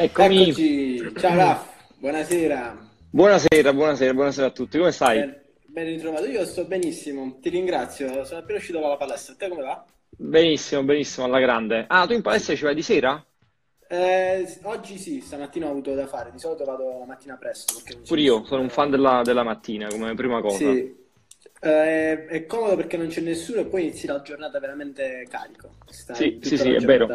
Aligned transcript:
Eccomi. 0.00 0.44
Eccoci, 0.44 1.12
ciao 1.16 1.34
Raf, 1.34 1.66
buonasera. 1.98 2.86
Buonasera, 3.10 3.72
buonasera, 3.72 4.14
buonasera 4.14 4.46
a 4.46 4.50
tutti. 4.50 4.78
Come 4.78 4.92
stai? 4.92 5.18
Ben, 5.18 5.40
ben 5.66 5.84
ritrovato, 5.86 6.26
io 6.26 6.44
sto 6.44 6.64
benissimo, 6.66 7.38
ti 7.40 7.48
ringrazio. 7.48 8.24
Sono 8.24 8.40
appena 8.40 8.58
uscito 8.58 8.78
dalla 8.78 8.96
palestra. 8.96 9.34
Te 9.34 9.48
come 9.48 9.62
va? 9.62 9.84
Benissimo, 10.16 10.84
benissimo, 10.84 11.26
alla 11.26 11.40
grande. 11.40 11.84
Ah, 11.88 12.06
tu 12.06 12.12
in 12.12 12.22
palestra 12.22 12.54
ci 12.54 12.62
vai 12.62 12.76
di 12.76 12.82
sera? 12.82 13.20
Eh, 13.90 14.58
oggi 14.62 14.98
sì, 14.98 15.20
stamattina 15.20 15.66
ho 15.66 15.70
avuto 15.70 15.94
da 15.94 16.06
fare. 16.06 16.30
Di 16.30 16.38
solito 16.38 16.64
vado 16.64 16.98
la 17.00 17.04
mattina 17.04 17.36
presto. 17.36 17.74
Pure 18.06 18.20
io, 18.20 18.44
sono 18.44 18.62
un 18.62 18.68
fan 18.68 18.90
della, 18.90 19.22
della 19.24 19.42
mattina 19.42 19.88
come 19.88 20.14
prima 20.14 20.40
cosa. 20.40 20.70
Sì, 20.70 20.96
Eh, 21.60 22.26
è 22.26 22.46
comodo 22.46 22.76
perché 22.76 22.96
non 22.96 23.08
c'è 23.08 23.20
nessuno 23.20 23.60
e 23.60 23.64
poi 23.64 23.82
inizi 23.82 24.06
la 24.06 24.22
giornata 24.22 24.60
veramente 24.60 25.26
carico. 25.28 25.70
Stai 25.90 26.38
Sì, 26.40 26.48
sì, 26.48 26.56
sì, 26.56 26.72
è 26.72 26.78
vero. 26.80 27.10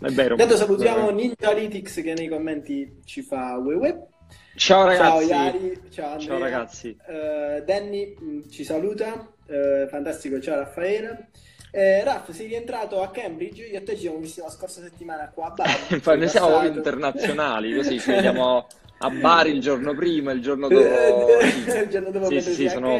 È 0.00 0.10
vero. 0.10 0.34
Intanto 0.34 0.56
salutiamo 0.56 1.10
Ninjalytics 1.10 2.02
che 2.02 2.14
nei 2.14 2.28
commenti 2.28 3.00
ci 3.04 3.22
fa 3.22 3.56
wewe. 3.58 4.08
Ciao 4.56 4.84
Ciao 4.84 4.86
ragazzi. 4.86 5.26
Iari, 5.26 5.80
ciao 5.90 6.10
Andrea. 6.12 6.26
Ciao 6.28 6.38
ragazzi. 6.38 6.96
Eh, 7.08 7.62
Danny 7.64 8.14
mh, 8.18 8.48
ci 8.50 8.64
saluta, 8.64 9.28
Eh, 9.46 9.86
fantastico, 9.88 10.40
ciao 10.40 10.56
Raffaele. 10.56 11.28
Eh, 11.70 12.02
Raff, 12.04 12.30
sei 12.30 12.46
rientrato 12.46 13.02
a 13.02 13.10
Cambridge? 13.10 13.64
Io 13.64 13.76
e 13.78 13.82
te 13.82 13.94
ci 13.94 14.02
siamo 14.02 14.18
visti 14.18 14.40
la 14.40 14.48
scorsa 14.48 14.80
settimana 14.80 15.30
qua 15.34 15.46
a 15.46 15.50
Bari. 15.50 15.72
Infatti, 15.90 16.18
noi 16.18 16.28
siamo 16.28 16.48
proprio 16.48 16.70
internazionali, 16.70 17.74
così 17.76 17.98
ci 17.98 18.10
vediamo 18.12 18.66
a 18.98 19.10
Bari 19.10 19.50
il 19.50 19.60
giorno 19.60 19.92
prima, 19.94 20.30
il 20.32 20.40
giorno 20.40 20.68
dopo. 20.70 20.84
Il 20.84 21.88
giorno 21.90 22.10
dopo 22.10 22.26
Sì, 22.30 22.40
sì, 22.40 22.68
sono, 22.68 22.96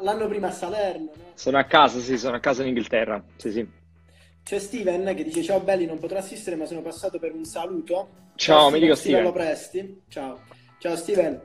l'anno 0.00 0.26
prima 0.26 0.48
a 0.48 0.52
Salerno, 0.52 1.10
no? 1.14 1.22
sono 1.34 1.58
a 1.58 1.64
casa, 1.64 2.00
sì, 2.00 2.16
sono 2.16 2.36
a 2.36 2.40
casa 2.40 2.62
in 2.62 2.68
Inghilterra. 2.68 3.22
Sì, 3.36 3.52
sì. 3.52 3.68
C'è 4.44 4.58
Steven 4.58 5.14
che 5.14 5.24
dice 5.24 5.42
ciao 5.42 5.60
belli, 5.60 5.86
non 5.86 5.98
potrò 5.98 6.18
assistere 6.18 6.54
ma 6.54 6.66
sono 6.66 6.82
passato 6.82 7.18
per 7.18 7.32
un 7.32 7.46
saluto. 7.46 8.32
Ciao, 8.34 8.68
mi 8.68 8.78
dico 8.78 8.94
Steven 8.94 8.96
Steven. 9.20 9.22
lo 9.22 9.32
presti. 9.32 10.02
Ciao, 10.08 10.42
ciao 10.78 10.96
Steven. 10.96 11.40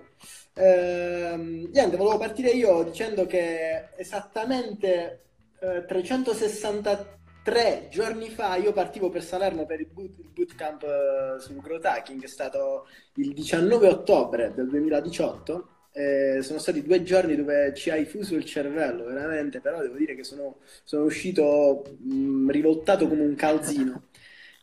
Ehm, 0.54 1.70
niente, 1.72 1.96
volevo 1.96 2.18
partire 2.18 2.50
io 2.50 2.84
dicendo 2.84 3.26
che 3.26 3.92
esattamente 3.96 5.28
eh, 5.62 5.86
363 5.86 7.88
giorni 7.90 8.30
fa 8.30 8.58
io 8.58 8.74
partivo 8.74 9.10
per 9.10 9.24
Salerno 9.24 9.66
per 9.66 9.80
il, 9.80 9.88
boot, 9.88 10.20
il 10.20 10.28
bootcamp 10.34 10.84
eh, 10.84 11.40
sul 11.40 11.62
growth 11.62 11.86
hacking, 11.86 12.22
è 12.22 12.28
stato 12.28 12.86
il 13.16 13.34
19 13.34 13.88
ottobre 13.88 14.52
del 14.54 14.68
2018. 14.68 15.70
Eh, 16.00 16.42
sono 16.44 16.60
stati 16.60 16.82
due 16.82 17.04
giorni 17.04 17.36
dove 17.36 17.74
ci 17.76 17.90
hai 17.90 18.06
fuso 18.06 18.36
il 18.36 18.46
cervello, 18.46 19.04
veramente, 19.04 19.60
però 19.60 19.82
devo 19.82 19.98
dire 19.98 20.16
che 20.16 20.24
sono, 20.24 20.60
sono 20.86 21.04
uscito 21.04 21.84
mh, 22.00 22.50
rivoltato 22.52 23.08
come 23.10 23.24
un 23.24 23.36
calzino. 23.36 24.04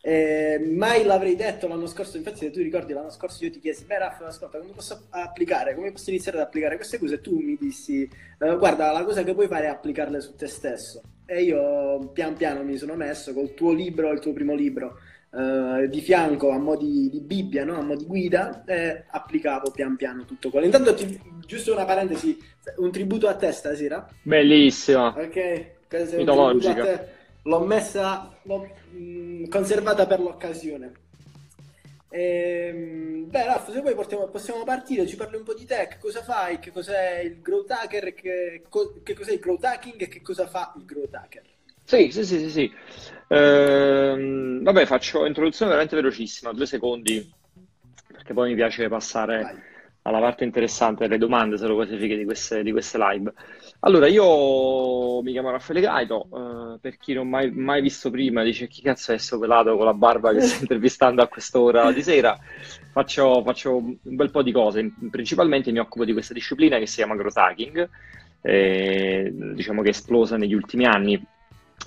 Eh, 0.01 0.59
mai 0.73 1.03
l'avrei 1.03 1.35
detto 1.35 1.67
l'anno 1.67 1.85
scorso, 1.85 2.17
infatti 2.17 2.39
se 2.39 2.49
tu 2.51 2.59
ricordi 2.59 2.93
l'anno 2.93 3.11
scorso 3.11 3.43
io 3.43 3.51
ti 3.51 3.59
chiesi, 3.59 3.85
beh 3.85 3.97
Raff, 3.99 4.21
ascolta, 4.21 4.57
come 4.57 4.71
posso 4.73 5.07
applicare, 5.11 5.75
come 5.75 5.91
posso 5.91 6.09
iniziare 6.09 6.37
ad 6.39 6.45
applicare 6.45 6.75
queste 6.75 6.97
cose? 6.97 7.15
E 7.15 7.21
tu 7.21 7.37
mi 7.39 7.55
dissi, 7.59 8.09
eh, 8.39 8.57
guarda, 8.57 8.91
la 8.91 9.03
cosa 9.03 9.23
che 9.23 9.33
puoi 9.33 9.47
fare 9.47 9.65
è 9.65 9.69
applicarle 9.69 10.19
su 10.21 10.35
te 10.35 10.47
stesso. 10.47 11.01
E 11.25 11.43
io 11.43 12.09
pian 12.13 12.35
piano 12.35 12.63
mi 12.63 12.77
sono 12.77 12.95
messo 12.95 13.33
col 13.33 13.53
tuo 13.53 13.73
libro, 13.73 14.11
il 14.11 14.19
tuo 14.19 14.33
primo 14.33 14.55
libro, 14.55 14.97
eh, 15.37 15.87
di 15.89 16.01
fianco 16.01 16.49
a 16.49 16.57
mo' 16.57 16.75
di, 16.75 17.09
di 17.11 17.19
Bibbia, 17.21 17.63
no? 17.63 17.77
a 17.77 17.81
mo' 17.83 17.95
di 17.95 18.05
guida, 18.05 18.63
e 18.65 19.03
applicavo 19.09 19.71
pian 19.71 19.95
piano 19.95 20.25
tutto 20.25 20.49
quello. 20.49 20.65
Intanto, 20.65 20.93
ti- 20.95 21.19
giusto 21.45 21.73
una 21.73 21.85
parentesi, 21.85 22.37
un 22.77 22.91
tributo 22.91 23.27
a 23.27 23.35
te 23.35 23.51
stasera, 23.51 24.07
Bellissima. 24.23 25.09
ok? 25.09 25.65
Questo 25.87 26.15
è 26.15 26.19
un 26.19 26.25
Mitologica. 26.25 26.81
a 26.81 26.85
te. 26.85 27.07
L'ho 27.43 27.59
messa, 27.65 28.35
l'ho 28.43 28.67
mh, 28.91 29.47
conservata 29.47 30.05
per 30.05 30.19
l'occasione. 30.19 30.91
Ehm, 32.09 33.29
beh, 33.29 33.43
Raff, 33.45 33.71
se 33.71 33.81
vuoi 33.81 33.93
portiamo- 33.93 34.27
possiamo 34.27 34.63
partire, 34.63 35.05
ci 35.07 35.15
parli 35.17 35.35
un 35.37 35.43
po' 35.43 35.53
di 35.53 35.65
te, 35.65 35.87
che 35.89 35.97
cosa 35.99 36.23
fai, 36.23 36.59
che 36.59 36.71
cos'è 36.71 37.19
il 37.19 37.41
growth 37.41 37.71
hacker, 37.71 38.13
che, 38.13 38.63
co- 38.69 38.99
che 39.03 39.13
cos'è 39.13 39.33
il 39.33 39.39
growth 39.39 39.63
hacking 39.65 40.01
e 40.01 40.07
che 40.07 40.21
cosa 40.21 40.47
fa 40.47 40.73
il 40.77 40.85
growth 40.85 41.13
hacker. 41.13 41.43
Sì, 41.83 42.09
sì, 42.11 42.25
sì, 42.25 42.39
sì, 42.39 42.49
sì. 42.49 42.71
Ehm, 43.29 44.63
vabbè, 44.63 44.85
faccio 44.85 45.25
introduzione 45.25 45.71
veramente 45.71 45.95
velocissima, 45.95 46.53
due 46.53 46.65
secondi, 46.65 47.29
perché 48.07 48.33
poi 48.33 48.49
mi 48.49 48.55
piace 48.55 48.87
passare 48.87 49.41
Vai. 49.41 49.55
alla 50.03 50.19
parte 50.19 50.45
interessante 50.45 51.03
delle 51.03 51.17
domande, 51.17 51.57
se 51.57 51.67
lo 51.67 51.75
classifiche 51.75 52.15
di 52.15 52.23
queste, 52.23 52.63
di 52.63 52.71
queste 52.71 52.97
live. 52.97 53.33
Allora, 53.81 54.07
io 54.07 55.21
mi 55.21 55.31
chiamo 55.31 55.51
Raffaele 55.51 55.81
Gaito, 55.81 56.27
eh, 56.33 56.79
per 56.79 56.97
chi 56.97 57.13
non 57.13 57.27
mai, 57.27 57.51
mai 57.51 57.81
visto 57.81 58.09
prima, 58.09 58.43
dice 58.43 58.67
chi 58.67 58.81
cazzo 58.81 59.11
è 59.11 59.17
sto 59.17 59.37
pelato 59.37 59.75
con 59.75 59.85
la 59.85 59.93
barba 59.93 60.31
che 60.31 60.41
sta 60.41 60.59
intervistando 60.61 61.21
a 61.21 61.27
quest'ora 61.27 61.91
di 61.91 62.01
sera, 62.01 62.37
faccio, 62.91 63.43
faccio 63.43 63.75
un 63.75 63.97
bel 64.01 64.31
po' 64.31 64.41
di 64.41 64.53
cose, 64.53 64.89
principalmente 65.11 65.71
mi 65.71 65.79
occupo 65.79 66.05
di 66.05 66.13
questa 66.13 66.33
disciplina 66.33 66.79
che 66.79 66.87
si 66.87 66.95
chiama 66.95 67.15
growth 67.15 67.37
hacking, 67.37 67.89
eh, 68.41 69.31
diciamo 69.53 69.81
che 69.81 69.89
è 69.89 69.91
esplosa 69.91 70.37
negli 70.37 70.53
ultimi 70.53 70.85
anni. 70.85 71.35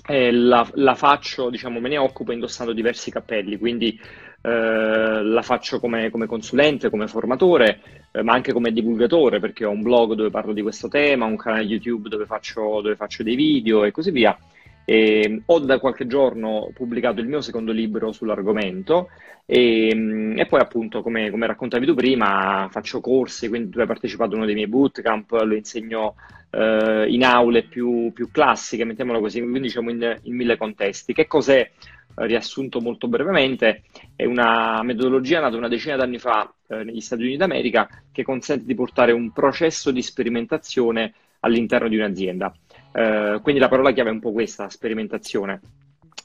E 0.07 0.31
la, 0.31 0.67
la 0.75 0.95
faccio, 0.95 1.49
diciamo, 1.49 1.79
me 1.79 1.89
ne 1.89 1.97
occupo 1.97 2.31
indossando 2.31 2.73
diversi 2.73 3.11
cappelli, 3.11 3.57
quindi 3.57 3.99
eh, 4.41 5.21
la 5.23 5.41
faccio 5.43 5.79
come, 5.79 6.09
come 6.09 6.25
consulente, 6.25 6.89
come 6.89 7.07
formatore, 7.07 8.07
eh, 8.11 8.23
ma 8.23 8.33
anche 8.33 8.53
come 8.53 8.71
divulgatore, 8.71 9.39
perché 9.39 9.65
ho 9.65 9.69
un 9.69 9.81
blog 9.81 10.13
dove 10.13 10.31
parlo 10.31 10.53
di 10.53 10.61
questo 10.61 10.87
tema, 10.87 11.25
un 11.25 11.37
canale 11.37 11.63
YouTube 11.63 12.09
dove 12.09 12.25
faccio, 12.25 12.81
dove 12.81 12.95
faccio 12.95 13.23
dei 13.23 13.35
video 13.35 13.83
e 13.83 13.91
così 13.91 14.11
via. 14.11 14.37
E 14.83 15.43
ho 15.45 15.59
da 15.59 15.79
qualche 15.79 16.07
giorno 16.07 16.71
pubblicato 16.73 17.21
il 17.21 17.27
mio 17.27 17.39
secondo 17.41 17.71
libro 17.71 18.11
sull'argomento 18.11 19.09
e, 19.45 19.91
mm, 19.93 20.39
e 20.39 20.45
poi 20.47 20.59
appunto, 20.59 21.01
come, 21.03 21.29
come 21.29 21.45
raccontavi 21.45 21.85
tu 21.85 21.93
prima, 21.93 22.67
faccio 22.71 22.99
corsi, 22.99 23.47
quindi 23.47 23.69
tu 23.69 23.79
hai 23.79 23.85
partecipato 23.85 24.33
a 24.33 24.37
uno 24.37 24.45
dei 24.45 24.55
miei 24.55 24.67
bootcamp, 24.67 25.31
lo 25.31 25.53
insegno 25.53 26.15
eh, 26.51 27.05
in 27.09 27.23
aule 27.23 27.63
più, 27.63 28.11
più 28.13 28.29
classiche, 28.31 28.85
mettiamolo 28.85 29.19
così, 29.19 29.39
quindi 29.39 29.61
diciamo 29.61 29.89
in, 29.89 30.19
in 30.23 30.35
mille 30.35 30.57
contesti. 30.57 31.13
Che 31.13 31.27
cos'è, 31.27 31.59
eh, 31.59 32.25
riassunto 32.27 32.79
molto 32.81 33.07
brevemente, 33.07 33.83
è 34.15 34.25
una 34.25 34.83
metodologia 34.83 35.39
nata 35.39 35.57
una 35.57 35.67
decina 35.67 35.95
d'anni 35.95 36.19
fa 36.19 36.53
eh, 36.67 36.83
negli 36.83 37.01
Stati 37.01 37.23
Uniti 37.23 37.37
d'America 37.37 37.87
che 38.11 38.23
consente 38.23 38.65
di 38.65 38.75
portare 38.75 39.11
un 39.11 39.31
processo 39.31 39.91
di 39.91 40.01
sperimentazione 40.01 41.13
all'interno 41.39 41.87
di 41.87 41.97
un'azienda. 41.97 42.53
Eh, 42.93 43.39
quindi 43.41 43.61
la 43.61 43.69
parola 43.69 43.91
chiave 43.91 44.09
è 44.09 44.13
un 44.13 44.19
po' 44.19 44.31
questa, 44.31 44.69
sperimentazione. 44.69 45.59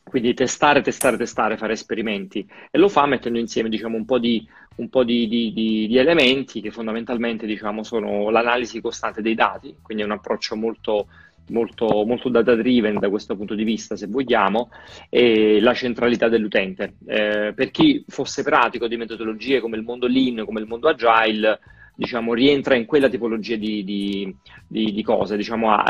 Quindi 0.08 0.34
testare, 0.34 0.82
testare, 0.82 1.16
testare, 1.16 1.56
fare 1.56 1.72
esperimenti 1.72 2.46
e 2.70 2.78
lo 2.78 2.88
fa 2.88 3.06
mettendo 3.06 3.40
insieme 3.40 3.68
diciamo, 3.68 3.96
un 3.96 4.04
po' 4.04 4.18
di, 4.20 4.46
un 4.76 4.88
po' 4.88 5.02
di, 5.02 5.26
di- 5.26 5.52
di- 5.52 5.98
elementi 5.98 6.60
che 6.60 6.70
fondamentalmente 6.70 7.44
diciamo, 7.44 7.82
sono 7.82 8.30
l'analisi 8.30 8.80
costante 8.80 9.20
dei 9.20 9.34
dati, 9.34 9.74
quindi 9.82 10.04
è 10.04 10.06
un 10.06 10.12
approccio 10.12 10.54
molto, 10.54 11.08
molto, 11.48 12.04
molto 12.06 12.28
data 12.28 12.54
driven 12.54 13.00
da 13.00 13.08
questo 13.10 13.36
punto 13.36 13.56
di 13.56 13.64
vista, 13.64 13.96
se 13.96 14.06
vogliamo, 14.06 14.70
e 15.10 15.60
la 15.60 15.74
centralità 15.74 16.28
dell'utente. 16.28 16.94
Eh, 17.04 17.52
per 17.52 17.72
chi 17.72 18.04
fosse 18.06 18.44
pratico 18.44 18.86
di 18.86 18.96
metodologie 18.96 19.60
come 19.60 19.76
il 19.76 19.82
mondo 19.82 20.06
Lean, 20.06 20.44
come 20.44 20.60
il 20.60 20.66
mondo 20.66 20.88
Agile, 20.88 21.58
diciamo, 21.96 22.34
rientra 22.34 22.76
in 22.76 22.84
quella 22.84 23.08
tipologia 23.08 23.56
di, 23.56 23.82
di- 23.82 24.36
di- 24.66 24.92
di 24.92 25.02
cose, 25.02 25.36
diciamo, 25.36 25.72
ha, 25.72 25.84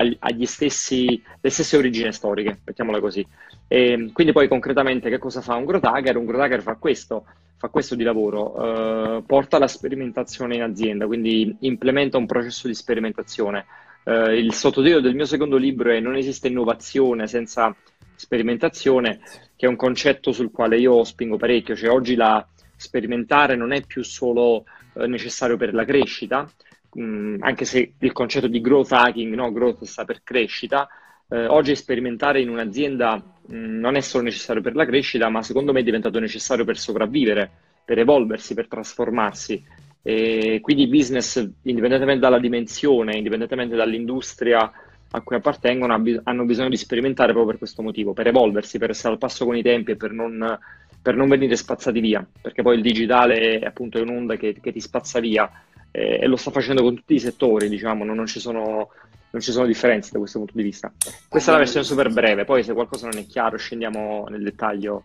stessi, 0.44 1.20
le 1.40 1.50
stesse 1.50 1.76
origini 1.76 2.12
storiche, 2.12 2.60
mettiamola 2.64 3.00
così. 3.00 3.26
E 3.68 4.10
quindi 4.12 4.32
poi 4.32 4.46
concretamente 4.46 5.10
che 5.10 5.18
cosa 5.18 5.40
fa 5.40 5.56
un 5.56 5.64
growth? 5.64 5.84
Un 5.84 6.24
growth 6.24 6.60
fa 6.60 6.76
questo, 6.76 7.26
fa 7.56 7.68
questo 7.68 7.96
di 7.96 8.04
lavoro, 8.04 9.16
eh, 9.18 9.22
porta 9.26 9.58
la 9.58 9.66
sperimentazione 9.66 10.54
in 10.54 10.62
azienda, 10.62 11.06
quindi 11.06 11.56
implementa 11.60 12.16
un 12.16 12.26
processo 12.26 12.68
di 12.68 12.74
sperimentazione. 12.74 13.66
Eh, 14.04 14.38
il 14.38 14.54
sottotitolo 14.54 15.00
del 15.00 15.16
mio 15.16 15.24
secondo 15.24 15.56
libro 15.56 15.90
è 15.90 15.98
Non 15.98 16.14
esiste 16.14 16.46
innovazione 16.46 17.26
senza 17.26 17.74
sperimentazione, 18.14 19.18
che 19.56 19.66
è 19.66 19.68
un 19.68 19.76
concetto 19.76 20.30
sul 20.30 20.52
quale 20.52 20.78
io 20.78 21.02
spingo 21.02 21.36
parecchio, 21.36 21.74
cioè 21.74 21.90
oggi 21.90 22.14
la 22.14 22.46
sperimentare 22.76 23.56
non 23.56 23.72
è 23.72 23.84
più 23.84 24.04
solo 24.04 24.64
eh, 24.96 25.06
necessario 25.06 25.56
per 25.56 25.74
la 25.74 25.84
crescita, 25.84 26.48
mh, 26.92 27.36
anche 27.40 27.64
se 27.64 27.92
il 27.98 28.12
concetto 28.12 28.46
di 28.46 28.60
growth 28.60 28.92
hacking, 28.92 29.34
no, 29.34 29.52
growth 29.52 29.84
sta 29.84 30.04
per 30.04 30.22
crescita, 30.22 30.88
eh, 31.28 31.46
oggi 31.46 31.74
sperimentare 31.74 32.40
in 32.40 32.48
un'azienda 32.48 33.16
mh, 33.46 33.56
non 33.56 33.96
è 33.96 34.00
solo 34.00 34.24
necessario 34.24 34.62
per 34.62 34.74
la 34.74 34.86
crescita, 34.86 35.28
ma 35.28 35.42
secondo 35.42 35.72
me 35.72 35.80
è 35.80 35.84
diventato 35.84 36.18
necessario 36.18 36.64
per 36.64 36.78
sopravvivere, 36.78 37.50
per 37.84 37.98
evolversi, 37.98 38.54
per 38.54 38.68
trasformarsi. 38.68 39.62
E 40.02 40.60
quindi 40.62 40.84
i 40.84 40.88
business, 40.88 41.36
indipendentemente 41.62 42.20
dalla 42.20 42.38
dimensione, 42.38 43.16
indipendentemente 43.16 43.74
dall'industria 43.74 44.70
a 45.10 45.20
cui 45.20 45.36
appartengono, 45.36 46.00
hanno 46.24 46.44
bisogno 46.44 46.68
di 46.68 46.76
sperimentare 46.76 47.28
proprio 47.28 47.50
per 47.50 47.58
questo 47.58 47.82
motivo, 47.82 48.12
per 48.12 48.26
evolversi, 48.26 48.78
per 48.78 48.90
essere 48.90 49.14
al 49.14 49.18
passo 49.18 49.44
con 49.44 49.56
i 49.56 49.62
tempi 49.62 49.92
e 49.92 49.96
per 49.96 50.12
non, 50.12 50.58
per 51.06 51.14
non 51.14 51.28
venire 51.28 51.54
spazzati 51.54 52.00
via, 52.00 52.26
perché 52.40 52.62
poi 52.62 52.74
il 52.74 52.82
digitale 52.82 53.60
è 53.60 53.64
appunto 53.64 54.02
un'onda 54.02 54.34
che, 54.34 54.58
che 54.60 54.72
ti 54.72 54.80
spazza 54.80 55.20
via 55.20 55.48
eh, 55.92 56.18
e 56.20 56.26
lo 56.26 56.34
sta 56.34 56.50
facendo 56.50 56.82
con 56.82 56.96
tutti 56.96 57.14
i 57.14 57.20
settori, 57.20 57.68
diciamo, 57.68 58.02
non, 58.02 58.16
non 58.16 58.26
ci 58.26 58.40
sono, 58.40 58.88
non 59.30 59.40
ci 59.40 59.52
sono 59.52 59.66
differenze 59.66 60.10
da 60.10 60.18
questo 60.18 60.38
punto 60.38 60.54
di 60.56 60.64
vista. 60.64 60.92
Questa 61.28 61.50
è 61.50 61.52
la 61.52 61.60
versione 61.60 61.86
super 61.86 62.12
breve, 62.12 62.44
poi 62.44 62.64
se 62.64 62.72
qualcosa 62.72 63.06
non 63.06 63.18
è 63.18 63.24
chiaro 63.24 63.56
scendiamo 63.56 64.26
nel 64.28 64.42
dettaglio 64.42 65.04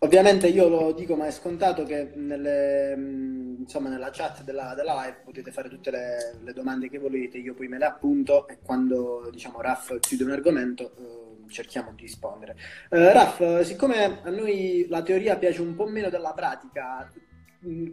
Ovviamente 0.00 0.46
io 0.46 0.68
lo 0.68 0.92
dico, 0.92 1.16
ma 1.16 1.26
è 1.26 1.32
scontato 1.32 1.82
che 1.82 2.12
nelle, 2.14 2.94
insomma, 3.58 3.88
nella 3.88 4.10
chat 4.12 4.44
della, 4.44 4.72
della, 4.76 4.94
live 5.02 5.22
potete 5.24 5.50
fare 5.50 5.68
tutte 5.68 5.90
le, 5.90 6.38
le, 6.44 6.52
domande 6.52 6.88
che 6.88 6.98
volete, 6.98 7.38
io 7.38 7.54
poi 7.54 7.66
me 7.66 7.78
le 7.78 7.86
appunto 7.86 8.46
e 8.46 8.58
quando 8.62 9.28
diciamo 9.32 9.60
Raff 9.60 9.98
chiude 9.98 10.22
un 10.22 10.30
argomento 10.30 10.92
eh, 10.96 11.27
cerchiamo 11.48 11.92
di 11.94 12.02
rispondere. 12.02 12.56
Eh, 12.90 13.12
Raff, 13.12 13.60
siccome 13.60 14.20
a 14.22 14.30
noi 14.30 14.86
la 14.88 15.02
teoria 15.02 15.36
piace 15.36 15.60
un 15.60 15.74
po' 15.74 15.86
meno 15.86 16.08
della 16.08 16.32
pratica, 16.32 17.10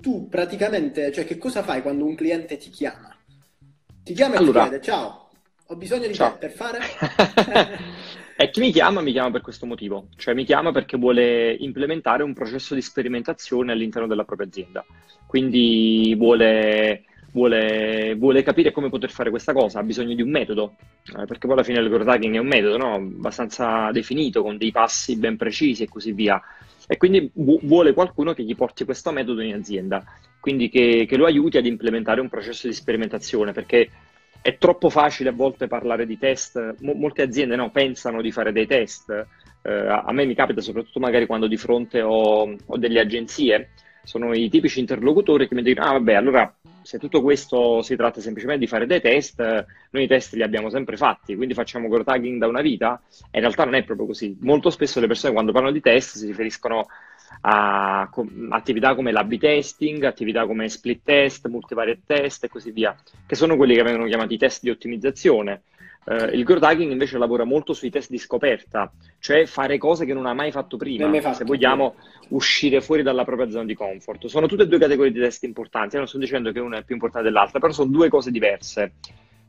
tu 0.02 0.28
praticamente, 0.30 1.12
cioè 1.12 1.26
che 1.26 1.38
cosa 1.38 1.64
fai 1.64 1.82
quando 1.82 2.06
un 2.06 2.16
cliente 2.16 2.58
ti 2.58 2.70
chiama? 2.70 3.16
Ti 4.04 4.14
chiama 4.14 4.36
e 4.36 4.38
allora... 4.38 4.64
ti 4.64 4.70
chiede, 4.70 4.84
ciao, 4.84 5.30
ho 5.68 5.76
bisogno 5.76 6.08
di 6.08 6.14
ciao. 6.14 6.34
te 6.34 6.38
per 6.38 6.52
fare... 6.52 6.80
E 8.38 8.50
chi 8.50 8.60
mi 8.60 8.74
chiama, 8.74 9.00
mi 9.00 9.14
chiama 9.14 9.32
per 9.32 9.40
questo 9.40 9.66
motivo, 9.66 10.10
cioè 10.18 10.34
mi 10.34 10.44
chiama 10.44 10.74
perché 10.74 10.98
vuole 10.98 11.54
implementare 11.54 12.22
un 12.22 12.34
processo 12.34 12.76
di 12.76 12.82
sperimentazione 12.82 13.72
all'interno 13.72 14.10
della 14.10 14.26
propria 14.26 14.46
azienda. 14.46 14.86
Quindi 15.26 16.14
vuole, 16.18 17.06
vuole, 17.36 18.16
vuole 18.16 18.44
capire 18.44 18.72
come 18.72 18.90
poter 18.90 19.12
fare 19.12 19.30
questa 19.30 19.52
cosa, 19.52 19.80
ha 19.80 19.84
bisogno 19.84 20.16
di 20.16 20.22
un 20.22 20.30
metodo, 20.30 20.76
eh, 21.18 21.26
perché 21.26 21.48
poi 21.48 21.52
alla 21.52 21.64
fine 21.64 21.80
il 21.80 21.90
growth 21.90 22.08
hacking 22.08 22.36
è 22.36 22.40
un 22.40 22.48
metodo 22.48 22.78
no? 22.78 22.94
abbastanza 22.96 23.92
definito, 23.92 24.42
con 24.42 24.58
dei 24.58 24.72
passi 24.72 25.18
ben 25.18 25.36
precisi 25.36 25.84
e 25.84 25.90
così 25.90 26.14
via. 26.14 26.42
E 26.88 26.96
quindi 26.96 27.30
vu- 27.34 27.60
vuole 27.64 27.94
qualcuno 27.94 28.34
che 28.34 28.44
gli 28.44 28.56
porti 28.56 28.86
questo 28.86 29.12
metodo 29.12 29.42
in 29.42 29.54
azienda, 29.54 30.04
quindi 30.40 30.70
che, 30.70 31.06
che 31.08 31.18
lo 31.18 31.26
aiuti 31.26 31.58
ad 31.58 31.66
implementare 31.66 32.22
un 32.22 32.30
processo 32.30 32.68
di 32.68 32.74
sperimentazione, 32.74 33.52
perché 33.52 33.90
è 34.42 34.58
troppo 34.58 34.90
facile 34.90 35.30
a 35.30 35.34
volte 35.34 35.68
parlare 35.68 36.06
di 36.06 36.18
test, 36.18 36.58
M- 36.80 36.98
molte 36.98 37.22
aziende 37.22 37.58
no, 37.58 37.70
pensano 37.70 38.22
di 38.22 38.32
fare 38.32 38.54
dei 38.54 38.66
test, 38.66 39.10
eh, 39.10 39.72
a 39.72 40.12
me 40.14 40.26
mi 40.26 40.36
capita 40.36 40.62
soprattutto 40.62 41.00
magari 41.00 41.26
quando 41.26 41.48
di 41.48 41.58
fronte 41.58 42.02
ho, 42.02 42.56
ho, 42.66 42.78
delle 42.78 43.00
agenzie, 43.02 43.72
sono 44.04 44.34
i 44.34 44.48
tipici 44.50 44.80
interlocutori 44.80 45.48
che 45.50 45.56
mi 45.56 45.64
dicono, 45.64 45.88
ah 45.88 45.92
vabbè, 45.94 46.14
allora 46.14 46.56
se 46.86 47.00
tutto 47.00 47.22
questo 47.24 47.82
si 47.82 47.96
tratta 47.96 48.22
semplicemente 48.22 48.64
di 48.64 48.70
fare 48.70 48.86
dei 48.86 49.02
test, 49.02 49.40
noi 49.90 50.04
i 50.04 50.08
test 50.08 50.34
li 50.34 50.44
abbiamo 50.44 50.70
sempre 50.70 50.96
fatti, 50.98 51.36
quindi 51.36 51.56
facciamo 51.56 51.88
growth 51.88 52.08
hacking 52.08 52.40
da 52.40 52.48
una 52.48 52.62
vita, 52.62 53.02
in 53.32 53.40
realtà 53.40 53.66
non 53.66 53.74
è 53.74 53.84
proprio 53.84 54.06
così. 54.06 54.38
Molto 54.42 54.70
spesso 54.70 55.00
le 55.00 55.08
persone 55.08 55.34
quando 55.34 55.52
parlano 55.52 55.74
di 55.74 55.82
test 55.82 56.18
si 56.18 56.28
riferiscono 56.28 56.86
a 57.42 58.08
attività 58.50 58.94
come 58.94 59.12
l'A-B 59.12 59.38
testing, 59.38 60.04
attività 60.04 60.46
come 60.46 60.70
split 60.70 61.02
test, 61.04 61.48
multivariate 61.48 62.02
test 62.06 62.44
e 62.44 62.50
così 62.50 62.70
via, 62.72 62.96
che 63.26 63.36
sono 63.36 63.56
quelli 63.56 63.74
che 63.74 63.82
vengono 63.82 64.06
chiamati 64.06 64.38
test 64.38 64.62
di 64.62 64.70
ottimizzazione. 64.70 65.64
Uh, 66.06 66.30
il 66.34 66.44
growth 66.44 66.64
hacking 66.64 66.92
invece 66.92 67.18
lavora 67.18 67.46
molto 67.46 67.74
sui 67.74 67.90
test 67.90 68.12
di 68.12 68.20
scoperta, 68.20 68.92
cioè 69.18 69.48
fare 69.48 69.80
cose 69.80 70.06
che 70.06 70.14
non 70.14 70.28
ha 70.28 70.34
mai 70.34 70.52
fatto 70.52 70.78
prima, 70.78 71.08
mai 71.08 71.20
fatto, 71.20 71.38
se 71.38 71.46
vogliamo 71.46 71.96
sì. 71.98 72.28
uscire 72.30 72.80
fuori 72.80 73.02
dalla 73.02 73.24
propria 73.24 73.50
zona 73.50 73.66
di 73.66 73.74
comfort. 73.74 74.28
Sono 74.28 74.46
tutte 74.46 74.64
e 74.64 74.68
due 74.68 74.78
categorie 74.78 75.12
di 75.12 75.20
test 75.20 75.44
importanti, 75.46 75.98
non 75.98 76.08
sto 76.08 76.20
dicendo 76.20 76.52
che 76.52 76.60
una 76.60 76.78
è 76.78 76.84
più 76.84 76.94
importante 76.94 77.28
dell'altra, 77.28 77.60
però 77.60 77.74
sono 77.74 77.90
due 77.90 78.08
cose 78.10 78.30
diverse. 78.30 78.94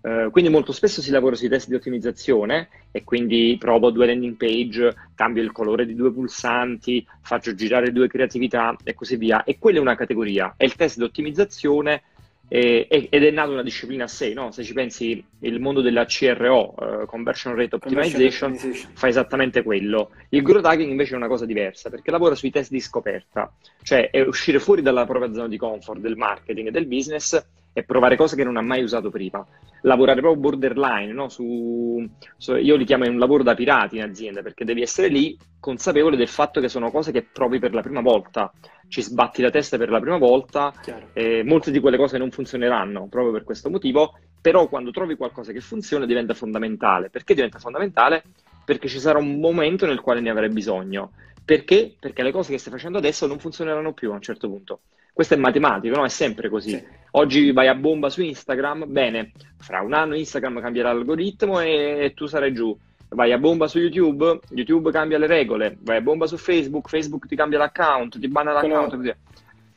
Uh, 0.00 0.30
quindi 0.30 0.50
molto 0.50 0.72
spesso 0.72 1.02
si 1.02 1.10
lavora 1.10 1.34
sui 1.34 1.48
test 1.48 1.68
di 1.68 1.74
ottimizzazione 1.74 2.68
e 2.90 3.04
quindi 3.04 3.56
provo 3.58 3.90
due 3.90 4.06
landing 4.06 4.36
page, 4.36 4.94
cambio 5.14 5.42
il 5.42 5.52
colore 5.52 5.84
di 5.84 5.94
due 5.94 6.12
pulsanti, 6.12 7.06
faccio 7.20 7.54
girare 7.54 7.92
due 7.92 8.06
creatività 8.06 8.74
e 8.82 8.94
così 8.94 9.16
via. 9.16 9.44
E 9.44 9.58
quella 9.58 9.78
è 9.78 9.80
una 9.82 9.96
categoria. 9.96 10.54
E 10.56 10.64
il 10.64 10.74
test 10.74 10.96
di 10.96 11.02
ottimizzazione 11.02 12.02
eh, 12.48 12.86
ed 12.88 13.24
è 13.24 13.30
nata 13.30 13.50
una 13.50 13.62
disciplina 13.62 14.04
a 14.04 14.08
sé, 14.08 14.32
no? 14.32 14.52
Se 14.52 14.62
ci 14.62 14.72
pensi, 14.72 15.24
il 15.40 15.60
mondo 15.60 15.80
della 15.80 16.04
CRO, 16.04 16.74
uh, 16.76 17.02
eh, 17.02 17.06
Conversion 17.06 17.54
Rate 17.56 17.74
Optimization, 17.74 18.52
Conversion 18.56 18.92
fa 18.94 19.08
esattamente 19.08 19.62
quello. 19.62 20.10
Il 20.28 20.42
growth 20.42 20.66
hacking 20.66 20.90
invece 20.90 21.14
è 21.14 21.16
una 21.16 21.28
cosa 21.28 21.44
diversa, 21.44 21.90
perché 21.90 22.10
lavora 22.10 22.36
sui 22.36 22.50
test 22.50 22.70
di 22.70 22.80
scoperta, 22.80 23.52
cioè 23.82 24.10
è 24.10 24.20
uscire 24.20 24.60
fuori 24.60 24.82
dalla 24.82 25.04
propria 25.06 25.32
zona 25.32 25.48
di 25.48 25.56
comfort 25.56 26.00
del 26.00 26.16
marketing 26.16 26.68
e 26.68 26.70
del 26.70 26.86
business 26.86 27.44
e 27.76 27.82
provare 27.82 28.16
cose 28.16 28.36
che 28.36 28.42
non 28.42 28.56
ha 28.56 28.62
mai 28.62 28.82
usato 28.82 29.10
prima. 29.10 29.46
Lavorare 29.82 30.22
proprio 30.22 30.40
borderline, 30.40 31.12
no? 31.12 31.28
Su, 31.28 32.02
su, 32.38 32.56
io 32.56 32.74
li 32.74 32.86
chiamo 32.86 33.06
un 33.06 33.18
lavoro 33.18 33.42
da 33.42 33.54
pirati 33.54 33.96
in 33.96 34.02
azienda, 34.02 34.40
perché 34.40 34.64
devi 34.64 34.80
essere 34.80 35.08
lì 35.08 35.36
consapevole 35.60 36.16
del 36.16 36.26
fatto 36.26 36.58
che 36.58 36.70
sono 36.70 36.90
cose 36.90 37.12
che 37.12 37.22
provi 37.30 37.58
per 37.58 37.74
la 37.74 37.82
prima 37.82 38.00
volta. 38.00 38.50
Ci 38.88 39.02
sbatti 39.02 39.42
la 39.42 39.50
testa 39.50 39.76
per 39.76 39.90
la 39.90 40.00
prima 40.00 40.16
volta, 40.16 40.72
eh, 41.12 41.42
molte 41.44 41.70
di 41.70 41.78
quelle 41.78 41.98
cose 41.98 42.16
non 42.16 42.30
funzioneranno 42.30 43.08
proprio 43.08 43.32
per 43.32 43.44
questo 43.44 43.68
motivo, 43.68 44.18
però 44.40 44.68
quando 44.68 44.90
trovi 44.90 45.14
qualcosa 45.14 45.52
che 45.52 45.60
funziona 45.60 46.06
diventa 46.06 46.32
fondamentale. 46.32 47.10
Perché 47.10 47.34
diventa 47.34 47.58
fondamentale? 47.58 48.22
Perché 48.64 48.88
ci 48.88 48.98
sarà 48.98 49.18
un 49.18 49.38
momento 49.38 49.84
nel 49.84 50.00
quale 50.00 50.20
ne 50.20 50.30
avrai 50.30 50.48
bisogno. 50.48 51.10
Perché? 51.44 51.94
Perché 52.00 52.22
le 52.22 52.32
cose 52.32 52.52
che 52.52 52.58
stai 52.58 52.72
facendo 52.72 52.96
adesso 52.96 53.26
non 53.26 53.38
funzioneranno 53.38 53.92
più 53.92 54.12
a 54.12 54.14
un 54.14 54.22
certo 54.22 54.48
punto. 54.48 54.80
Questo 55.16 55.32
è 55.32 55.38
matematico, 55.38 55.96
no? 55.96 56.04
È 56.04 56.10
sempre 56.10 56.50
così. 56.50 56.72
Sì. 56.72 56.84
Oggi 57.12 57.50
vai 57.50 57.68
a 57.68 57.74
bomba 57.74 58.10
su 58.10 58.20
Instagram, 58.20 58.84
bene, 58.86 59.32
fra 59.56 59.80
un 59.80 59.94
anno 59.94 60.14
Instagram 60.14 60.60
cambierà 60.60 60.92
l'algoritmo 60.92 61.58
e 61.60 62.12
tu 62.14 62.26
sarai 62.26 62.52
giù. 62.52 62.76
Vai 63.08 63.32
a 63.32 63.38
bomba 63.38 63.66
su 63.66 63.78
YouTube, 63.78 64.40
YouTube 64.50 64.90
cambia 64.90 65.16
le 65.16 65.26
regole. 65.26 65.78
Vai 65.80 65.96
a 65.96 66.00
bomba 66.02 66.26
su 66.26 66.36
Facebook, 66.36 66.90
Facebook 66.90 67.26
ti 67.28 67.34
cambia 67.34 67.56
l'account, 67.56 68.18
ti 68.18 68.28
banna 68.28 68.52
l'account. 68.52 68.94
Quello, 68.94 69.14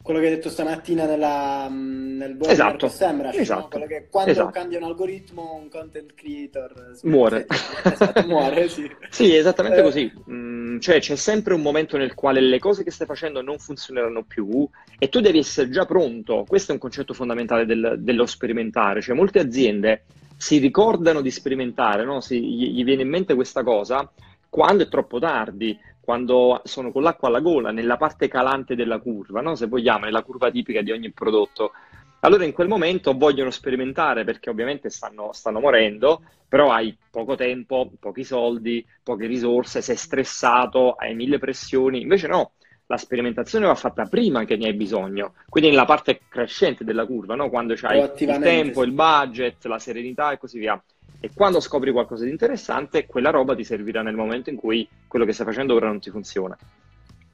quello 0.09 0.23
che 0.23 0.29
hai 0.29 0.35
detto 0.37 0.49
stamattina 0.49 1.05
nella, 1.05 1.67
mm, 1.69 2.17
nel 2.17 2.31
webinar 2.31 2.51
esatto. 2.51 2.87
sembra, 2.87 3.31
esatto. 3.31 3.77
no? 3.77 3.85
che 3.85 4.07
quando 4.09 4.31
esatto. 4.31 4.49
cambia 4.49 4.79
un 4.79 4.85
algoritmo 4.85 5.53
un 5.53 5.69
content 5.69 6.15
creator 6.15 6.93
muore. 7.03 7.45
Esatto, 7.85 8.25
muore 8.25 8.67
sì. 8.69 8.89
sì, 9.11 9.35
esattamente 9.35 9.81
eh. 9.81 9.83
così. 9.83 10.11
Mm, 10.31 10.79
cioè 10.79 10.99
c'è 10.99 11.15
sempre 11.15 11.53
un 11.53 11.61
momento 11.61 11.95
nel 11.95 12.15
quale 12.15 12.41
le 12.41 12.57
cose 12.57 12.83
che 12.83 12.89
stai 12.89 13.05
facendo 13.05 13.43
non 13.43 13.59
funzioneranno 13.59 14.23
più 14.23 14.67
e 14.97 15.09
tu 15.09 15.19
devi 15.19 15.37
essere 15.37 15.69
già 15.69 15.85
pronto. 15.85 16.43
Questo 16.47 16.71
è 16.71 16.73
un 16.73 16.81
concetto 16.81 17.13
fondamentale 17.13 17.67
del, 17.67 17.97
dello 17.99 18.25
sperimentare. 18.25 19.01
Cioè 19.01 19.15
molte 19.15 19.37
aziende 19.37 20.05
si 20.35 20.57
ricordano 20.57 21.21
di 21.21 21.29
sperimentare, 21.29 22.03
no? 22.03 22.19
si, 22.19 22.41
gli, 22.41 22.71
gli 22.71 22.83
viene 22.83 23.03
in 23.03 23.09
mente 23.09 23.35
questa 23.35 23.61
cosa 23.61 24.09
quando 24.49 24.83
è 24.83 24.87
troppo 24.87 25.19
tardi, 25.19 25.77
quando 26.09 26.61
sono 26.63 26.91
con 26.91 27.03
l'acqua 27.03 27.27
alla 27.27 27.39
gola, 27.39 27.69
nella 27.69 27.95
parte 27.95 28.27
calante 28.27 28.73
della 28.73 28.97
curva, 28.97 29.41
no? 29.41 29.53
se 29.53 29.67
vogliamo, 29.67 30.05
nella 30.05 30.23
curva 30.23 30.49
tipica 30.49 30.81
di 30.81 30.91
ogni 30.91 31.11
prodotto. 31.11 31.73
Allora 32.21 32.45
in 32.45 32.51
quel 32.51 32.67
momento 32.67 33.13
vogliono 33.13 33.51
sperimentare 33.51 34.23
perché 34.23 34.49
ovviamente 34.49 34.89
stanno, 34.89 35.29
stanno 35.33 35.59
morendo, 35.59 36.23
però 36.47 36.71
hai 36.71 36.97
poco 37.11 37.35
tempo, 37.35 37.91
pochi 37.99 38.23
soldi, 38.23 38.83
poche 39.03 39.27
risorse, 39.27 39.83
sei 39.83 39.97
stressato, 39.97 40.93
hai 40.93 41.13
mille 41.13 41.37
pressioni. 41.37 42.01
Invece 42.01 42.25
no, 42.25 42.53
la 42.87 42.97
sperimentazione 42.97 43.67
va 43.67 43.75
fatta 43.75 44.05
prima 44.05 44.45
che 44.45 44.57
ne 44.57 44.65
hai 44.65 44.73
bisogno, 44.73 45.35
quindi 45.47 45.69
nella 45.69 45.85
parte 45.85 46.21
crescente 46.27 46.83
della 46.83 47.05
curva, 47.05 47.35
no? 47.35 47.49
quando 47.49 47.75
hai 47.83 47.99
il 47.99 48.39
tempo, 48.41 48.81
sì. 48.81 48.87
il 48.87 48.93
budget, 48.93 49.63
la 49.65 49.77
serenità 49.77 50.31
e 50.31 50.39
così 50.39 50.57
via. 50.57 50.83
E 51.21 51.29
quando 51.33 51.59
scopri 51.59 51.91
qualcosa 51.91 52.23
di 52.23 52.29
interessante, 52.29 53.05
quella 53.05 53.29
roba 53.29 53.55
ti 53.55 53.63
servirà 53.63 54.01
nel 54.01 54.15
momento 54.15 54.49
in 54.49 54.55
cui 54.55 54.87
quello 55.07 55.25
che 55.25 55.33
stai 55.33 55.45
facendo 55.45 55.75
ora 55.75 55.87
non 55.87 55.99
ti 55.99 56.09
funziona. 56.09 56.57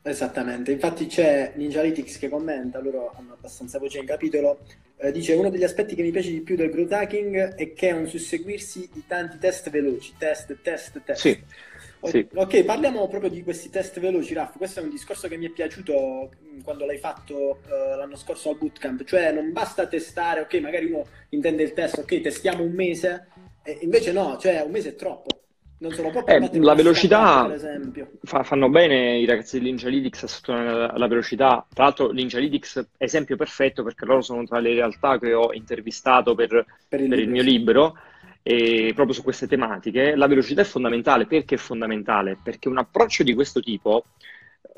Esattamente, 0.01 0.71
infatti 0.71 1.07
c'è 1.07 1.53
Ninjalytics 1.55 2.19
che 2.19 2.29
commenta, 2.29 2.79
loro 2.79 3.13
hanno 3.15 3.33
abbastanza 3.33 3.79
voce 3.79 3.97
in 3.97 4.05
capitolo, 4.05 4.59
eh, 4.97 5.11
dice 5.11 5.33
uno 5.33 5.49
degli 5.49 5.63
aspetti 5.63 5.95
che 5.95 6.03
mi 6.03 6.11
piace 6.11 6.29
di 6.29 6.41
più 6.41 6.55
del 6.55 6.69
growth 6.69 6.91
hacking 6.91 7.55
è 7.55 7.73
che 7.73 7.89
è 7.89 7.91
un 7.91 8.07
susseguirsi 8.07 8.89
di 8.93 9.03
tanti 9.07 9.37
test 9.39 9.69
veloci, 9.69 10.13
test, 10.17 10.55
test, 10.61 11.01
test. 11.03 11.21
Sì. 11.21 11.43
O- 11.99 12.07
sì. 12.07 12.27
Ok, 12.35 12.63
parliamo 12.63 13.07
proprio 13.07 13.29
di 13.29 13.41
questi 13.41 13.69
test 13.69 13.99
veloci, 13.99 14.33
Raff. 14.33 14.57
Questo 14.57 14.79
è 14.79 14.83
un 14.83 14.89
discorso 14.89 15.27
che 15.27 15.37
mi 15.37 15.47
è 15.47 15.49
piaciuto 15.49 16.29
mm, 16.43 16.59
quando 16.61 16.85
l'hai 16.85 16.99
fatto 16.99 17.61
uh, 17.65 17.97
l'anno 17.97 18.15
scorso 18.15 18.49
al 18.51 18.57
bootcamp. 18.57 19.03
Cioè, 19.03 19.31
non 19.31 19.51
basta 19.51 19.87
testare, 19.87 20.41
ok, 20.41 20.53
magari 20.55 20.85
uno 20.85 21.05
intende 21.29 21.63
il 21.63 21.73
test, 21.73 21.97
ok, 21.97 22.21
testiamo 22.21 22.63
un 22.63 22.73
mese, 22.73 23.27
e 23.65 23.79
invece 23.81 24.11
no, 24.11 24.37
cioè 24.37 24.61
un 24.61 24.71
mese 24.71 24.89
è 24.89 24.95
troppo. 24.95 25.29
Non 25.77 25.91
sono 25.91 26.09
proprio 26.09 26.37
eh, 26.37 26.59
la 26.61 26.73
velocità 26.73 27.53
fa, 28.23 28.43
fanno 28.43 28.69
bene 28.69 29.17
i 29.17 29.25
ragazzi 29.25 29.59
di 29.59 29.65
Linjalytics 29.65 30.23
a 30.23 30.27
sottolineare 30.27 30.97
la 30.97 31.07
velocità. 31.07 31.65
Tra 31.73 31.83
l'altro, 31.83 32.11
Linjalytics 32.11 32.91
esempio 32.97 33.35
perfetto 33.35 33.83
perché 33.83 34.05
loro 34.05 34.21
sono 34.21 34.45
tra 34.45 34.59
le 34.59 34.73
realtà 34.73 35.19
che 35.19 35.33
ho 35.33 35.51
intervistato 35.51 36.33
per, 36.33 36.65
per, 36.87 37.01
il, 37.01 37.09
per 37.09 37.19
il, 37.19 37.29
mio 37.29 37.41
libro. 37.41 37.97
E 38.41 38.91
proprio 38.93 39.15
su 39.15 39.23
queste 39.23 39.47
tematiche, 39.47 40.15
la 40.15 40.27
velocità 40.27 40.61
è 40.61 40.65
fondamentale. 40.65 41.25
Perché 41.25 41.55
è 41.55 41.57
fondamentale? 41.57 42.37
Perché 42.41 42.69
un 42.69 42.77
approccio 42.77 43.23
di 43.23 43.33
questo 43.33 43.59
tipo, 43.59 44.05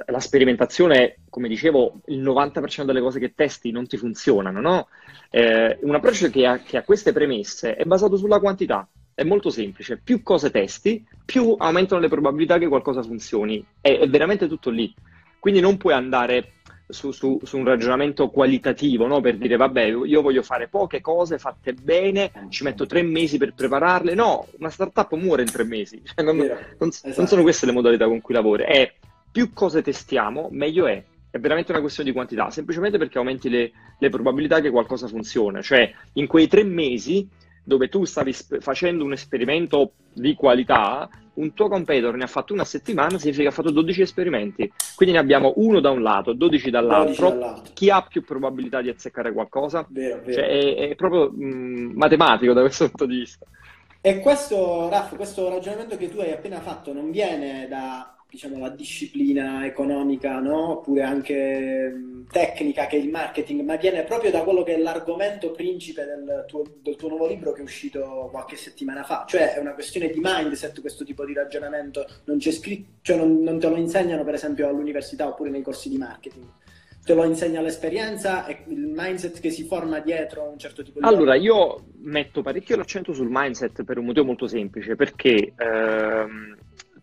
la 0.08 0.20
sperimentazione, 0.20 1.20
come 1.30 1.48
dicevo, 1.48 2.02
il 2.06 2.22
90% 2.22 2.86
delle 2.86 3.02
cose 3.02 3.20
che 3.20 3.34
testi 3.36 3.72
non 3.72 3.88
ti 3.88 3.98
funzionano, 3.98 4.62
no? 4.62 4.88
Eh, 5.30 5.78
un 5.82 5.96
approccio 5.96 6.30
che 6.30 6.46
ha, 6.46 6.58
che 6.60 6.78
ha 6.78 6.84
queste 6.84 7.12
premesse 7.12 7.76
è 7.76 7.84
basato 7.84 8.18
sulla 8.18 8.40
quantità. 8.40 8.88
È 9.14 9.24
molto 9.24 9.50
semplice, 9.50 10.00
più 10.04 10.22
cose 10.22 10.52
testi, 10.52 11.04
più 11.26 11.56
aumentano 11.58 12.02
le 12.02 12.08
probabilità 12.08 12.58
che 12.58 12.68
qualcosa 12.68 13.02
funzioni. 13.02 13.66
È, 13.82 13.98
è 13.98 14.08
veramente 14.08 14.48
tutto 14.48 14.70
lì. 14.70 14.94
Quindi 15.40 15.60
non 15.60 15.78
puoi 15.78 15.94
andare 15.94 16.54
su, 16.88 17.12
su, 17.12 17.40
su 17.44 17.58
un 17.58 17.66
ragionamento 17.66 18.30
qualitativo, 18.30 19.08
no? 19.08 19.20
per 19.20 19.38
dire 19.38 19.58
vabbè, 19.58 19.84
io 19.84 20.22
voglio 20.22 20.42
fare 20.42 20.68
poche 20.68 21.02
cose 21.02 21.38
fatte 21.38 21.74
bene, 21.74 22.32
ci 22.50 22.64
metto 22.64 22.86
tre 22.86 23.02
mesi 23.02 23.38
per 23.38 23.54
prepararle. 23.54 24.14
No, 24.14 24.48
una 24.60 24.70
startup 24.70 25.14
muore 25.14 25.42
in 25.42 25.52
tre 25.52 25.64
mesi. 25.64 26.02
Cioè, 26.18 26.24
non, 26.24 26.38
non, 26.38 26.90
non, 27.16 27.28
sono 27.28 27.42
queste 27.42 27.66
le 27.66 27.72
modalità 27.72 28.06
con 28.06 28.22
cui 28.22 28.34
lavori. 28.34 28.64
È 28.64 28.94
più 29.32 29.54
cose 29.54 29.82
testiamo, 29.82 30.48
meglio 30.52 30.88
è. 30.88 31.04
È 31.30 31.40
veramente 31.40 31.72
una 31.72 31.82
questione 31.82 32.10
di 32.10 32.16
quantità, 32.16 32.50
semplicemente 32.50 32.98
perché 32.98 33.18
aumenti 33.18 33.50
le, 33.50 33.72
le 34.00 34.10
probabilità 34.10 34.60
che 34.62 34.72
qualcosa 34.72 35.08
funzioni. 35.08 35.62
Cioè, 35.62 35.92
in 36.14 36.26
quei 36.26 36.48
tre 36.48 36.64
mesi 36.64 37.28
dove 37.68 37.90
tu 37.90 38.06
stavi 38.06 38.32
sp- 38.32 38.60
facendo 38.62 39.04
un 39.04 39.12
esperimento 39.12 39.92
di 40.14 40.36
qualità, 40.36 41.10
un 41.34 41.54
tuo 41.54 41.68
competitor 41.68 42.16
ne 42.16 42.24
ha 42.24 42.28
fatto 42.28 42.54
una 42.54 42.64
settimana, 42.64 43.20
significa 43.20 43.44
che 43.44 43.50
ha 43.50 43.52
fatto 43.52 43.72
12 43.72 44.02
esperimenti. 44.02 44.72
Quindi 44.96 45.16
ne 45.16 45.22
abbiamo 45.22 45.52
uno 45.58 45.82
da 45.82 45.92
un 45.92 46.02
lato, 46.02 46.32
12 46.32 46.70
dall'altro. 46.70 47.30
12 47.30 47.40
dall'altro. 47.40 47.72
Chi 47.74 47.90
ha 47.90 48.02
più 48.04 48.24
probabilità 48.24 48.82
di 48.82 48.88
azzeccare 48.88 49.34
qualcosa? 49.34 49.86
Vero, 49.90 50.22
vero. 50.24 50.32
Cioè, 50.32 50.48
è, 50.48 50.90
è, 50.90 50.96
proprio 50.96 51.30
mh, 51.30 51.92
matematico 51.94 52.54
da 52.54 52.62
questo 52.62 52.86
punto 52.86 53.06
di 53.06 53.18
vista. 53.18 53.46
E 54.00 54.20
questo, 54.20 54.88
Raff, 54.88 55.16
questo 55.18 55.50
ragionamento 55.50 55.98
che 55.98 56.10
tu 56.10 56.20
hai 56.20 56.32
appena 56.32 56.62
fatto 56.62 56.94
non 56.94 57.12
viene 57.12 57.68
da 57.68 58.17
diciamo, 58.30 58.60
la 58.60 58.70
disciplina 58.70 59.66
economica, 59.66 60.40
no? 60.40 60.72
oppure 60.72 61.02
anche 61.04 62.24
tecnica 62.30 62.86
che 62.88 62.98
è 62.98 63.00
il 63.00 63.10
marketing, 63.10 63.62
ma 63.62 63.78
viene 63.78 64.04
proprio 64.04 64.32
da 64.32 64.44
quello 64.44 64.64
che 64.64 64.76
è 64.76 64.78
l'argomento 64.78 65.52
principe 65.52 66.04
del 66.04 66.44
tuo, 66.48 66.64
del 66.82 66.96
tuo, 66.96 67.10
nuovo 67.10 67.28
libro 67.28 67.54
che 67.54 67.62
è 67.62 67.64
uscito 67.64 68.28
qualche 68.32 68.58
settimana 68.58 69.04
fa. 69.04 69.26
Cioè 69.28 69.54
è 69.54 69.60
una 69.60 69.74
questione 69.74 70.10
di 70.10 70.20
mindset 70.22 70.82
questo 70.82 71.06
tipo 71.06 71.26
di 71.26 71.34
ragionamento, 71.34 72.06
non 72.26 72.38
c'è 72.38 72.52
scritto, 72.52 73.00
cioè 73.02 73.18
non, 73.18 73.40
non 73.40 73.60
te 73.60 73.70
lo 73.70 73.78
insegnano 73.78 74.24
per 74.24 74.34
esempio 74.34 74.68
all'università 74.68 75.28
oppure 75.28 75.50
nei 75.50 75.62
corsi 75.62 75.90
di 75.90 75.98
marketing 75.98 76.46
te 77.08 77.14
lo 77.14 77.24
insegna 77.24 77.62
l'esperienza 77.62 78.46
e 78.46 78.66
il 78.68 78.92
mindset 78.94 79.40
che 79.40 79.50
si 79.50 79.64
forma 79.64 80.00
dietro 80.02 80.44
un 80.44 80.60
certo 80.60 80.84
tipo 80.84 81.00
di... 81.00 81.06
Allora, 81.06 81.36
io 81.36 81.86
metto 82.00 82.42
parecchio 82.42 82.76
l'accento 82.76 83.14
sul 83.14 83.30
mindset 83.32 83.86
per 83.86 83.98
un 83.98 84.06
motivo 84.06 84.26
molto 84.26 84.46
semplice, 84.46 84.98
perché 84.98 85.54
ehm, 85.56 86.57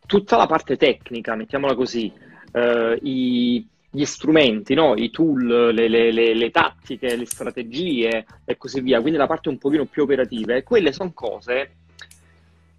tutta 0.07 0.37
la 0.37 0.47
parte 0.47 0.77
tecnica, 0.77 1.35
mettiamola 1.35 1.75
così, 1.75 2.13
eh, 2.53 2.99
i, 3.03 3.67
gli 3.91 4.05
strumenti, 4.05 4.75
no? 4.75 4.95
i 4.97 5.11
tool, 5.11 5.73
le, 5.73 5.89
le, 5.89 6.13
le, 6.13 6.35
le, 6.35 6.51
tattiche, 6.51 7.17
le 7.17 7.27
strategie 7.27 8.27
e 8.45 8.57
così 8.57 8.81
via, 8.81 9.01
quindi 9.01 9.19
la 9.19 9.27
parte 9.27 9.49
un 9.49 9.59
pochino 9.59 9.85
più 9.85 10.03
operativa, 10.03 10.55
e 10.55 10.63
quelle 10.63 10.93
sono 10.93 11.13
cose 11.13 11.77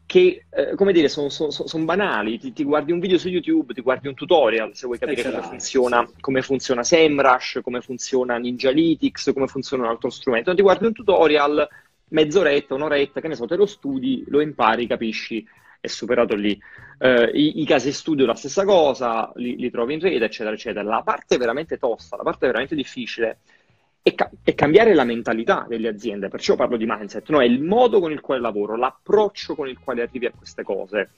che, 0.05 0.45
eh, 0.49 0.75
come 0.75 0.93
dire, 0.93 1.09
sono 1.09 1.29
son, 1.29 1.51
son 1.51 1.85
banali. 1.85 2.37
Ti, 2.37 2.53
ti, 2.53 2.63
guardi 2.63 2.91
un 2.91 2.99
video 2.99 3.17
su 3.17 3.27
YouTube, 3.27 3.73
ti 3.73 3.81
guardi 3.81 4.07
un 4.07 4.13
tutorial 4.13 4.75
se 4.75 4.85
vuoi 4.85 4.99
capire 4.99 5.23
come 5.23 5.41
funziona, 5.41 6.09
come 6.19 6.41
funziona 6.41 6.83
SEMrush, 6.83 7.59
come 7.63 7.81
funziona 7.81 8.37
Ninjalytics, 8.37 9.31
come 9.33 9.47
funziona 9.47 9.83
un 9.83 9.89
altro 9.89 10.09
strumento. 10.09 10.53
Ti 10.53 10.61
guardi 10.61 10.85
un 10.85 10.93
tutorial, 10.93 11.67
mezz'oretta, 12.09 12.75
un'oretta, 12.75 13.19
che 13.19 13.27
ne 13.27 13.35
so, 13.35 13.47
te 13.47 13.55
lo 13.55 13.65
studi, 13.65 14.23
lo 14.27 14.41
impari, 14.41 14.85
capisci 14.85 15.45
è 15.85 15.87
superato 15.87 16.35
lì. 16.35 16.59
Uh, 16.97 17.29
i, 17.33 17.61
i, 17.61 17.65
casi 17.65 17.91
studio 17.91 18.25
la 18.25 18.35
stessa 18.35 18.63
cosa, 18.65 19.31
li, 19.35 19.55
li, 19.57 19.69
trovi 19.69 19.93
in 19.93 19.99
rete, 19.99 20.25
eccetera, 20.25 20.55
eccetera. 20.55 20.83
La 20.83 21.01
parte 21.03 21.37
veramente 21.37 21.77
tosta, 21.77 22.17
la 22.17 22.23
parte 22.23 22.47
veramente 22.47 22.75
difficile 22.75 23.39
è, 24.01 24.13
ca- 24.13 24.29
è, 24.43 24.53
cambiare 24.53 24.93
la 24.93 25.03
mentalità 25.03 25.65
delle 25.67 25.87
aziende, 25.87 26.27
perciò 26.27 26.55
parlo 26.55 26.77
di 26.77 26.85
mindset, 26.85 27.29
no? 27.29 27.41
è 27.41 27.45
il 27.45 27.61
modo 27.61 27.99
con 27.99 28.11
il 28.11 28.21
quale 28.21 28.39
lavoro, 28.39 28.75
l'approccio 28.75 29.55
con 29.55 29.67
il 29.67 29.79
quale 29.79 30.03
arrivi 30.03 30.27
a 30.27 30.31
queste 30.35 30.61
cose. 30.61 31.09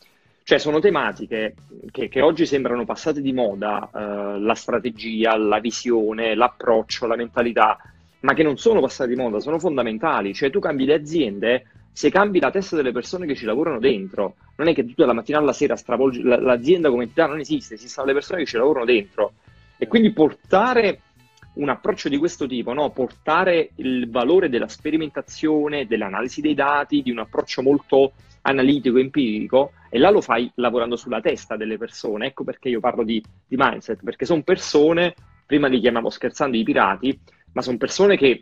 Cioè 0.43 0.57
sono 0.57 0.79
tematiche 0.79 1.55
che, 1.91 2.07
che 2.07 2.21
oggi 2.21 2.45
sembrano 2.45 2.85
passate 2.85 3.21
di 3.21 3.33
moda, 3.33 3.89
uh, 3.91 4.39
la 4.39 4.55
strategia, 4.55 5.35
la 5.35 5.59
visione, 5.59 6.35
l'approccio, 6.35 7.05
la 7.05 7.17
mentalità, 7.17 7.77
ma 8.21 8.33
che 8.33 8.43
non 8.43 8.57
sono 8.57 8.79
passate 8.79 9.09
di 9.09 9.17
moda, 9.17 9.41
sono 9.41 9.59
fondamentali. 9.59 10.33
Cioè 10.33 10.49
tu 10.49 10.59
cambi 10.59 10.85
le 10.85 10.93
aziende 10.93 11.65
se 11.97 12.11
cambi 12.11 12.39
la 12.39 12.51
testa 12.51 12.75
delle 12.75 12.91
persone 12.91 13.25
che 13.25 13.33
ci 13.33 13.45
lavorano 13.45 13.79
dentro, 13.79 14.35
non 14.57 14.67
è 14.67 14.75
che 14.75 14.85
tu 14.85 14.93
dalla 14.95 15.13
mattina 15.13 15.39
alla 15.39 15.51
sera 15.51 15.75
stravolgi 15.75 16.21
l'azienda 16.21 16.91
come 16.91 17.01
entità, 17.01 17.25
non 17.25 17.39
esiste, 17.39 17.73
esistono 17.73 18.05
le 18.05 18.13
persone 18.13 18.41
che 18.41 18.45
ci 18.45 18.55
lavorano 18.55 18.85
dentro. 18.85 19.33
E 19.77 19.87
quindi 19.87 20.13
portare 20.13 21.01
un 21.53 21.69
approccio 21.69 22.07
di 22.07 22.17
questo 22.17 22.45
tipo, 22.45 22.71
no? 22.71 22.91
portare 22.91 23.71
il 23.77 24.11
valore 24.11 24.47
della 24.47 24.67
sperimentazione, 24.67 25.87
dell'analisi 25.87 26.39
dei 26.39 26.53
dati, 26.53 27.01
di 27.01 27.09
un 27.09 27.17
approccio 27.17 27.63
molto 27.63 28.11
analitico, 28.41 28.99
empirico, 28.99 29.71
e 29.89 29.97
là 29.97 30.11
lo 30.11 30.21
fai 30.21 30.51
lavorando 30.53 30.97
sulla 30.97 31.19
testa 31.19 31.57
delle 31.57 31.79
persone. 31.79 32.27
Ecco 32.27 32.43
perché 32.43 32.69
io 32.69 32.79
parlo 32.79 33.03
di, 33.03 33.19
di 33.47 33.55
mindset, 33.57 34.03
perché 34.03 34.25
sono 34.25 34.43
persone, 34.43 35.15
prima 35.47 35.65
li 35.65 35.79
chiamavo 35.79 36.11
scherzando 36.11 36.57
i 36.57 36.63
pirati, 36.63 37.19
ma 37.53 37.63
sono 37.63 37.77
persone 37.77 38.17
che 38.17 38.39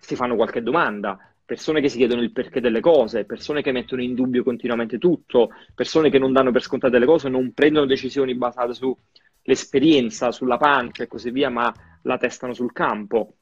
si 0.00 0.16
fanno 0.16 0.34
qualche 0.34 0.60
domanda, 0.60 1.16
persone 1.46 1.80
che 1.80 1.88
si 1.88 1.96
chiedono 1.96 2.22
il 2.22 2.32
perché 2.32 2.60
delle 2.60 2.80
cose, 2.80 3.24
persone 3.24 3.62
che 3.62 3.70
mettono 3.70 4.02
in 4.02 4.14
dubbio 4.14 4.42
continuamente 4.42 4.98
tutto, 4.98 5.50
persone 5.74 6.10
che 6.10 6.18
non 6.18 6.32
danno 6.32 6.50
per 6.50 6.60
scontate 6.60 6.92
delle 6.92 7.06
cose, 7.06 7.28
non 7.28 7.52
prendono 7.54 7.86
decisioni 7.86 8.34
basate 8.34 8.74
sull'esperienza, 8.74 10.32
sulla 10.32 10.56
pancia 10.56 11.04
e 11.04 11.06
così 11.06 11.30
via, 11.30 11.48
ma 11.48 11.72
la 12.02 12.18
testano 12.18 12.52
sul 12.52 12.72
campo. 12.72 13.36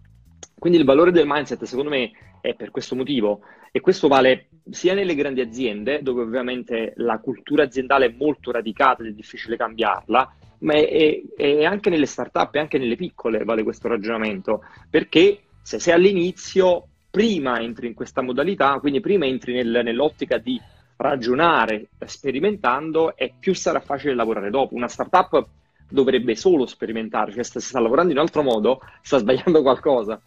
Quindi 0.56 0.78
il 0.78 0.84
valore 0.84 1.12
del 1.12 1.26
mindset, 1.26 1.64
secondo 1.64 1.90
me, 1.90 2.12
è 2.42 2.54
per 2.54 2.70
questo 2.70 2.94
motivo. 2.94 3.40
E 3.72 3.80
questo 3.80 4.06
vale 4.06 4.50
sia 4.70 4.92
nelle 4.92 5.14
grandi 5.14 5.40
aziende, 5.40 6.00
dove 6.02 6.22
ovviamente 6.22 6.92
la 6.96 7.18
cultura 7.18 7.64
aziendale 7.64 8.06
è 8.06 8.14
molto 8.16 8.50
radicata 8.50 9.02
ed 9.02 9.08
è 9.08 9.12
difficile 9.12 9.56
cambiarla, 9.56 10.36
ma 10.58 10.74
è, 10.74 11.22
è 11.36 11.64
anche 11.64 11.88
nelle 11.88 12.06
start-up 12.06 12.54
e 12.54 12.58
anche 12.58 12.78
nelle 12.78 12.96
piccole 12.96 13.44
vale 13.44 13.62
questo 13.62 13.88
ragionamento. 13.88 14.62
Perché 14.90 15.40
se 15.62 15.78
sei 15.78 15.94
all'inizio 15.94 16.88
prima 17.14 17.60
entri 17.60 17.86
in 17.86 17.94
questa 17.94 18.22
modalità, 18.22 18.80
quindi 18.80 18.98
prima 18.98 19.24
entri 19.24 19.52
nel, 19.52 19.82
nell'ottica 19.84 20.36
di 20.36 20.60
ragionare 20.96 21.90
sperimentando 22.06 23.16
e 23.16 23.34
più 23.38 23.54
sarà 23.54 23.78
facile 23.78 24.16
lavorare 24.16 24.50
dopo. 24.50 24.74
Una 24.74 24.88
startup 24.88 25.46
dovrebbe 25.88 26.34
solo 26.34 26.66
sperimentare, 26.66 27.30
cioè 27.30 27.44
se 27.44 27.60
sta 27.60 27.78
lavorando 27.78 28.10
in 28.10 28.18
un 28.18 28.24
altro 28.24 28.42
modo 28.42 28.80
sta 29.00 29.18
sbagliando 29.18 29.62
qualcosa. 29.62 30.20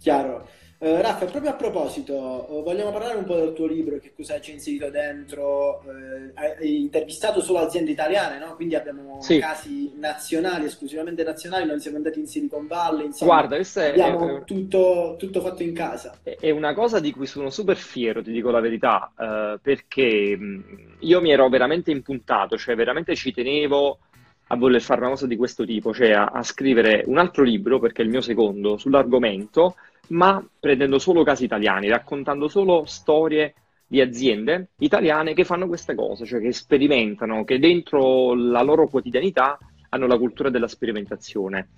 Chiaro. 0.00 0.48
Uh, 0.84 1.00
Raffa, 1.00 1.24
proprio 1.24 1.50
a 1.50 1.54
proposito, 1.54 2.12
uh, 2.46 2.62
vogliamo 2.62 2.92
parlare 2.92 3.16
un 3.16 3.24
po' 3.24 3.36
del 3.36 3.54
tuo 3.54 3.66
libro, 3.66 3.96
che 3.96 4.12
cosa 4.14 4.38
c'è 4.38 4.52
inserito 4.52 4.90
dentro? 4.90 5.82
Uh, 5.82 6.30
hai 6.34 6.82
intervistato 6.82 7.40
solo 7.40 7.60
aziende 7.60 7.90
italiane, 7.90 8.38
no? 8.38 8.54
Quindi 8.54 8.74
abbiamo 8.74 9.18
sì. 9.22 9.38
casi 9.38 9.94
nazionali, 9.96 10.66
esclusivamente 10.66 11.22
nazionali, 11.22 11.64
non 11.64 11.80
siamo 11.80 11.96
andati 11.96 12.18
in 12.20 12.26
Silicon 12.26 12.66
Valley, 12.66 13.06
insomma, 13.06 13.32
Guarda, 13.32 13.54
questo 13.54 13.80
è, 13.80 13.88
abbiamo 13.92 14.36
è, 14.36 14.44
tutto, 14.44 15.16
tutto, 15.18 15.40
fatto 15.40 15.62
in 15.62 15.72
casa. 15.72 16.18
È 16.22 16.50
una 16.50 16.74
cosa 16.74 17.00
di 17.00 17.12
cui 17.12 17.24
sono 17.24 17.48
super 17.48 17.78
fiero, 17.78 18.22
ti 18.22 18.30
dico 18.30 18.50
la 18.50 18.60
verità, 18.60 19.10
perché 19.62 20.38
io 20.98 21.20
mi 21.22 21.30
ero 21.32 21.48
veramente 21.48 21.92
impuntato, 21.92 22.58
cioè 22.58 22.74
veramente 22.74 23.16
ci 23.16 23.32
tenevo 23.32 24.00
a 24.48 24.56
voler 24.56 24.82
fare 24.82 25.00
una 25.00 25.08
cosa 25.08 25.26
di 25.26 25.36
questo 25.36 25.64
tipo, 25.64 25.94
cioè 25.94 26.10
a, 26.10 26.26
a 26.26 26.42
scrivere 26.42 27.04
un 27.06 27.16
altro 27.16 27.42
libro, 27.42 27.78
perché 27.78 28.02
è 28.02 28.04
il 28.04 28.10
mio 28.10 28.20
secondo, 28.20 28.76
sull'argomento, 28.76 29.76
ma 30.08 30.44
prendendo 30.60 30.98
solo 30.98 31.22
casi 31.22 31.44
italiani, 31.44 31.88
raccontando 31.88 32.48
solo 32.48 32.84
storie 32.86 33.54
di 33.86 34.00
aziende 34.00 34.70
italiane 34.78 35.34
che 35.34 35.44
fanno 35.44 35.66
queste 35.66 35.94
cose, 35.94 36.24
cioè 36.24 36.40
che 36.40 36.52
sperimentano, 36.52 37.44
che 37.44 37.58
dentro 37.58 38.34
la 38.34 38.62
loro 38.62 38.88
quotidianità 38.88 39.58
hanno 39.90 40.06
la 40.06 40.18
cultura 40.18 40.50
della 40.50 40.68
sperimentazione. 40.68 41.68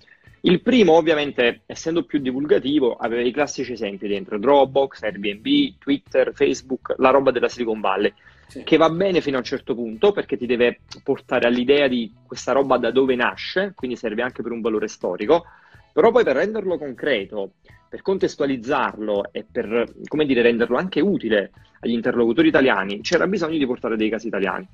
Il 0.41 0.61
primo, 0.61 0.93
ovviamente, 0.93 1.61
essendo 1.65 2.03
più 2.03 2.19
divulgativo, 2.19 2.95
aveva 2.95 3.21
i 3.21 3.31
classici 3.31 3.73
esempi 3.73 4.07
dentro 4.07 4.37
Dropbox, 4.37 5.01
Airbnb, 5.01 5.77
Twitter, 5.79 6.31
Facebook, 6.33 6.95
la 6.97 7.09
roba 7.09 7.31
della 7.31 7.49
Silicon 7.49 7.79
Valley, 7.81 8.13
sì. 8.47 8.63
che 8.63 8.77
va 8.77 8.89
bene 8.89 9.19
fino 9.19 9.37
a 9.37 9.39
un 9.39 9.45
certo 9.45 9.75
punto 9.75 10.11
perché 10.11 10.37
ti 10.37 10.45
deve 10.45 10.79
portare 11.03 11.47
all'idea 11.47 11.87
di 11.87 12.13
questa 12.25 12.53
roba 12.53 12.77
da 12.77 12.91
dove 12.91 13.15
nasce, 13.15 13.73
quindi 13.75 13.97
serve 13.97 14.21
anche 14.21 14.41
per 14.41 14.51
un 14.51 14.61
valore 14.61 14.87
storico, 14.87 15.45
però 15.91 16.11
poi 16.11 16.23
per 16.23 16.35
renderlo 16.35 16.77
concreto, 16.77 17.53
per 17.89 18.01
contestualizzarlo 18.01 19.31
e 19.31 19.45
per, 19.49 19.93
come 20.07 20.25
dire, 20.25 20.41
renderlo 20.41 20.77
anche 20.77 21.01
utile 21.01 21.51
agli 21.79 21.93
interlocutori 21.93 22.47
italiani, 22.47 23.01
c'era 23.01 23.27
bisogno 23.27 23.57
di 23.57 23.65
portare 23.65 23.97
dei 23.97 24.09
casi 24.09 24.27
italiani. 24.27 24.67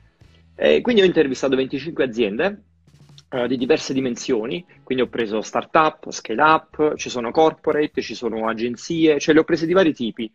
E 0.55 0.82
quindi 0.82 1.01
ho 1.01 1.05
intervistato 1.05 1.55
25 1.55 2.03
aziende 2.03 2.62
uh, 3.29 3.48
di 3.48 3.58
diverse 3.58 3.93
dimensioni, 3.93 4.65
quindi 4.84 5.03
ho 5.03 5.08
preso 5.08 5.41
startup, 5.41 6.10
scale 6.12 6.41
up, 6.41 6.96
ci 6.96 7.10
sono 7.10 7.32
corporate, 7.32 8.01
ci 8.01 8.15
sono 8.15 8.48
agenzie, 8.48 9.20
cioè 9.20 9.34
le 9.34 9.41
ho 9.41 9.43
prese 9.43 9.65
di 9.65 9.74
vari 9.74 9.93
tipi, 9.93 10.32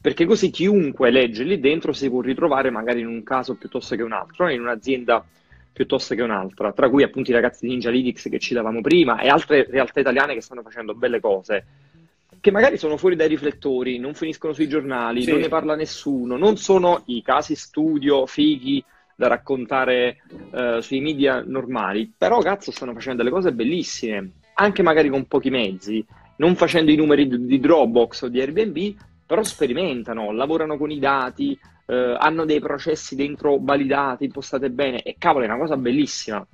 perché 0.00 0.24
così 0.24 0.50
chiunque 0.50 1.10
legge 1.10 1.44
lì 1.44 1.58
dentro 1.58 1.92
si 1.92 2.08
può 2.08 2.20
ritrovare 2.20 2.70
magari 2.70 3.00
in 3.00 3.08
un 3.08 3.22
caso 3.22 3.56
piuttosto 3.56 3.96
che 3.96 4.02
un 4.02 4.12
altro, 4.12 4.48
in 4.48 4.60
un'azienda 4.60 5.24
piuttosto 5.72 6.14
che 6.14 6.22
un'altra, 6.22 6.72
tra 6.72 6.88
cui 6.88 7.02
appunto 7.02 7.30
i 7.30 7.34
ragazzi 7.34 7.66
di 7.66 7.72
Ninja 7.72 7.90
Lytics 7.90 8.28
che 8.30 8.38
citavamo 8.38 8.80
prima 8.80 9.20
e 9.20 9.28
altre 9.28 9.66
realtà 9.68 10.00
italiane 10.00 10.32
che 10.32 10.40
stanno 10.40 10.62
facendo 10.62 10.94
belle 10.94 11.20
cose 11.20 11.66
che 12.40 12.50
magari 12.50 12.78
sono 12.78 12.96
fuori 12.96 13.16
dai 13.16 13.28
riflettori, 13.28 13.98
non 13.98 14.14
finiscono 14.14 14.52
sui 14.52 14.68
giornali, 14.68 15.22
sì. 15.22 15.30
non 15.30 15.40
ne 15.40 15.48
parla 15.48 15.74
nessuno, 15.74 16.36
non 16.36 16.56
sono 16.56 17.02
i 17.06 17.22
casi 17.22 17.54
studio 17.54 18.26
fighi 18.26 18.82
da 19.16 19.28
raccontare 19.28 20.18
uh, 20.50 20.80
sui 20.80 21.00
media 21.00 21.42
normali, 21.44 22.12
però 22.16 22.40
cazzo 22.40 22.70
stanno 22.70 22.92
facendo 22.92 23.22
delle 23.22 23.34
cose 23.34 23.52
bellissime, 23.52 24.32
anche 24.54 24.82
magari 24.82 25.08
con 25.08 25.26
pochi 25.26 25.50
mezzi, 25.50 26.04
non 26.36 26.54
facendo 26.54 26.90
i 26.90 26.96
numeri 26.96 27.26
di, 27.26 27.46
di 27.46 27.58
Dropbox 27.58 28.22
o 28.22 28.28
di 28.28 28.40
Airbnb, 28.40 28.94
però 29.24 29.42
sperimentano, 29.42 30.32
lavorano 30.32 30.76
con 30.76 30.90
i 30.90 30.98
dati, 30.98 31.58
uh, 31.86 31.92
hanno 32.18 32.44
dei 32.44 32.60
processi 32.60 33.16
dentro 33.16 33.58
validati, 33.60 34.24
impostate 34.24 34.70
bene, 34.70 35.02
e 35.02 35.16
cavolo 35.18 35.44
è 35.44 35.48
una 35.48 35.58
cosa 35.58 35.76
bellissima. 35.76 36.46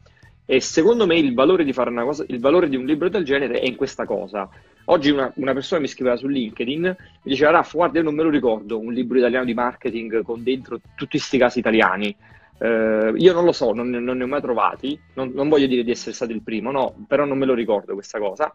E 0.45 0.61
secondo 0.61 1.07
me 1.07 1.17
il 1.17 1.35
valore 1.35 1.65
di 1.65 1.73
fare 1.73 1.91
una 1.91 2.05
cosa, 2.05 2.25
il 2.29 2.41
valore 2.41 2.69
di 2.69 2.77
un 2.77 2.85
libro 2.85 3.09
del 3.09 3.25
genere 3.25 3.61
è 3.61 3.67
in 3.67 3.77
questa 3.77 4.05
cosa. 4.05 4.49
Oggi 4.87 5.11
una, 5.11 5.33
una 5.37 5.53
persona 5.53 5.81
mi 5.81 5.87
scriveva 5.87 6.17
su 6.17 6.27
LinkedIn, 6.27 6.81
mi 6.81 6.97
diceva, 7.23 7.53
Raff, 7.53 7.73
guarda, 7.75 7.99
io 7.99 8.05
non 8.05 8.15
me 8.15 8.23
lo 8.23 8.31
ricordo, 8.31 8.79
un 8.79 8.93
libro 8.93 9.19
italiano 9.19 9.45
di 9.45 9.55
marketing 9.55 10.23
con 10.23 10.43
dentro 10.43 10.81
tutti 10.97 11.19
questi 11.19 11.39
casi 11.39 11.61
italiani. 11.61 12.15
Uh, 12.59 13.15
io 13.17 13.33
non 13.33 13.45
lo 13.45 13.53
so, 13.53 13.73
non, 13.73 13.91
non, 13.91 14.17
ne 14.17 14.23
ho 14.23 14.27
mai 14.29 14.41
trovati, 14.41 14.99
non, 15.15 15.33
non, 15.35 15.49
voglio 15.49 15.67
dire 15.67 15.83
di 15.83 15.91
essere 15.91 16.15
stato 16.15 16.33
il 16.33 16.43
primo, 16.43 16.71
no, 16.71 16.95
però 17.09 17.25
non 17.25 17.39
me 17.39 17.47
lo 17.47 17.55
ricordo 17.55 17.95
questa 17.95 18.19
cosa. 18.19 18.53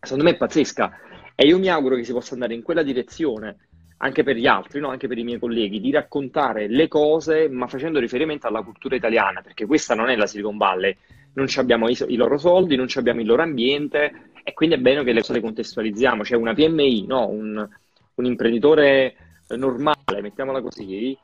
Secondo 0.00 0.24
me 0.24 0.30
è 0.30 0.36
pazzesca 0.36 0.98
e 1.34 1.46
io 1.46 1.58
mi 1.58 1.68
auguro 1.68 1.96
che 1.96 2.04
si 2.04 2.12
possa 2.12 2.34
andare 2.34 2.54
in 2.54 2.62
quella 2.62 2.82
direzione 2.82 3.56
anche 4.02 4.22
per 4.22 4.36
gli 4.36 4.46
altri, 4.46 4.80
no? 4.80 4.88
anche 4.88 5.08
per 5.08 5.18
i 5.18 5.24
miei 5.24 5.38
colleghi, 5.38 5.80
di 5.80 5.90
raccontare 5.90 6.68
le 6.68 6.88
cose 6.88 7.48
ma 7.48 7.66
facendo 7.66 7.98
riferimento 7.98 8.46
alla 8.46 8.62
cultura 8.62 8.96
italiana, 8.96 9.42
perché 9.42 9.66
questa 9.66 9.94
non 9.94 10.08
è 10.08 10.16
la 10.16 10.26
Silicon 10.26 10.56
Valley, 10.56 10.96
non 11.34 11.46
abbiamo 11.56 11.88
i, 11.88 11.96
i, 12.08 12.16
loro 12.16 12.38
soldi, 12.38 12.76
non 12.76 12.86
abbiamo 12.94 13.20
il 13.20 13.26
loro 13.26 13.42
ambiente 13.42 14.29
e 14.42 14.52
quindi 14.52 14.74
è 14.74 14.78
bene 14.78 15.04
che 15.04 15.12
le 15.12 15.20
cose 15.20 15.32
le 15.34 15.40
contestualizziamo, 15.40 16.24
cioè 16.24 16.38
una 16.38 16.54
PMI, 16.54 17.06
no? 17.06 17.28
un, 17.28 17.68
un 18.14 18.24
imprenditore 18.24 19.16
normale, 19.48 20.20
mettiamola 20.20 20.60
così, 20.60 21.16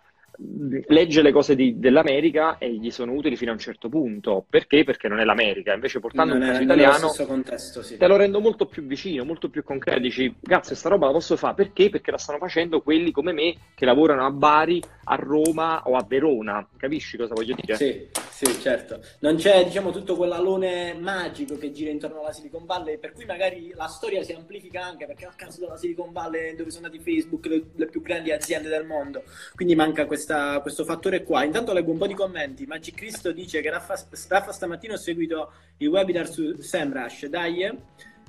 legge 0.88 1.22
le 1.22 1.32
cose 1.32 1.54
di, 1.54 1.78
dell'America 1.78 2.58
e 2.58 2.72
gli 2.74 2.90
sono 2.90 3.12
utili 3.12 3.36
fino 3.36 3.50
a 3.50 3.54
un 3.54 3.60
certo 3.60 3.88
punto. 3.88 4.44
Perché? 4.48 4.84
Perché 4.84 5.08
non 5.08 5.20
è 5.20 5.24
l'America. 5.24 5.72
Invece 5.72 6.00
portando 6.00 6.34
non 6.34 6.42
un 6.42 6.48
caso 6.48 6.62
italiano 6.62 7.14
contesto, 7.26 7.82
sì. 7.82 7.96
te 7.96 8.06
lo 8.06 8.16
rendo 8.16 8.40
molto 8.40 8.66
più 8.66 8.84
vicino, 8.84 9.24
molto 9.24 9.48
più 9.48 9.62
concreto. 9.62 10.00
Dici, 10.00 10.34
cazzo, 10.42 10.68
questa 10.68 10.88
roba 10.88 11.06
la 11.06 11.12
posso 11.12 11.36
fare. 11.36 11.54
Perché? 11.54 11.90
Perché 11.90 12.10
la 12.10 12.18
stanno 12.18 12.38
facendo 12.38 12.82
quelli 12.82 13.10
come 13.10 13.32
me 13.32 13.54
che 13.74 13.84
lavorano 13.84 14.26
a 14.26 14.30
Bari, 14.30 14.82
a 15.04 15.14
Roma 15.14 15.82
o 15.84 15.96
a 15.96 16.04
Verona. 16.06 16.66
Capisci 16.76 17.16
cosa 17.16 17.34
voglio 17.34 17.54
dire? 17.54 17.76
Sì, 17.76 18.08
sì, 18.30 18.60
certo. 18.60 19.00
Non 19.20 19.36
c'è, 19.36 19.64
diciamo, 19.64 19.90
tutto 19.90 20.16
quell'alone 20.16 20.94
magico 20.98 21.56
che 21.56 21.72
gira 21.72 21.90
intorno 21.90 22.20
alla 22.20 22.32
Silicon 22.32 22.66
Valley, 22.66 22.98
per 22.98 23.12
cui 23.12 23.24
magari 23.24 23.72
la 23.74 23.86
storia 23.86 24.22
si 24.22 24.32
amplifica 24.32 24.84
anche 24.84 25.06
perché 25.06 25.24
a 25.26 25.32
caso 25.34 25.60
della 25.60 25.76
Silicon 25.76 26.12
Valley 26.12 26.54
dove 26.54 26.70
sono 26.70 26.86
nati 26.86 26.98
Facebook, 26.98 27.46
le, 27.46 27.62
le 27.74 27.86
più 27.86 28.02
grandi 28.02 28.32
aziende 28.32 28.68
del 28.68 28.84
mondo. 28.84 29.22
Quindi 29.54 29.74
manca 29.74 30.06
questa 30.06 30.25
questa, 30.26 30.60
questo 30.60 30.84
fattore 30.84 31.22
qua. 31.22 31.44
Intanto 31.44 31.72
leggo 31.72 31.92
un 31.92 31.98
po' 31.98 32.08
di 32.08 32.14
commenti. 32.14 32.66
Magic 32.66 32.96
Cristo 32.96 33.30
dice 33.30 33.60
che 33.60 33.70
Raffa, 33.70 33.94
Raffa 34.28 34.52
stamattina 34.52 34.94
ho 34.94 34.98
seguito 34.98 35.52
il 35.76 35.88
webinar 35.88 36.28
su 36.28 36.56
SEMrush. 36.58 37.26
Dai, 37.26 37.70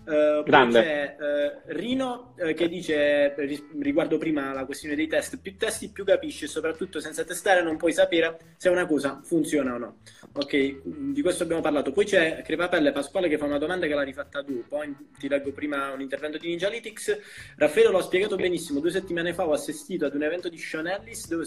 Uh, 0.08 0.42
c'è 0.70 1.18
uh, 1.20 1.62
Rino 1.66 2.34
uh, 2.38 2.54
che 2.54 2.70
dice 2.70 3.36
riguardo 3.82 4.18
prima 4.18 4.54
la 4.54 4.64
questione 4.64 4.96
dei 4.96 5.08
test 5.08 5.38
più 5.42 5.58
testi 5.58 5.90
più 5.90 6.06
capisci 6.06 6.46
e 6.46 6.48
soprattutto 6.48 7.02
senza 7.02 7.26
testare 7.26 7.62
non 7.62 7.76
puoi 7.76 7.92
sapere 7.92 8.38
se 8.56 8.70
una 8.70 8.86
cosa 8.86 9.20
funziona 9.22 9.74
o 9.74 9.78
no. 9.78 9.98
Ok 10.34 10.82
di 10.86 11.22
questo 11.22 11.44
abbiamo 11.44 11.62
parlato. 11.62 11.92
Poi 11.92 12.06
c'è 12.06 12.42
Crepapelle 12.42 12.92
Pasquale 12.92 13.28
che 13.28 13.38
fa 13.38 13.46
una 13.46 13.58
domanda 13.58 13.86
che 13.86 13.94
l'ha 13.94 14.04
rifatta 14.04 14.44
tu. 14.44 14.64
Poi 14.68 14.96
ti 15.20 15.28
leggo 15.28 15.52
prima 15.52 15.92
un 15.92 16.02
intervento 16.02 16.38
di 16.38 16.48
Ninjalytics 16.48 17.18
Raffaele 17.58 17.90
l'ho 17.90 18.02
spiegato 18.02 18.36
benissimo. 18.36 18.80
Due 18.80 18.92
settimane 18.92 19.34
fa 19.34 19.48
ho 19.48 19.52
assistito 19.52 20.06
ad 20.06 20.16
un 20.16 20.24
evento 20.24 20.50
di 20.50 20.58
Sean 20.58 20.88
Ellis 20.88 21.28
dove, 21.28 21.46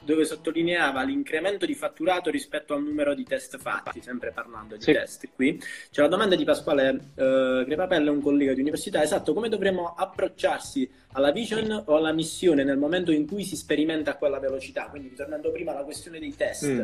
dove 0.00 0.24
sottolineava 0.24 1.02
l'incremento 1.02 1.66
di 1.66 1.74
fatturato 1.74 2.30
rispetto 2.30 2.74
al 2.74 2.82
numero 2.82 3.14
di 3.14 3.24
test 3.24 3.58
fatti 3.58 4.00
sempre 4.00 4.32
parlando 4.32 4.76
di 4.76 4.82
sì. 4.82 4.92
test 4.92 5.28
qui. 5.34 5.60
C'è 5.90 6.02
la 6.02 6.08
domanda 6.08 6.36
di 6.36 6.44
Pasquale 6.44 7.10
Andrea 7.74 7.86
Papella 7.86 8.10
è 8.10 8.14
un 8.14 8.22
collega 8.22 8.54
di 8.54 8.60
università, 8.60 9.02
esatto, 9.02 9.34
come 9.34 9.48
dovremmo 9.48 9.94
approcciarsi 9.96 10.88
alla 11.12 11.32
vision 11.32 11.84
o 11.86 11.96
alla 11.96 12.12
missione 12.12 12.64
nel 12.64 12.78
momento 12.78 13.10
in 13.10 13.26
cui 13.26 13.44
si 13.44 13.56
sperimenta 13.56 14.12
a 14.12 14.16
quella 14.16 14.38
velocità? 14.38 14.86
Quindi 14.86 15.08
ritornando 15.08 15.50
prima 15.50 15.72
alla 15.72 15.82
questione 15.82 16.18
dei 16.18 16.34
test. 16.34 16.66
Mm. 16.66 16.82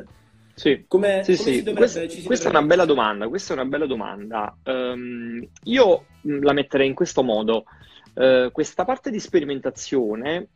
Sì, 0.52 0.85
come, 0.87 1.23
sì, 1.25 1.37
come 1.37 1.50
sì. 1.50 1.62
Dovrebbe, 1.62 1.78
questa, 1.78 2.23
questa 2.25 2.49
è 2.49 2.50
una 2.50 2.62
bella 2.62 2.85
domanda. 2.85 3.28
Questa 3.28 3.54
è 3.54 3.56
una 3.56 3.64
bella 3.64 3.87
domanda. 3.87 4.56
Um, 4.64 5.48
io 5.64 6.05
mm, 6.26 6.42
la 6.42 6.53
metterei 6.53 6.87
in 6.87 6.94
questo 6.94 7.22
modo. 7.22 7.64
Uh, 8.12 8.50
questa 8.50 8.85
parte 8.85 9.11
di 9.11 9.20
sperimentazione 9.20 10.48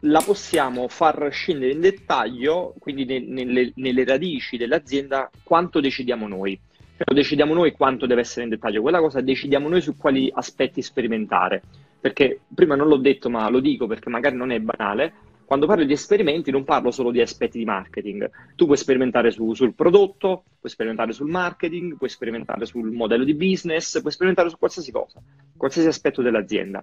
la 0.00 0.20
possiamo 0.20 0.88
far 0.88 1.28
scendere 1.30 1.72
in 1.72 1.80
dettaglio, 1.80 2.74
quindi 2.78 3.04
ne, 3.04 3.20
nelle, 3.20 3.72
nelle 3.76 4.04
radici 4.04 4.56
dell'azienda, 4.56 5.30
quanto 5.42 5.80
decidiamo 5.80 6.26
noi 6.26 6.60
lo 7.04 7.14
decidiamo 7.14 7.54
noi 7.54 7.72
quanto 7.72 8.06
deve 8.06 8.20
essere 8.20 8.44
in 8.44 8.50
dettaglio 8.50 8.82
quella 8.82 9.00
cosa, 9.00 9.20
decidiamo 9.20 9.68
noi 9.68 9.80
su 9.80 9.96
quali 9.96 10.30
aspetti 10.32 10.82
sperimentare. 10.82 11.62
Perché 12.00 12.40
prima 12.54 12.76
non 12.76 12.88
l'ho 12.88 12.96
detto, 12.96 13.30
ma 13.30 13.48
lo 13.48 13.60
dico 13.60 13.86
perché 13.86 14.08
magari 14.08 14.36
non 14.36 14.50
è 14.50 14.58
banale. 14.58 15.12
Quando 15.44 15.66
parlo 15.66 15.84
di 15.84 15.92
esperimenti 15.92 16.50
non 16.50 16.64
parlo 16.64 16.90
solo 16.90 17.10
di 17.10 17.20
aspetti 17.20 17.58
di 17.58 17.64
marketing. 17.64 18.30
Tu 18.54 18.66
puoi 18.66 18.76
sperimentare 18.76 19.30
su, 19.30 19.52
sul 19.52 19.74
prodotto, 19.74 20.44
puoi 20.60 20.70
sperimentare 20.70 21.12
sul 21.12 21.28
marketing, 21.28 21.96
puoi 21.96 22.08
sperimentare 22.08 22.66
sul 22.66 22.90
modello 22.92 23.24
di 23.24 23.34
business, 23.34 24.00
puoi 24.00 24.12
sperimentare 24.12 24.48
su 24.48 24.58
qualsiasi 24.58 24.92
cosa, 24.92 25.20
qualsiasi 25.56 25.88
aspetto 25.88 26.22
dell'azienda. 26.22 26.82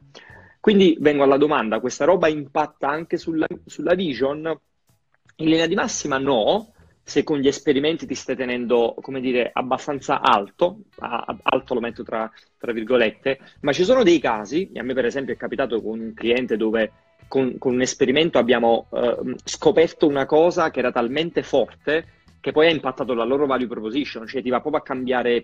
Quindi 0.60 0.97
vengo 0.99 1.23
alla 1.23 1.38
domanda, 1.38 1.80
questa 1.80 2.03
roba 2.03 2.27
impatta 2.27 2.89
anche 2.89 3.17
sulla, 3.17 3.47
sulla 3.65 3.93
vision? 3.93 4.53
In 5.38 5.49
linea 5.49 5.67
di 5.67 5.75
massima 5.75 6.17
no, 6.17 6.73
se 7.08 7.24
con 7.24 7.39
gli 7.39 7.48
esperimenti 7.48 8.06
ti 8.06 8.15
stai 8.15 8.36
tenendo, 8.36 8.93
come 9.00 9.22
dire, 9.22 9.50
abbastanza 9.54 10.20
alto, 10.20 10.80
a, 10.98 11.38
alto 11.41 11.74
lo 11.74 11.80
metto 11.80 12.04
tra, 12.04 12.30
tra, 12.58 12.74
virgolette, 12.74 13.39
ma 13.62 13.72
ci 13.72 13.86
sono 13.86 14.04
dei 14.04 14.20
casi, 14.20 14.70
a 14.76 14.84
me 14.84 14.93
per 14.93 15.06
esempio 15.06 15.34
è 15.34 15.38
capitato 15.38 15.82
con 15.82 15.98
un 16.02 16.13
cliente 16.13 16.58
dove 16.58 16.91
con, 17.30 17.58
con 17.60 17.76
un 17.76 17.80
esperimento 17.80 18.39
abbiamo 18.39 18.88
uh, 18.89 19.36
scoperto 19.41 20.06
una 20.06 20.26
cosa 20.26 20.70
che 20.70 20.80
era 20.80 20.91
talmente 20.91 21.43
forte 21.43 22.08
che 22.41 22.52
poi 22.52 22.67
ha 22.67 22.72
impattato 22.72 23.13
la 23.13 23.24
loro 23.24 23.46
value 23.46 23.67
proposition, 23.67 24.28
cioè 24.28 24.41
ti 24.41 24.50
va 24.50 24.60
proprio 24.60 24.82
a 24.82 24.86
cambiare, 24.86 25.43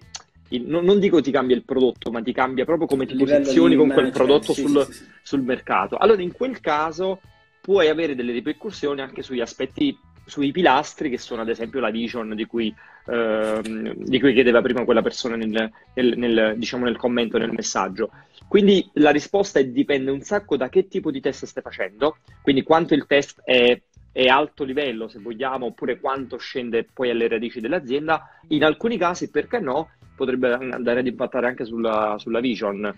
il, 0.49 0.67
non, 0.67 0.83
non, 0.83 0.99
dico 0.99 1.21
ti 1.21 1.31
cambia 1.31 1.55
il 1.55 1.63
prodotto, 1.63 2.11
ma 2.11 2.21
ti 2.21 2.33
cambia 2.33 2.65
proprio 2.65 2.87
come 2.87 3.05
ti 3.05 3.15
posizioni 3.15 3.77
con 3.77 3.89
quel 3.89 4.11
prodotto 4.11 4.51
sì, 4.51 4.63
sul, 4.63 4.85
sì, 4.85 4.91
sì. 4.91 5.05
sul 5.21 5.43
mercato. 5.43 5.95
Allora 5.95 6.21
in 6.21 6.33
quel 6.33 6.59
caso 6.59 7.21
puoi 7.61 7.87
avere 7.87 8.15
delle 8.15 8.33
ripercussioni 8.33 8.99
anche 8.99 9.21
sugli 9.21 9.39
aspetti 9.39 9.97
sui 10.25 10.51
pilastri 10.51 11.09
che 11.09 11.17
sono 11.17 11.41
ad 11.41 11.49
esempio 11.49 11.79
la 11.79 11.89
vision 11.89 12.35
di 12.35 12.45
cui, 12.45 12.73
ehm, 13.07 13.93
di 13.95 14.19
cui 14.19 14.33
chiedeva 14.33 14.61
prima 14.61 14.85
quella 14.85 15.01
persona 15.01 15.35
nel, 15.35 15.71
nel, 15.93 16.17
nel, 16.17 16.53
diciamo 16.57 16.85
nel 16.85 16.97
commento, 16.97 17.37
nel 17.37 17.51
messaggio. 17.51 18.11
Quindi 18.47 18.87
la 18.93 19.11
risposta 19.11 19.59
è 19.59 19.65
dipende 19.65 20.11
un 20.11 20.21
sacco 20.21 20.57
da 20.57 20.69
che 20.69 20.87
tipo 20.87 21.11
di 21.11 21.21
test 21.21 21.45
stai 21.45 21.63
facendo, 21.63 22.17
quindi 22.41 22.63
quanto 22.63 22.93
il 22.93 23.05
test 23.05 23.41
è, 23.43 23.79
è 24.11 24.27
alto 24.27 24.63
livello, 24.63 25.07
se 25.07 25.19
vogliamo, 25.19 25.67
oppure 25.67 25.99
quanto 25.99 26.37
scende 26.37 26.87
poi 26.91 27.09
alle 27.09 27.27
radici 27.27 27.59
dell'azienda. 27.59 28.29
In 28.49 28.63
alcuni 28.63 28.97
casi, 28.97 29.29
perché 29.29 29.59
no, 29.59 29.89
potrebbe 30.15 30.53
andare 30.53 30.99
ad 30.99 31.07
impattare 31.07 31.47
anche 31.47 31.65
sulla, 31.65 32.15
sulla 32.19 32.39
vision. 32.39 32.93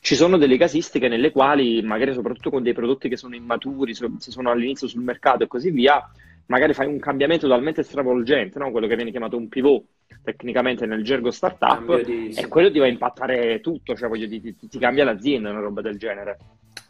Ci 0.00 0.14
sono 0.14 0.36
delle 0.36 0.56
casistiche 0.56 1.08
nelle 1.08 1.32
quali, 1.32 1.82
magari 1.82 2.12
soprattutto 2.12 2.50
con 2.50 2.62
dei 2.62 2.72
prodotti 2.72 3.08
che 3.08 3.16
sono 3.16 3.34
immaturi, 3.34 3.94
se 3.94 4.08
sono 4.18 4.50
all'inizio 4.50 4.86
sul 4.86 5.02
mercato 5.02 5.42
e 5.42 5.48
così 5.48 5.70
via, 5.70 6.08
magari 6.48 6.74
fai 6.74 6.86
un 6.86 6.98
cambiamento 6.98 7.46
totalmente 7.46 7.82
stravolgente, 7.82 8.58
no? 8.58 8.70
quello 8.70 8.86
che 8.86 8.96
viene 8.96 9.10
chiamato 9.10 9.36
un 9.36 9.48
pivot 9.48 9.84
tecnicamente 10.22 10.86
nel 10.86 11.04
gergo 11.04 11.30
startup, 11.30 12.02
di, 12.02 12.34
e 12.34 12.48
quello 12.48 12.70
ti 12.70 12.78
va 12.78 12.84
a 12.84 12.88
impattare 12.88 13.60
tutto, 13.60 13.94
cioè 13.94 14.08
voglio 14.08 14.26
dire, 14.26 14.56
ti, 14.56 14.68
ti 14.68 14.78
cambia 14.78 15.04
l'azienda, 15.04 15.50
una 15.50 15.60
roba 15.60 15.80
del 15.80 15.98
genere. 15.98 16.38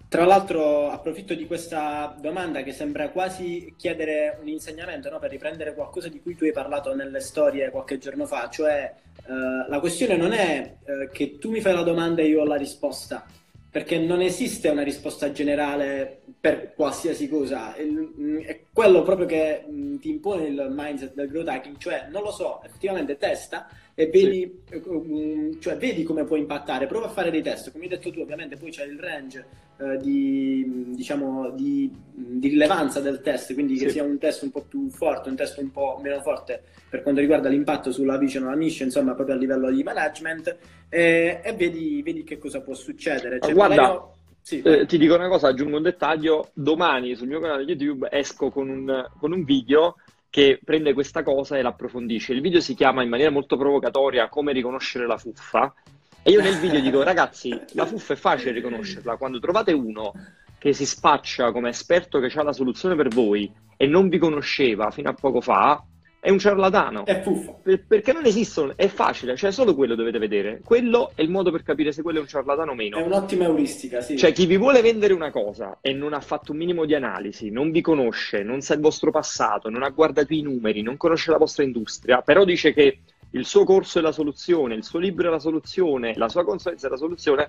Tra 0.08 0.24
l'altro 0.24 0.88
approfitto 0.88 1.34
di 1.34 1.46
questa 1.46 2.16
domanda 2.18 2.62
che 2.62 2.72
sembra 2.72 3.10
quasi 3.10 3.74
chiedere 3.76 4.38
un 4.40 4.48
insegnamento 4.48 5.10
no? 5.10 5.18
per 5.18 5.30
riprendere 5.30 5.74
qualcosa 5.74 6.08
di 6.08 6.22
cui 6.22 6.34
tu 6.34 6.44
hai 6.44 6.52
parlato 6.52 6.94
nelle 6.94 7.20
storie 7.20 7.70
qualche 7.70 7.98
giorno 7.98 8.24
fa, 8.24 8.48
cioè 8.48 8.94
uh, 9.26 9.68
la 9.68 9.80
questione 9.80 10.16
non 10.16 10.32
è 10.32 10.76
uh, 10.80 11.12
che 11.12 11.38
tu 11.38 11.50
mi 11.50 11.60
fai 11.60 11.74
la 11.74 11.82
domanda 11.82 12.22
e 12.22 12.28
io 12.28 12.40
ho 12.40 12.46
la 12.46 12.56
risposta, 12.56 13.26
perché 13.70 13.98
non 13.98 14.22
esiste 14.22 14.68
una 14.68 14.82
risposta 14.82 15.30
generale 15.30 16.22
per 16.40 16.72
qualsiasi 16.74 17.28
cosa, 17.28 17.74
è 17.74 18.60
quello 18.72 19.02
proprio 19.02 19.26
che 19.26 19.64
ti 20.00 20.08
impone 20.08 20.46
il 20.46 20.68
mindset 20.70 21.14
del 21.14 21.28
growth 21.28 21.48
hacking, 21.48 21.76
cioè 21.76 22.06
non 22.10 22.22
lo 22.22 22.30
so, 22.30 22.62
effettivamente 22.64 23.18
testa 23.18 23.68
e 23.98 24.06
vedi, 24.06 24.62
sì. 24.64 24.76
Eh, 24.76 25.58
cioè, 25.58 25.76
vedi 25.76 26.04
come 26.04 26.22
può 26.22 26.36
impattare, 26.36 26.86
prova 26.86 27.06
a 27.06 27.10
fare 27.10 27.32
dei 27.32 27.42
test, 27.42 27.72
come 27.72 27.82
hai 27.82 27.90
detto 27.90 28.12
tu 28.12 28.20
ovviamente 28.20 28.56
poi 28.56 28.70
c'è 28.70 28.84
il 28.84 28.96
range 28.96 29.44
eh, 29.76 29.96
di, 29.96 30.92
diciamo, 30.94 31.50
di, 31.50 31.90
di, 32.08 32.46
rilevanza 32.46 33.00
del 33.00 33.20
test, 33.22 33.54
quindi 33.54 33.76
sì. 33.76 33.86
che 33.86 33.90
sia 33.90 34.04
un 34.04 34.16
test 34.16 34.42
un 34.42 34.52
po' 34.52 34.62
più 34.62 34.88
forte, 34.88 35.30
un 35.30 35.34
test 35.34 35.58
un 35.58 35.72
po' 35.72 35.98
meno 36.00 36.20
forte 36.20 36.62
per 36.88 37.02
quanto 37.02 37.20
riguarda 37.20 37.48
l'impatto 37.48 37.90
sulla 37.90 38.18
vision 38.18 38.44
o 38.44 38.50
la 38.50 38.54
mission, 38.54 38.86
insomma 38.86 39.14
proprio 39.14 39.34
a 39.34 39.38
livello 39.38 39.68
di 39.68 39.82
management 39.82 40.56
e, 40.88 41.40
e 41.42 41.52
vedi, 41.54 42.00
vedi, 42.00 42.22
che 42.22 42.38
cosa 42.38 42.60
può 42.60 42.74
succedere. 42.74 43.40
Cioè, 43.40 43.52
Guarda, 43.52 44.12
sì, 44.40 44.62
eh, 44.62 44.86
ti 44.86 44.96
dico 44.96 45.16
una 45.16 45.26
cosa, 45.26 45.48
aggiungo 45.48 45.78
un 45.78 45.82
dettaglio, 45.82 46.50
domani 46.52 47.16
sul 47.16 47.26
mio 47.26 47.40
canale 47.40 47.64
YouTube 47.64 48.06
esco 48.12 48.50
con 48.50 48.68
un, 48.68 49.08
con 49.18 49.32
un 49.32 49.42
video 49.42 49.96
che 50.38 50.60
prende 50.64 50.92
questa 50.92 51.24
cosa 51.24 51.58
e 51.58 51.62
l'approfondisce. 51.62 52.32
Il 52.32 52.40
video 52.40 52.60
si 52.60 52.74
chiama 52.74 53.02
in 53.02 53.08
maniera 53.08 53.28
molto 53.28 53.56
provocatoria 53.56 54.28
Come 54.28 54.52
riconoscere 54.52 55.04
la 55.04 55.18
fuffa. 55.18 55.74
E 56.22 56.30
io 56.30 56.40
nel 56.40 56.58
video 56.58 56.80
dico, 56.80 57.02
ragazzi, 57.02 57.60
la 57.72 57.84
fuffa 57.84 58.12
è 58.12 58.16
facile 58.16 58.52
riconoscerla. 58.52 59.16
Quando 59.16 59.40
trovate 59.40 59.72
uno 59.72 60.12
che 60.56 60.72
si 60.72 60.86
spaccia 60.86 61.50
come 61.50 61.70
esperto 61.70 62.20
che 62.20 62.30
ha 62.38 62.44
la 62.44 62.52
soluzione 62.52 62.94
per 62.94 63.08
voi 63.08 63.52
e 63.76 63.88
non 63.88 64.08
vi 64.08 64.18
conosceva 64.18 64.92
fino 64.92 65.10
a 65.10 65.12
poco 65.12 65.40
fa, 65.40 65.84
è 66.28 66.30
un 66.30 66.38
ciarlatano. 66.38 67.06
È 67.06 67.22
fuffa. 67.22 67.52
Per- 67.52 67.86
perché 67.86 68.12
non 68.12 68.26
esistono, 68.26 68.74
è 68.76 68.88
facile, 68.88 69.34
cioè 69.34 69.50
solo 69.50 69.74
quello 69.74 69.94
dovete 69.94 70.18
vedere. 70.18 70.60
Quello 70.62 71.12
è 71.14 71.22
il 71.22 71.30
modo 71.30 71.50
per 71.50 71.62
capire 71.62 71.90
se 71.90 72.02
quello 72.02 72.18
è 72.18 72.20
un 72.20 72.28
ciarlatano 72.28 72.72
o 72.72 72.74
meno. 72.74 72.98
È 72.98 73.02
un'ottima 73.02 73.44
euristica, 73.44 74.02
sì. 74.02 74.18
Cioè, 74.18 74.32
chi 74.32 74.44
vi 74.44 74.58
vuole 74.58 74.82
vendere 74.82 75.14
una 75.14 75.30
cosa 75.30 75.78
e 75.80 75.94
non 75.94 76.12
ha 76.12 76.20
fatto 76.20 76.52
un 76.52 76.58
minimo 76.58 76.84
di 76.84 76.94
analisi, 76.94 77.50
non 77.50 77.70
vi 77.70 77.80
conosce, 77.80 78.42
non 78.42 78.60
sa 78.60 78.74
il 78.74 78.80
vostro 78.80 79.10
passato, 79.10 79.70
non 79.70 79.82
ha 79.82 79.88
guardato 79.88 80.34
i 80.34 80.42
numeri, 80.42 80.82
non 80.82 80.98
conosce 80.98 81.30
la 81.30 81.38
vostra 81.38 81.64
industria, 81.64 82.20
però 82.20 82.44
dice 82.44 82.74
che 82.74 82.98
il 83.30 83.46
suo 83.46 83.64
corso 83.64 83.98
è 83.98 84.02
la 84.02 84.12
soluzione, 84.12 84.74
il 84.74 84.84
suo 84.84 84.98
libro 84.98 85.28
è 85.28 85.30
la 85.30 85.38
soluzione, 85.38 86.12
la 86.14 86.28
sua 86.28 86.44
consulenza 86.44 86.88
è 86.88 86.90
la 86.90 86.96
soluzione, 86.98 87.48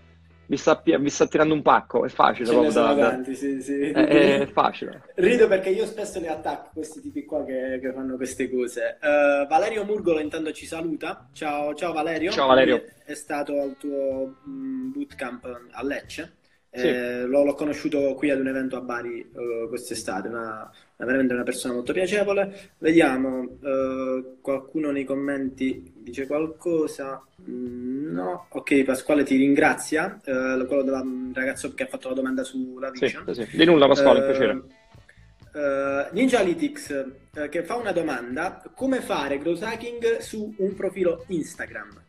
vi 0.50 0.58
sta, 0.58 0.82
vi 0.84 1.10
sta 1.12 1.28
tirando 1.28 1.54
un 1.54 1.62
pacco, 1.62 2.06
è 2.06 2.10
facile. 2.10 2.46
Ce 2.48 2.52
proprio 2.52 2.72
da- 2.72 2.94
da- 2.94 3.10
tanti, 3.12 3.36
sì, 3.36 3.62
sì. 3.62 3.92
È, 3.92 4.40
è 4.40 4.48
facile. 4.48 5.04
Rido 5.16 5.48
perché 5.48 5.70
io 5.70 5.86
spesso 5.86 6.20
li 6.20 6.26
attacco 6.28 6.72
questi 6.74 7.02
tipi 7.02 7.24
qua 7.24 7.46
che, 7.46 7.78
che 7.80 7.94
fanno 7.94 8.16
queste 8.16 8.50
cose. 8.50 8.98
Eh, 9.00 9.46
Valerio 9.48 9.86
Murgolo 9.86 10.20
intanto 10.20 10.52
ci 10.52 10.66
saluta. 10.66 11.30
Ciao, 11.34 11.76
ciao 11.76 11.94
Valerio. 11.94 12.32
Ciao, 12.32 12.48
Valerio. 12.48 12.84
È 13.06 13.14
stato 13.14 13.62
al 13.62 13.78
tuo 13.78 14.38
mh, 14.44 14.92
bootcamp 14.92 15.68
a 15.72 15.84
Lecce. 15.84 16.38
Sì. 16.72 16.88
Eh, 16.88 17.24
l'ho, 17.26 17.44
l'ho 17.44 17.54
conosciuto 17.54 18.14
qui 18.16 18.32
ad 18.32 18.40
un 18.40 18.48
evento 18.48 18.76
a 18.76 18.82
Bari 18.82 19.22
eh, 19.22 19.68
quest'estate, 19.68 20.28
una, 20.28 20.72
è 21.00 21.06
veramente 21.06 21.34
una 21.34 21.44
persona 21.44 21.76
molto 21.76 21.94
piacevole. 21.94 22.72
Vediamo, 22.78 23.58
eh, 23.64 24.34
qualcuno 24.42 24.92
nei 24.92 25.06
commenti 25.06 25.94
dice 25.96 26.28
qualcosa? 26.28 27.26
Mm, 27.50 27.98
No, 28.12 28.48
ok, 28.50 28.84
Pasquale 28.84 29.24
ti 29.24 29.38
ringrazia, 29.38 30.20
eh, 30.26 30.66
quello 30.68 30.82
del 30.84 31.32
ragazzo 31.34 31.74
che 31.74 31.84
ha 31.84 31.88
fatto 31.88 32.10
la 32.10 32.16
domanda 32.16 32.44
sulla 32.44 32.92
Sì, 32.94 33.06
Vision. 33.06 33.34
sì. 33.34 33.48
Di 33.56 33.64
nulla, 33.64 33.88
Pasquale, 33.88 34.20
Eh, 34.20 34.26
piacere. 34.26 34.62
eh, 35.54 36.08
Ninjalytics 36.12 37.06
eh, 37.36 37.48
che 37.48 37.64
fa 37.64 37.76
una 37.76 37.94
domanda: 37.94 38.62
come 38.76 39.00
fare 39.00 39.38
growth 39.38 39.62
hacking 39.64 40.18
su 40.18 40.54
un 40.58 40.74
profilo 40.76 41.24
Instagram? 41.28 42.02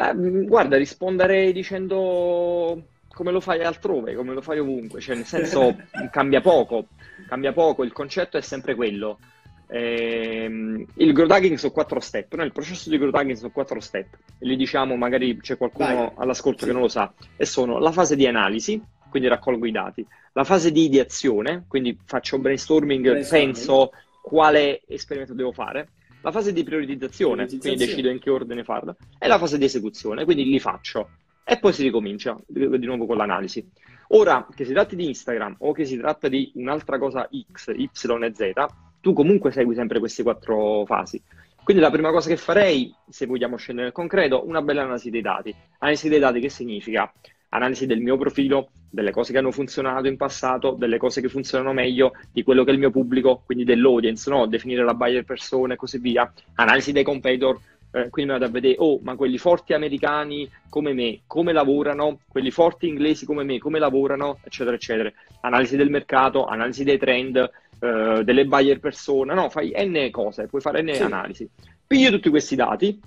Eh, 0.00 0.44
guarda, 0.46 0.76
risponderei 0.78 1.52
dicendo 1.52 2.86
come 3.14 3.30
lo 3.30 3.40
fai 3.40 3.62
altrove, 3.62 4.14
come 4.14 4.34
lo 4.34 4.40
fai 4.42 4.58
ovunque, 4.58 5.00
cioè 5.00 5.14
nel 5.16 5.24
senso 5.24 5.76
cambia 6.10 6.40
poco, 6.40 6.88
cambia 7.28 7.52
poco, 7.52 7.84
il 7.84 7.92
concetto 7.92 8.36
è 8.36 8.40
sempre 8.42 8.74
quello. 8.74 9.18
Ehm, 9.66 10.84
il 10.96 11.12
growth 11.12 11.30
hacking 11.30 11.56
sono 11.56 11.72
quattro 11.72 12.00
step, 12.00 12.34
noi 12.34 12.46
il 12.46 12.52
processo 12.52 12.90
di 12.90 12.98
growth 12.98 13.14
hacking 13.14 13.36
sono 13.36 13.50
quattro 13.50 13.80
step, 13.80 14.06
li 14.40 14.56
diciamo 14.56 14.94
magari 14.96 15.36
c'è 15.40 15.56
qualcuno 15.56 15.94
Vai. 15.94 16.10
all'ascolto 16.16 16.60
Sì. 16.60 16.66
che 16.66 16.72
non 16.72 16.82
lo 16.82 16.88
sa, 16.88 17.12
e 17.36 17.44
sono 17.46 17.78
la 17.78 17.90
fase 17.92 18.14
di 18.16 18.26
analisi, 18.26 18.80
quindi 19.08 19.28
raccolgo 19.28 19.66
i 19.66 19.70
dati, 19.70 20.06
la 20.32 20.44
fase 20.44 20.70
di 20.70 20.84
ideazione, 20.84 21.64
quindi 21.68 21.98
faccio 22.04 22.38
brainstorming, 22.38 23.02
Brainstorming. 23.08 23.52
penso 23.54 23.90
quale 24.20 24.82
esperimento 24.86 25.34
devo 25.34 25.52
fare, 25.52 25.88
la 26.22 26.30
fase 26.30 26.52
di 26.52 26.62
prioritizzazione, 26.62 27.46
quindi 27.46 27.58
Prioritizzazione. 27.58 27.90
decido 27.92 28.10
in 28.10 28.18
che 28.20 28.30
ordine 28.30 28.64
farla, 28.64 28.94
e 29.18 29.26
la 29.26 29.38
fase 29.38 29.58
di 29.58 29.64
esecuzione, 29.64 30.24
quindi 30.24 30.44
li 30.44 30.58
faccio 30.60 31.08
e 31.44 31.58
poi 31.58 31.72
si 31.72 31.82
ricomincia 31.82 32.36
di 32.46 32.68
di 32.78 32.86
nuovo 32.86 33.06
con 33.06 33.16
l'analisi. 33.16 33.64
Ora, 34.08 34.46
che 34.54 34.64
si 34.64 34.72
tratti 34.72 34.96
di 34.96 35.06
Instagram 35.06 35.56
o 35.58 35.72
che 35.72 35.84
si 35.84 35.96
tratta 35.96 36.28
di 36.28 36.52
un'altra 36.54 36.98
cosa 36.98 37.28
X, 37.52 37.72
Y 37.76 37.88
e 37.90 38.32
Z, 38.34 38.52
tu 39.00 39.12
comunque 39.12 39.50
segui 39.50 39.74
sempre 39.74 39.98
queste 39.98 40.22
quattro 40.22 40.84
fasi. 40.86 41.22
Quindi 41.62 41.82
la 41.82 41.90
prima 41.90 42.10
cosa 42.10 42.28
che 42.28 42.36
farei, 42.36 42.94
se 43.08 43.26
vogliamo 43.26 43.56
scendere 43.56 43.86
nel 43.86 43.94
concreto, 43.94 44.46
una 44.46 44.60
bella 44.60 44.82
analisi 44.82 45.10
dei 45.10 45.22
dati. 45.22 45.54
Analisi 45.78 46.08
dei 46.10 46.18
dati 46.18 46.40
che 46.40 46.50
significa? 46.50 47.10
Analisi 47.50 47.86
del 47.86 48.00
mio 48.00 48.18
profilo, 48.18 48.70
delle 48.90 49.10
cose 49.10 49.32
che 49.32 49.38
hanno 49.38 49.50
funzionato 49.50 50.06
in 50.06 50.16
passato, 50.16 50.72
delle 50.72 50.98
cose 50.98 51.20
che 51.22 51.28
funzionano 51.28 51.72
meglio, 51.72 52.12
di 52.32 52.42
quello 52.42 52.64
che 52.64 52.70
è 52.70 52.72
il 52.74 52.78
mio 52.78 52.90
pubblico, 52.90 53.42
quindi 53.46 53.64
dell'audience, 53.64 54.28
no? 54.28 54.46
Definire 54.46 54.84
la 54.84 54.92
buyer 54.92 55.24
persona 55.24 55.72
e 55.72 55.76
così 55.76 55.98
via. 55.98 56.30
Analisi 56.54 56.92
dei 56.92 57.02
competitor, 57.02 57.58
eh, 57.94 58.10
quindi 58.10 58.32
mi 58.32 58.38
vado 58.38 58.50
a 58.50 58.52
vedere, 58.52 58.74
oh, 58.78 58.98
ma 59.02 59.14
quelli 59.14 59.38
forti 59.38 59.72
americani 59.72 60.50
come 60.68 60.92
me, 60.92 61.20
come 61.28 61.52
lavorano, 61.52 62.18
quelli 62.26 62.50
forti 62.50 62.88
inglesi 62.88 63.24
come 63.24 63.44
me, 63.44 63.58
come 63.58 63.78
lavorano, 63.78 64.38
eccetera, 64.42 64.74
eccetera. 64.74 65.12
Analisi 65.42 65.76
del 65.76 65.90
mercato, 65.90 66.44
analisi 66.44 66.82
dei 66.82 66.98
trend, 66.98 67.36
eh, 67.36 68.22
delle 68.24 68.46
buyer 68.46 68.80
persona, 68.80 69.34
no, 69.34 69.48
fai 69.48 69.72
n 69.76 70.10
cose, 70.10 70.48
puoi 70.48 70.60
fare 70.60 70.82
n 70.82 70.92
Sì. 70.92 71.02
analisi. 71.02 71.48
Piglio 71.86 72.10
tutti 72.10 72.30
questi 72.30 72.56
dati, 72.56 73.00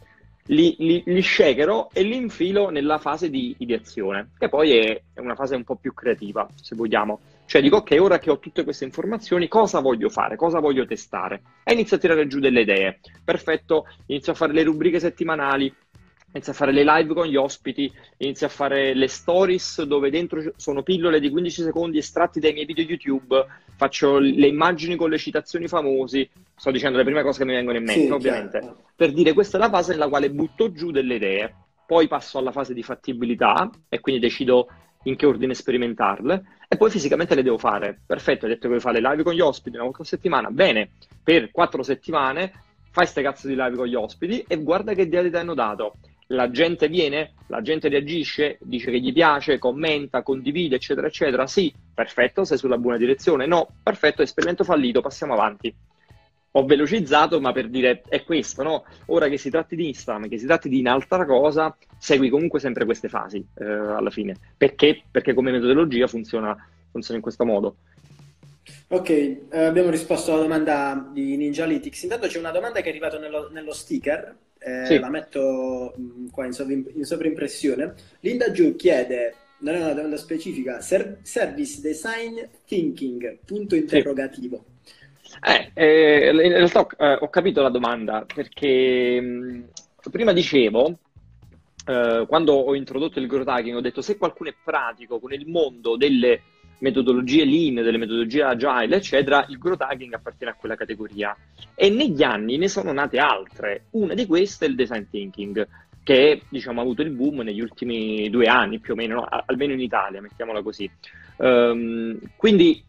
li, 0.45 0.75
li, 0.79 1.03
li 1.05 1.21
shakero 1.21 1.89
e 1.91 2.03
li 2.03 2.15
infilo 2.15 2.69
nella 2.69 2.97
fase 2.97 3.29
di 3.29 3.55
ideazione, 3.59 4.29
che 4.37 4.47
poi 4.47 4.77
è, 4.77 5.01
è 5.13 5.19
una 5.19 5.35
fase 5.35 5.55
un 5.55 5.65
po' 5.65 5.75
più 5.75 5.93
creativa, 5.93 6.47
se 6.55 6.75
vogliamo. 6.75 7.19
Cioè 7.47 7.61
dico, 7.61 7.77
ok, 7.77 7.95
ora 7.97 8.19
che 8.19 8.29
ho 8.29 8.39
tutte 8.39 8.65
queste 8.65 8.83
informazioni, 8.83 9.47
cosa 9.47 9.79
voglio 9.79 10.09
fare? 10.09 10.35
Cosa 10.35 10.59
voglio 10.59 10.85
testare? 10.85 11.41
E 11.63 11.71
inizio 11.71 11.95
a 11.95 11.99
tirare 11.99 12.27
giù 12.27 12.39
delle 12.39 12.59
idee. 12.61 12.99
Perfetto, 13.23 13.85
inizio 14.07 14.33
a 14.33 14.35
fare 14.35 14.51
le 14.51 14.63
rubriche 14.63 14.99
settimanali, 14.99 15.73
inizio 16.33 16.51
a 16.51 16.55
fare 16.55 16.73
le 16.73 16.83
live 16.83 17.13
con 17.13 17.25
gli 17.25 17.37
ospiti, 17.37 17.89
inizio 18.17 18.47
a 18.47 18.49
fare 18.49 18.93
le 18.93 19.07
stories 19.07 19.81
dove 19.83 20.09
dentro 20.09 20.41
sono 20.57 20.83
pillole 20.83 21.21
di 21.21 21.29
15 21.29 21.61
secondi 21.61 21.99
estratti 21.99 22.41
dai 22.41 22.51
miei 22.51 22.65
video 22.65 22.83
YouTube, 22.83 23.45
faccio 23.77 24.19
le 24.19 24.47
immagini 24.47 24.97
con 24.97 25.09
le 25.09 25.17
citazioni 25.17 25.69
famosi, 25.69 26.29
sto 26.53 26.69
dicendo 26.69 26.97
le 26.97 27.05
prime 27.05 27.23
cose 27.23 27.39
che 27.39 27.45
mi 27.45 27.53
vengono 27.53 27.77
in 27.77 27.85
mente, 27.85 28.07
Sì, 28.07 28.11
ovviamente 28.11 28.59
chiaro. 28.59 28.77
per 28.93 29.13
dire 29.13 29.31
questa 29.31 29.55
è 29.57 29.61
la 29.61 29.69
fase 29.69 29.93
nella 29.93 30.09
quale 30.09 30.29
butto 30.29 30.73
giù 30.73 30.91
delle 30.91 31.15
idee, 31.15 31.55
poi 31.87 32.09
passo 32.09 32.39
alla 32.39 32.51
fase 32.51 32.73
di 32.73 32.83
fattibilità 32.83 33.69
e 33.87 34.01
quindi 34.01 34.19
decido 34.19 34.67
in 35.07 35.15
che 35.15 35.25
ordine 35.25 35.53
sperimentarle 35.53 36.43
e 36.67 36.77
poi 36.77 36.89
fisicamente 36.89 37.35
le 37.35 37.43
devo 37.43 37.57
fare. 37.57 37.99
Perfetto, 38.05 38.45
hai 38.45 38.51
detto 38.51 38.63
che 38.63 38.67
vuoi 38.67 38.79
fare 38.79 38.99
live 38.99 39.23
con 39.23 39.33
gli 39.33 39.39
ospiti 39.39 39.75
una 39.75 39.85
volta 39.85 40.03
a 40.03 40.05
settimana, 40.05 40.49
bene, 40.49 40.91
per 41.23 41.51
quattro 41.51 41.83
settimane 41.83 42.51
fai 42.91 43.05
ste 43.05 43.21
cazzo 43.21 43.47
di 43.47 43.55
live 43.55 43.75
con 43.75 43.85
gli 43.85 43.95
ospiti 43.95 44.43
e 44.47 44.61
guarda 44.61 44.93
che 44.93 45.03
idea 45.03 45.27
ti 45.27 45.35
hanno 45.35 45.53
dato. 45.53 45.95
La 46.31 46.51
gente 46.51 46.89
viene, 46.89 47.35
la 47.47 47.61
gente 47.61 47.87
reagisce, 47.87 48.57
dice 48.61 48.91
che 48.91 48.99
gli 48.99 49.13
piace, 49.13 49.59
commenta, 49.59 50.23
condivide, 50.23 50.75
eccetera, 50.75 51.07
eccetera. 51.07 51.47
Sì, 51.47 51.73
perfetto, 51.93 52.43
sei 52.43 52.57
sulla 52.57 52.77
buona 52.77 52.97
direzione. 52.97 53.45
No, 53.45 53.69
perfetto, 53.81 54.21
esperimento 54.21 54.65
fallito, 54.65 54.99
passiamo 54.99 55.33
avanti 55.33 55.73
ho 56.57 56.65
velocizzato, 56.65 57.39
ma 57.39 57.51
per 57.51 57.69
dire 57.69 58.01
è 58.07 58.23
questo, 58.23 58.63
no? 58.63 58.83
Ora 59.07 59.27
che 59.27 59.37
si 59.37 59.51
tratti 59.51 59.75
di 59.75 59.87
Instagram, 59.89 60.27
che 60.27 60.39
si 60.39 60.47
tratti 60.47 60.69
di 60.69 60.79
un'altra 60.79 61.23
cosa, 61.25 61.77
segui 61.99 62.29
comunque 62.29 62.59
sempre 62.59 62.83
queste 62.83 63.09
fasi 63.09 63.45
eh, 63.59 63.63
alla 63.63 64.09
fine. 64.09 64.35
Perché? 64.57 65.03
Perché 65.11 65.35
come 65.35 65.51
metodologia 65.51 66.07
funziona, 66.07 66.57
funziona 66.89 67.17
in 67.17 67.21
questo 67.21 67.45
modo. 67.45 67.75
Ok, 68.87 69.09
eh, 69.09 69.45
abbiamo 69.51 69.91
risposto 69.91 70.33
alla 70.33 70.41
domanda 70.41 71.09
di 71.13 71.37
Ninjalytics. 71.37 72.03
Intanto 72.03 72.25
c'è 72.25 72.39
una 72.39 72.51
domanda 72.51 72.79
che 72.81 72.87
è 72.87 72.89
arrivata 72.89 73.19
nello, 73.19 73.49
nello 73.51 73.73
sticker, 73.73 74.35
eh, 74.57 74.85
Sì. 74.87 74.97
la 74.97 75.09
metto 75.09 75.93
mh, 75.95 76.29
qua 76.31 76.45
in, 76.45 76.53
sovrim- 76.53 76.89
in 76.95 77.03
sovrimpressione. 77.03 77.93
Linda 78.21 78.49
Giù 78.49 78.75
chiede, 78.75 79.35
non 79.59 79.75
è 79.75 79.77
una 79.77 79.93
domanda 79.93 80.17
specifica, 80.17 80.81
ser- 80.81 81.19
service 81.21 81.81
design 81.81 82.39
thinking, 82.65 83.37
punto 83.45 83.75
interrogativo. 83.75 84.63
Eh, 85.45 85.71
eh, 85.73 86.29
in 86.29 86.53
realtà 86.53 86.79
ho, 86.81 86.87
eh, 86.97 87.17
ho 87.21 87.29
capito 87.29 87.61
la 87.61 87.69
domanda 87.69 88.25
perché 88.25 89.19
mh, 89.19 89.65
prima 90.11 90.33
dicevo, 90.33 90.99
eh, 91.85 92.25
quando 92.27 92.53
ho 92.53 92.75
introdotto 92.75 93.19
il 93.19 93.27
growth 93.27 93.47
hacking, 93.47 93.75
ho 93.75 93.81
detto 93.81 94.01
se 94.01 94.17
qualcuno 94.17 94.49
è 94.49 94.55
pratico 94.63 95.19
con 95.19 95.33
il 95.33 95.47
mondo 95.47 95.95
delle 95.97 96.41
metodologie 96.79 97.43
lean, 97.43 97.75
delle 97.75 97.97
metodologie 97.97 98.43
agile, 98.43 98.97
eccetera, 98.97 99.45
il 99.49 99.57
growth 99.57 99.81
hacking 99.81 100.13
appartiene 100.13 100.53
a 100.53 100.55
quella 100.55 100.75
categoria. 100.75 101.35
E 101.75 101.89
negli 101.89 102.23
anni 102.23 102.57
ne 102.57 102.67
sono 102.67 102.91
nate 102.91 103.17
altre. 103.17 103.85
Una 103.91 104.13
di 104.13 104.25
queste 104.25 104.65
è 104.65 104.69
il 104.69 104.75
design 104.75 105.03
thinking, 105.09 105.67
che 106.03 106.41
diciamo, 106.49 106.79
ha 106.79 106.83
avuto 106.83 107.01
il 107.01 107.09
boom 107.09 107.41
negli 107.41 107.61
ultimi 107.61 108.29
due 108.29 108.45
anni 108.45 108.79
più 108.79 108.93
o 108.93 108.95
meno, 108.95 109.15
no? 109.15 109.27
Almeno 109.45 109.73
in 109.73 109.81
Italia, 109.81 110.21
mettiamola 110.21 110.61
così. 110.61 110.89
Ehm, 111.37 112.19
quindi 112.35 112.83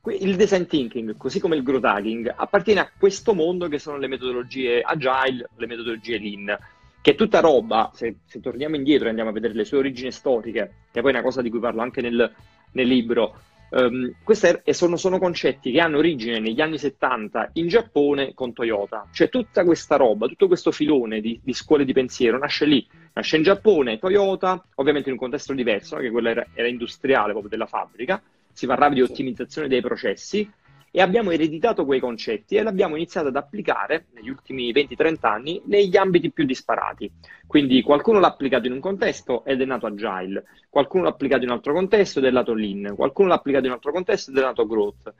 que- 0.00 0.14
il 0.14 0.36
design 0.36 0.64
thinking, 0.64 1.16
così 1.16 1.40
come 1.40 1.56
il 1.56 1.62
growth 1.62 1.84
hacking, 1.84 2.32
appartiene 2.34 2.80
a 2.80 2.90
questo 2.96 3.34
mondo 3.34 3.68
che 3.68 3.78
sono 3.78 3.98
le 3.98 4.06
metodologie 4.06 4.80
agile, 4.80 5.48
le 5.56 5.66
metodologie 5.66 6.18
lean, 6.18 6.58
che 7.00 7.12
è 7.12 7.14
tutta 7.14 7.40
roba, 7.40 7.90
se, 7.94 8.16
se 8.26 8.40
torniamo 8.40 8.76
indietro 8.76 9.06
e 9.06 9.08
andiamo 9.10 9.30
a 9.30 9.32
vedere 9.32 9.54
le 9.54 9.64
sue 9.64 9.78
origini 9.78 10.12
storiche, 10.12 10.74
che 10.92 11.00
poi 11.00 11.10
è 11.10 11.14
una 11.14 11.22
cosa 11.22 11.42
di 11.42 11.50
cui 11.50 11.60
parlo 11.60 11.82
anche 11.82 12.00
nel, 12.00 12.32
nel 12.72 12.86
libro, 12.86 13.40
ehm, 13.70 14.14
questi 14.22 14.60
sono, 14.70 14.96
sono 14.96 15.18
concetti 15.18 15.70
che 15.70 15.80
hanno 15.80 15.98
origine 15.98 16.38
negli 16.38 16.60
anni 16.60 16.78
70 16.78 17.50
in 17.54 17.68
Giappone 17.68 18.34
con 18.34 18.52
Toyota, 18.52 19.08
cioè 19.12 19.28
tutta 19.28 19.64
questa 19.64 19.96
roba, 19.96 20.26
tutto 20.26 20.46
questo 20.46 20.70
filone 20.70 21.20
di, 21.20 21.40
di 21.42 21.52
scuole 21.52 21.84
di 21.84 21.92
pensiero 21.92 22.38
nasce 22.38 22.64
lì, 22.64 22.86
nasce 23.14 23.36
in 23.36 23.42
Giappone, 23.42 23.98
Toyota, 23.98 24.64
ovviamente 24.76 25.08
in 25.08 25.14
un 25.14 25.20
contesto 25.20 25.52
diverso, 25.52 25.96
no? 25.96 26.02
che 26.02 26.10
quello 26.10 26.28
era, 26.28 26.46
era 26.54 26.68
industriale 26.68 27.30
proprio 27.30 27.50
della 27.50 27.66
fabbrica, 27.66 28.22
si 28.58 28.66
parlava 28.66 28.92
di 28.92 29.02
ottimizzazione 29.02 29.68
dei 29.68 29.80
processi 29.80 30.50
e 30.90 31.00
abbiamo 31.00 31.30
ereditato 31.30 31.84
quei 31.84 32.00
concetti 32.00 32.56
e 32.56 32.64
l'abbiamo 32.64 32.96
iniziato 32.96 33.28
ad 33.28 33.36
applicare 33.36 34.06
negli 34.14 34.30
ultimi 34.30 34.72
20-30 34.72 35.16
anni 35.20 35.62
negli 35.66 35.96
ambiti 35.96 36.32
più 36.32 36.44
disparati. 36.44 37.08
Quindi 37.46 37.82
qualcuno 37.82 38.18
l'ha 38.18 38.26
applicato 38.26 38.66
in 38.66 38.72
un 38.72 38.80
contesto 38.80 39.44
ed 39.44 39.60
è 39.60 39.64
nato 39.64 39.86
agile, 39.86 40.42
qualcuno 40.68 41.04
l'ha 41.04 41.10
applicato 41.10 41.44
in 41.44 41.50
un 41.50 41.54
altro 41.54 41.72
contesto 41.72 42.18
ed 42.18 42.24
è 42.24 42.30
nato 42.32 42.52
lean, 42.52 42.94
qualcuno 42.96 43.28
l'ha 43.28 43.36
applicato 43.36 43.66
in 43.66 43.70
un 43.70 43.76
altro 43.76 43.92
contesto 43.92 44.32
ed 44.32 44.38
è 44.38 44.40
nato 44.40 44.66
growth. 44.66 45.14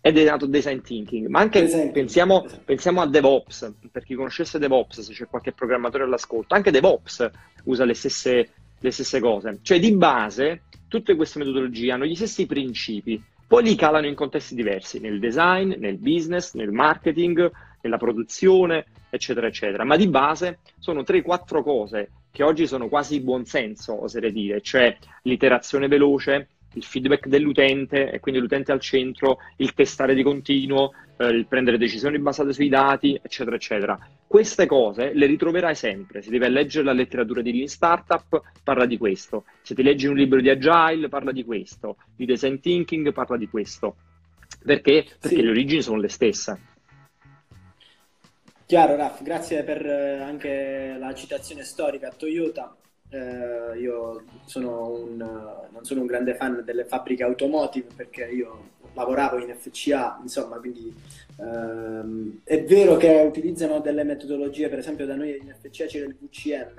ed 0.00 0.16
è 0.16 0.24
nato 0.24 0.46
design 0.46 0.78
thinking, 0.78 1.26
ma 1.26 1.40
anche 1.40 1.90
pensiamo, 1.92 2.44
Esempio. 2.44 2.64
pensiamo 2.64 3.02
a 3.02 3.06
DevOps, 3.06 3.74
per 3.92 4.04
chi 4.04 4.14
conoscesse 4.14 4.58
DevOps, 4.58 5.00
se 5.00 5.12
c'è 5.12 5.26
qualche 5.26 5.52
programmatore 5.52 6.04
all'ascolto, 6.04 6.54
anche 6.54 6.70
DevOps 6.70 7.28
usa 7.64 7.84
le 7.84 7.94
stesse, 7.94 8.50
le 8.78 8.90
stesse 8.90 9.20
cose, 9.20 9.58
cioè 9.60 9.78
di 9.78 9.92
base 9.94 10.62
tutte 10.88 11.14
queste 11.14 11.38
metodologie 11.38 11.92
hanno 11.92 12.06
gli 12.06 12.14
stessi 12.14 12.46
principi, 12.46 13.22
poi 13.46 13.62
li 13.62 13.74
calano 13.76 14.06
in 14.06 14.14
contesti 14.14 14.54
diversi, 14.54 14.98
nel 15.00 15.18
design, 15.18 15.74
nel 15.78 15.98
business, 15.98 16.54
nel 16.54 16.72
marketing, 16.72 17.50
nella 17.80 17.96
produzione, 17.96 18.86
eccetera, 19.10 19.46
eccetera, 19.46 19.84
ma 19.84 19.96
di 19.96 20.08
base 20.08 20.58
sono 20.78 21.02
3-4 21.02 21.62
cose 21.62 22.10
che 22.30 22.42
oggi 22.42 22.66
sono 22.66 22.88
quasi 22.88 23.20
buonsenso, 23.20 24.02
oserei 24.02 24.32
dire, 24.32 24.60
cioè 24.60 24.96
l'iterazione 25.22 25.88
veloce, 25.88 26.48
il 26.74 26.84
feedback 26.84 27.26
dell'utente 27.26 28.10
e 28.10 28.20
quindi 28.20 28.40
l'utente 28.40 28.72
al 28.72 28.80
centro, 28.80 29.38
il 29.56 29.74
testare 29.74 30.14
di 30.14 30.22
continuo, 30.22 30.92
eh, 31.16 31.26
il 31.28 31.46
prendere 31.46 31.78
decisioni 31.78 32.18
basate 32.18 32.52
sui 32.52 32.68
dati, 32.68 33.18
eccetera, 33.20 33.56
eccetera. 33.56 33.98
Queste 34.26 34.66
cose 34.66 35.12
le 35.14 35.26
ritroverai 35.26 35.74
sempre. 35.74 36.22
Se 36.22 36.30
devi 36.30 36.48
leggere 36.48 36.84
la 36.84 36.92
letteratura 36.92 37.40
di 37.40 37.52
Lean 37.52 37.66
Startup, 37.66 38.40
parla 38.62 38.84
di 38.84 38.98
questo. 38.98 39.44
Se 39.62 39.74
ti 39.74 39.82
leggi 39.82 40.06
un 40.06 40.16
libro 40.16 40.40
di 40.40 40.50
Agile, 40.50 41.08
parla 41.08 41.32
di 41.32 41.44
questo. 41.44 41.96
Di 42.14 42.26
Design 42.26 42.56
Thinking, 42.56 43.12
parla 43.12 43.36
di 43.36 43.48
questo. 43.48 43.96
Perché? 44.64 45.06
Perché 45.18 45.36
Sì. 45.36 45.42
le 45.42 45.50
origini 45.50 45.82
sono 45.82 45.98
le 45.98 46.08
stesse. 46.08 46.60
Chiaro, 48.66 48.96
Raff, 48.96 49.22
grazie 49.22 49.62
per 49.62 49.84
eh, 49.86 50.20
anche 50.20 50.96
la 50.98 51.14
citazione 51.14 51.62
storica 51.64 52.08
a 52.08 52.12
Toyota. 52.12 52.76
Eh, 53.10 53.78
io 53.78 54.22
sono 54.44 54.90
un, 54.90 55.16
non 55.16 55.84
sono 55.84 56.00
un 56.02 56.06
grande 56.06 56.34
fan 56.34 56.62
delle 56.64 56.84
fabbriche 56.84 57.24
automotive 57.24 57.88
perché 57.94 58.24
io 58.24 58.76
lavoravo 58.94 59.38
in 59.38 59.54
FCA, 59.56 60.18
insomma, 60.20 60.56
quindi 60.58 60.92
ehm, 61.38 62.40
è 62.44 62.64
vero 62.64 62.96
che 62.96 63.22
utilizzano 63.26 63.80
delle 63.80 64.04
metodologie, 64.04 64.68
per 64.68 64.80
esempio 64.80 65.06
da 65.06 65.14
noi 65.14 65.36
in 65.36 65.54
FCA 65.60 65.86
c'è 65.86 65.98
il 65.98 66.16
VCM, 66.18 66.78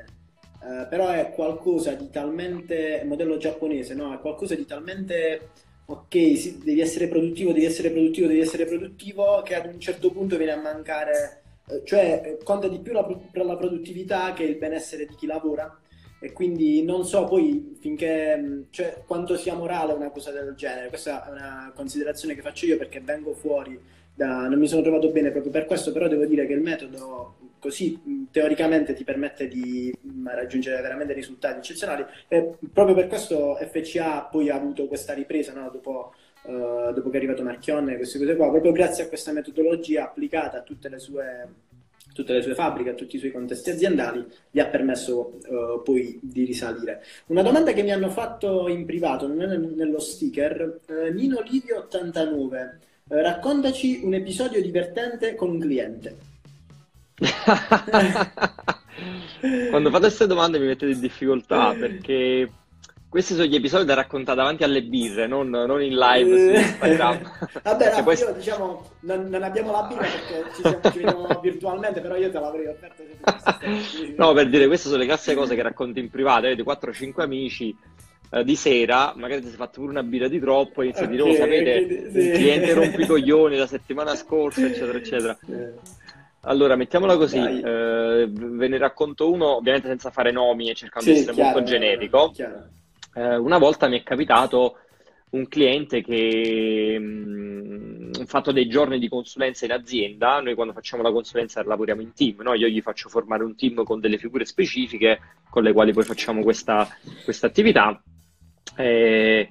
eh, 0.61 0.87
però 0.89 1.07
è 1.09 1.31
qualcosa 1.31 1.93
di 1.93 2.09
talmente, 2.09 3.03
modello 3.05 3.37
giapponese, 3.37 3.93
no? 3.93 4.13
È 4.13 4.19
qualcosa 4.19 4.55
di 4.55 4.65
talmente, 4.65 5.51
ok, 5.85 6.15
sì, 6.37 6.59
devi 6.61 6.81
essere 6.81 7.07
produttivo, 7.07 7.53
devi 7.53 7.65
essere 7.65 7.89
produttivo, 7.89 8.27
devi 8.27 8.41
essere 8.41 8.65
produttivo, 8.65 9.41
che 9.41 9.55
ad 9.55 9.71
un 9.71 9.79
certo 9.79 10.11
punto 10.11 10.35
viene 10.35 10.51
a 10.51 10.61
mancare, 10.61 11.41
eh, 11.69 11.81
cioè 11.85 12.21
eh, 12.25 12.43
conta 12.43 12.67
di 12.67 12.79
più 12.79 12.91
la, 12.91 13.07
la 13.31 13.55
produttività 13.55 14.33
che 14.33 14.43
il 14.43 14.57
benessere 14.57 15.05
di 15.05 15.15
chi 15.15 15.25
lavora. 15.25 15.79
E 16.19 16.33
quindi 16.33 16.83
non 16.83 17.05
so 17.05 17.23
poi 17.25 17.77
finché, 17.79 18.35
mh, 18.35 18.65
cioè, 18.71 19.03
quanto 19.05 19.37
sia 19.37 19.55
morale 19.55 19.93
una 19.93 20.09
cosa 20.09 20.31
del 20.31 20.53
genere. 20.55 20.89
Questa 20.89 21.27
è 21.27 21.31
una 21.31 21.71
considerazione 21.73 22.35
che 22.35 22.41
faccio 22.41 22.65
io 22.65 22.77
perché 22.77 22.99
vengo 22.99 23.33
fuori 23.33 23.79
da, 24.19 24.47
non 24.49 24.59
mi 24.59 24.67
sono 24.67 24.81
trovato 24.81 25.11
bene 25.11 25.31
proprio 25.31 25.51
per 25.51 25.65
questo, 25.65 25.93
però 25.93 26.09
devo 26.09 26.25
dire 26.25 26.45
che 26.45 26.51
il 26.51 26.59
metodo 26.59 27.35
così 27.59 27.97
mh, 28.03 28.23
teoricamente 28.31 28.93
ti 28.93 29.05
permette 29.05 29.47
di 29.47 29.93
mh, 29.97 30.29
raggiungere 30.33 30.81
veramente 30.81 31.13
risultati 31.13 31.59
eccezionali 31.59 32.05
e 32.27 32.57
proprio 32.71 32.95
per 32.95 33.07
questo 33.07 33.55
FCA 33.55 34.27
poi 34.29 34.49
ha 34.49 34.55
avuto 34.55 34.87
questa 34.87 35.13
ripresa 35.13 35.53
no? 35.53 35.69
dopo, 35.69 36.13
eh, 36.43 36.91
dopo 36.93 37.09
che 37.09 37.15
è 37.15 37.17
arrivato 37.17 37.43
Marchionne 37.43 37.95
queste 37.95 38.17
cose 38.19 38.35
qua, 38.35 38.49
proprio 38.49 38.71
grazie 38.73 39.05
a 39.05 39.07
questa 39.07 39.31
metodologia 39.31 40.03
applicata 40.03 40.57
a 40.57 40.63
tutte 40.63 40.89
le 40.89 40.99
sue 40.99 41.47
tutte 42.13 42.33
le 42.33 42.41
sue 42.41 42.53
fabbriche, 42.53 42.95
tutti 42.95 43.15
i 43.15 43.19
suoi 43.19 43.31
contesti 43.31 43.69
aziendali, 43.69 44.25
gli 44.49 44.59
ha 44.59 44.67
permesso 44.67 45.39
eh, 45.43 45.81
poi 45.83 46.19
di 46.21 46.45
risalire. 46.45 47.03
Una 47.27 47.41
domanda 47.41 47.71
che 47.73 47.83
mi 47.83 47.91
hanno 47.91 48.09
fatto 48.09 48.67
in 48.67 48.85
privato, 48.85 49.27
non 49.27 49.41
è 49.41 49.57
nello 49.57 49.99
sticker, 49.99 50.79
eh, 50.87 51.11
Nino 51.11 51.41
Livio 51.41 51.77
89, 51.79 52.79
eh, 53.09 53.21
raccontaci 53.21 54.01
un 54.03 54.13
episodio 54.13 54.61
divertente 54.61 55.35
con 55.35 55.49
un 55.49 55.59
cliente. 55.59 56.17
Quando 59.69 59.89
fate 59.89 60.03
queste 60.03 60.27
domande 60.27 60.59
mi 60.59 60.67
mettete 60.67 60.91
in 60.91 60.99
difficoltà 60.99 61.73
perché 61.79 62.49
questi 63.09 63.33
sono 63.33 63.45
gli 63.47 63.55
episodi 63.55 63.85
da 63.85 63.95
raccontare 63.95 64.37
davanti 64.37 64.63
alle 64.63 64.83
birre, 64.83 65.25
non, 65.25 65.49
non 65.49 65.81
in 65.81 65.95
live 65.97 66.37
su 66.37 66.59
Instagram. 66.61 67.15
Eh, 67.15 67.59
Vabbè, 67.63 67.83
Perché 67.83 67.97
no, 67.97 68.03
poi- 68.03 68.17
io 68.17 68.33
diciamo, 68.33 68.89
non, 69.01 69.27
non 69.29 69.43
abbiamo 69.43 69.71
la 69.71 69.81
birra 69.87 70.01
perché 70.05 70.51
ci, 70.55 70.61
siamo, 70.61 70.79
ci 70.91 70.99
vediamo 70.99 71.39
virtualmente, 71.41 72.01
però 72.01 72.15
io 72.15 72.29
te 72.29 72.39
l'avrei 72.39 72.67
offerta. 72.67 73.03
se 73.59 74.13
No, 74.17 74.33
per 74.33 74.47
dire, 74.49 74.67
queste 74.67 74.87
sono 74.89 74.99
le 74.99 75.07
classiche 75.07 75.35
cose 75.35 75.55
che 75.55 75.61
racconti 75.63 75.99
in 75.99 76.09
privato, 76.09 76.45
avete 76.45 76.63
4-5 76.63 77.21
amici 77.21 77.75
eh, 78.31 78.43
di 78.43 78.55
sera, 78.55 79.13
magari 79.15 79.41
ti 79.41 79.47
sei 79.47 79.57
fatto 79.57 79.79
pure 79.79 79.91
una 79.91 80.03
birra 80.03 80.27
di 80.27 80.39
troppo 80.39 80.81
e 80.81 80.85
inizi 80.85 81.03
a 81.03 81.07
dire, 81.07 81.21
oh, 81.23 81.33
sapete, 81.33 81.85
quindi- 81.85 82.17
il 82.19 82.25
sì. 82.25 82.31
cliente 82.31 82.73
rompe 82.73 83.01
i 83.01 83.07
coglioni 83.07 83.57
la 83.57 83.65
settimana 83.67 84.13
scorsa, 84.15 84.61
eccetera, 84.67 84.97
eccetera. 84.97 85.37
Eh, 85.47 85.73
Allora, 86.41 86.75
mettiamola 86.75 87.17
così, 87.17 87.39
eh, 87.39 88.27
ve 88.31 88.67
ne 88.67 88.77
racconto 88.77 89.31
uno, 89.31 89.55
ovviamente 89.57 89.87
senza 89.87 90.11
fare 90.11 90.31
nomi 90.31 90.69
e 90.69 90.75
cercando 90.75 91.07
sì, 91.09 91.13
di 91.15 91.19
essere 91.21 91.33
chiaro, 91.35 91.51
molto 91.51 91.65
generico. 91.69 92.31
chiaro. 92.33 92.67
Eh, 93.19 93.35
una 93.35 93.57
volta 93.57 93.89
mi 93.89 93.99
è 93.99 94.03
capitato 94.03 94.77
un 95.31 95.45
cliente 95.49 96.01
che 96.01 96.97
mh, 96.97 98.11
ha 98.21 98.25
fatto 98.25 98.53
dei 98.53 98.69
giorni 98.69 98.97
di 98.97 99.09
consulenza 99.09 99.65
in 99.65 99.73
azienda. 99.73 100.39
Noi 100.39 100.55
quando 100.55 100.71
facciamo 100.71 101.03
la 101.03 101.11
consulenza 101.11 101.61
lavoriamo 101.61 102.01
in 102.01 102.13
team, 102.13 102.41
no? 102.41 102.53
Io 102.53 102.67
gli 102.67 102.79
faccio 102.81 103.09
formare 103.09 103.43
un 103.43 103.57
team 103.57 103.83
con 103.83 103.99
delle 103.99 104.17
figure 104.17 104.45
specifiche 104.45 105.19
con 105.49 105.63
le 105.63 105.73
quali 105.73 105.91
poi 105.91 106.03
facciamo 106.03 106.41
questa, 106.43 106.87
questa 107.25 107.47
attività. 107.47 108.01
Eh, 108.77 109.49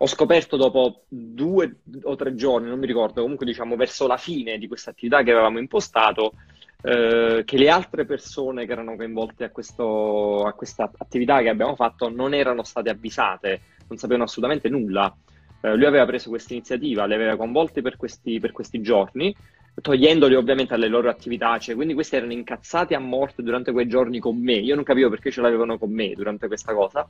ho 0.00 0.06
scoperto 0.06 0.56
dopo 0.58 1.04
due 1.08 1.80
o 2.02 2.14
tre 2.14 2.34
giorni, 2.34 2.68
non 2.68 2.78
mi 2.78 2.86
ricordo, 2.86 3.22
comunque 3.22 3.46
diciamo 3.46 3.74
verso 3.74 4.06
la 4.06 4.18
fine 4.18 4.58
di 4.58 4.68
questa 4.68 4.90
attività 4.90 5.22
che 5.22 5.32
avevamo 5.32 5.58
impostato, 5.58 6.34
eh, 6.82 7.42
che 7.44 7.56
le 7.56 7.68
altre 7.68 8.04
persone 8.04 8.66
che 8.66 8.72
erano 8.72 8.96
coinvolte 8.96 9.44
a, 9.44 9.50
questo- 9.50 10.44
a 10.44 10.52
questa 10.52 10.90
attività 10.96 11.40
che 11.42 11.48
abbiamo 11.48 11.74
fatto 11.74 12.08
non 12.08 12.34
erano 12.34 12.62
state 12.62 12.90
avvisate, 12.90 13.62
non 13.88 13.98
sapevano 13.98 14.24
assolutamente 14.24 14.68
nulla. 14.68 15.14
Eh, 15.60 15.74
lui 15.74 15.86
aveva 15.86 16.06
preso 16.06 16.28
questa 16.28 16.52
iniziativa, 16.54 17.06
le 17.06 17.14
aveva 17.16 17.36
coinvolte 17.36 17.82
per 17.82 17.96
questi, 17.96 18.38
per 18.38 18.52
questi 18.52 18.80
giorni, 18.80 19.34
togliendoli 19.80 20.34
ovviamente 20.34 20.74
alle 20.74 20.88
loro 20.88 21.08
attività, 21.08 21.56
cioè, 21.58 21.74
quindi 21.74 21.94
questi 21.94 22.16
erano 22.16 22.32
incazzati 22.32 22.94
a 22.94 22.98
morte 22.98 23.42
durante 23.42 23.70
quei 23.72 23.86
giorni 23.88 24.18
con 24.18 24.40
me. 24.40 24.54
Io 24.54 24.74
non 24.74 24.84
capivo 24.84 25.08
perché 25.08 25.30
ce 25.30 25.40
l'avevano 25.40 25.78
con 25.78 25.92
me 25.92 26.14
durante 26.14 26.46
questa 26.48 26.74
cosa. 26.74 27.06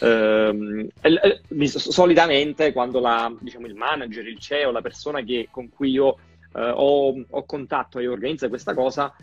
Ehm, 0.00 0.88
solitamente 1.66 2.72
quando 2.72 3.00
la, 3.00 3.32
diciamo, 3.40 3.66
il 3.66 3.74
manager, 3.74 4.26
il 4.26 4.38
CEO, 4.38 4.70
la 4.70 4.80
persona 4.80 5.22
che- 5.22 5.48
con 5.50 5.68
cui 5.68 5.90
io 5.90 6.16
eh, 6.58 6.72
ho, 6.74 7.14
ho 7.28 7.44
contatto 7.44 7.98
e 7.98 8.08
organizza 8.08 8.48
questa 8.48 8.74
cosa, 8.74 9.14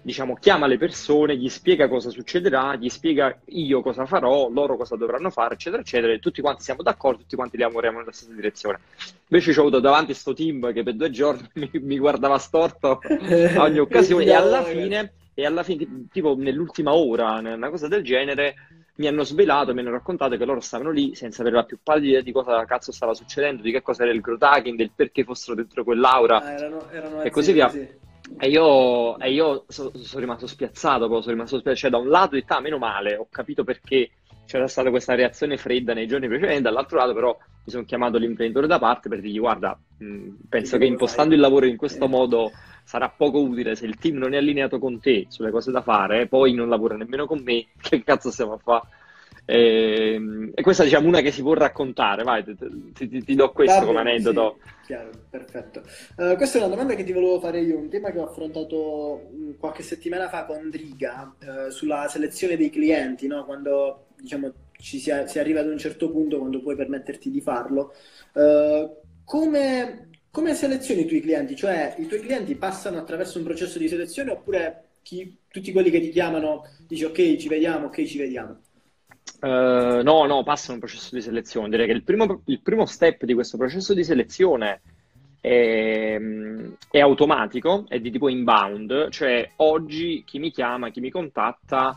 diciamo, 0.00 0.34
chiama 0.34 0.66
le 0.66 0.78
persone, 0.78 1.36
gli 1.36 1.48
spiega 1.48 1.88
cosa 1.88 2.10
succederà, 2.10 2.76
gli 2.76 2.88
spiega 2.88 3.40
io 3.46 3.82
cosa 3.82 4.06
farò, 4.06 4.48
loro 4.48 4.76
cosa 4.76 4.94
dovranno 4.96 5.30
fare, 5.30 5.54
eccetera, 5.54 5.82
eccetera, 5.82 6.12
e 6.12 6.20
tutti 6.20 6.40
quanti 6.40 6.62
siamo 6.62 6.82
d'accordo, 6.82 7.22
tutti 7.22 7.34
quanti 7.34 7.58
lavoriamo 7.58 7.98
nella 7.98 8.12
stessa 8.12 8.32
direzione. 8.32 8.78
Invece 9.28 9.52
ci 9.52 9.58
ho 9.58 9.62
avuto 9.62 9.80
davanti 9.80 10.14
sto 10.14 10.32
team 10.32 10.72
che 10.72 10.84
per 10.84 10.94
due 10.94 11.10
giorni 11.10 11.48
mi, 11.54 11.70
mi 11.72 11.98
guardava 11.98 12.38
storto 12.38 13.00
a 13.00 13.62
ogni 13.62 13.78
occasione 13.80 14.24
e 14.24 14.32
alla 14.32 14.62
fine, 14.62 15.12
e 15.34 15.44
alla 15.44 15.64
fine, 15.64 16.06
tipo 16.12 16.36
nell'ultima 16.36 16.94
ora, 16.94 17.38
una 17.38 17.70
cosa 17.70 17.88
del 17.88 18.04
genere, 18.04 18.54
mi 18.96 19.06
hanno 19.06 19.24
svelato, 19.24 19.74
mi 19.74 19.80
hanno 19.80 19.90
raccontato 19.90 20.36
che 20.36 20.44
loro 20.44 20.60
stavano 20.60 20.90
lì 20.90 21.14
senza 21.14 21.42
avere 21.42 21.56
la 21.56 21.64
più 21.64 21.78
pallida 21.82 22.08
idea 22.08 22.20
di 22.22 22.32
cosa 22.32 22.64
cazzo 22.64 22.92
stava 22.92 23.14
succedendo, 23.14 23.62
di 23.62 23.70
che 23.72 23.82
cosa 23.82 24.02
era 24.04 24.12
il 24.12 24.20
growth 24.20 24.42
hacking, 24.42 24.76
del 24.76 24.90
perché 24.94 25.24
fossero 25.24 25.54
dentro 25.54 25.84
quell'aura. 25.84 26.42
Ah, 26.42 26.50
erano, 26.52 26.90
erano 26.90 27.22
E 27.22 27.30
così 27.30 27.52
via. 27.52 27.70
E 28.38 28.48
io, 28.48 29.18
e 29.18 29.32
io 29.32 29.64
so- 29.68 29.92
sono 29.96 30.20
rimasto 30.20 30.46
spiazzato, 30.46 31.06
sono 31.20 31.34
rimasto 31.34 31.58
spiazzato. 31.58 31.76
Cioè, 31.76 31.90
da 31.90 31.98
un 31.98 32.08
lato, 32.08 32.34
ho 32.34 32.38
detto, 32.38 32.54
ah, 32.54 32.60
meno 32.60 32.78
male, 32.78 33.16
ho 33.16 33.28
capito 33.30 33.62
perché 33.62 34.10
c'era 34.46 34.66
stata 34.66 34.90
questa 34.90 35.14
reazione 35.14 35.56
fredda 35.56 35.92
nei 35.94 36.06
giorni 36.06 36.26
precedenti, 36.28 36.62
dall'altro 36.62 36.98
lato, 36.98 37.14
però, 37.14 37.36
mi 37.38 37.70
sono 37.72 37.84
chiamato 37.84 38.16
l'imprenditore 38.18 38.66
da 38.66 38.78
parte 38.78 39.08
per 39.08 39.20
dirgli, 39.20 39.38
guarda, 39.38 39.78
mh, 39.98 40.28
penso 40.48 40.78
Che 40.78 40.84
impostando 40.86 41.30
fai? 41.30 41.34
il 41.36 41.42
lavoro 41.42 41.66
in 41.66 41.76
questo 41.76 42.04
Eh. 42.04 42.08
modo 42.08 42.50
sarà 42.86 43.10
poco 43.10 43.40
utile 43.40 43.74
se 43.76 43.84
il 43.86 43.98
team 43.98 44.16
non 44.16 44.32
è 44.34 44.38
allineato 44.38 44.78
con 44.78 45.00
te 45.00 45.26
sulle 45.28 45.50
cose 45.50 45.72
da 45.72 45.82
fare, 45.82 46.28
poi 46.28 46.54
non 46.54 46.68
lavora 46.68 46.96
nemmeno 46.96 47.26
con 47.26 47.42
me, 47.42 47.66
che 47.80 48.02
cazzo 48.04 48.30
stiamo 48.30 48.54
a 48.54 48.58
fare? 48.58 48.86
E, 49.44 50.50
e 50.54 50.62
questa 50.62 50.84
diciamo 50.84 51.06
una 51.08 51.20
che 51.20 51.30
si 51.32 51.42
può 51.42 51.54
raccontare, 51.54 52.22
vai, 52.24 52.44
ti, 52.44 52.56
ti- 53.08 53.22
ti- 53.24 53.34
do 53.34 53.52
questo 53.52 53.84
Va 53.84 53.86
come 53.86 54.00
aneddoto. 54.00 54.58
sì, 54.58 54.76
chiaro, 54.80 55.26
perfetto. 55.28 55.82
Eh, 56.16 56.36
questa 56.36 56.58
è 56.58 56.60
una 56.60 56.70
domanda 56.70 56.94
che 56.94 57.04
ti 57.04 57.12
volevo 57.12 57.40
fare 57.40 57.60
io, 57.60 57.78
un 57.78 57.88
tema 57.88 58.10
che 58.12 58.18
ho 58.18 58.24
affrontato 58.28 59.28
mh, 59.32 59.56
qualche 59.58 59.82
settimana 59.82 60.28
fa 60.28 60.44
con 60.44 60.70
Driga, 60.70 61.34
eh, 61.40 61.70
sulla 61.70 62.06
selezione 62.08 62.56
dei 62.56 62.70
clienti, 62.70 63.26
no? 63.26 63.44
Quando 63.44 64.06
diciamo 64.16 64.52
ci 64.78 64.98
si, 65.00 65.10
si 65.26 65.38
arriva 65.38 65.60
ad 65.60 65.68
un 65.68 65.78
certo 65.78 66.10
punto, 66.10 66.38
quando 66.38 66.60
puoi 66.62 66.76
permetterti 66.76 67.30
di 67.30 67.40
farlo. 67.40 67.92
Eh, 68.34 68.90
come, 69.24 70.10
come 70.36 70.52
selezioni 70.52 71.00
i 71.00 71.06
tuoi 71.06 71.22
clienti? 71.22 71.56
Cioè, 71.56 71.94
i 71.96 72.06
tuoi 72.06 72.20
clienti 72.20 72.56
passano 72.56 72.98
attraverso 72.98 73.38
un 73.38 73.44
processo 73.44 73.78
di 73.78 73.88
selezione 73.88 74.32
oppure 74.32 74.88
chi- 75.00 75.34
tutti 75.48 75.72
quelli 75.72 75.88
che 75.88 75.98
ti 75.98 76.10
chiamano 76.10 76.64
dici 76.86 77.04
ok, 77.04 77.36
ci 77.36 77.48
vediamo, 77.48 77.86
ok, 77.86 78.04
ci 78.04 78.18
vediamo? 78.18 78.60
Eh, 79.40 80.02
no, 80.04 80.26
no, 80.26 80.42
passa 80.42 80.72
un 80.72 80.78
processo 80.78 81.14
di 81.14 81.22
selezione. 81.22 81.70
Direi 81.70 81.86
che 81.86 81.92
il 81.92 82.04
primo, 82.04 82.42
il 82.44 82.60
primo 82.60 82.84
step 82.84 83.24
di 83.24 83.32
questo 83.32 83.56
processo 83.56 83.94
di 83.94 84.04
selezione 84.04 84.82
è, 85.46 86.20
è, 86.90 86.98
automatico, 86.98 87.84
è 87.86 88.00
di 88.00 88.10
tipo 88.10 88.28
inbound, 88.28 89.10
cioè 89.10 89.52
oggi 89.56 90.24
chi 90.26 90.40
mi 90.40 90.50
chiama, 90.50 90.90
chi 90.90 90.98
mi 90.98 91.08
contatta, 91.08 91.94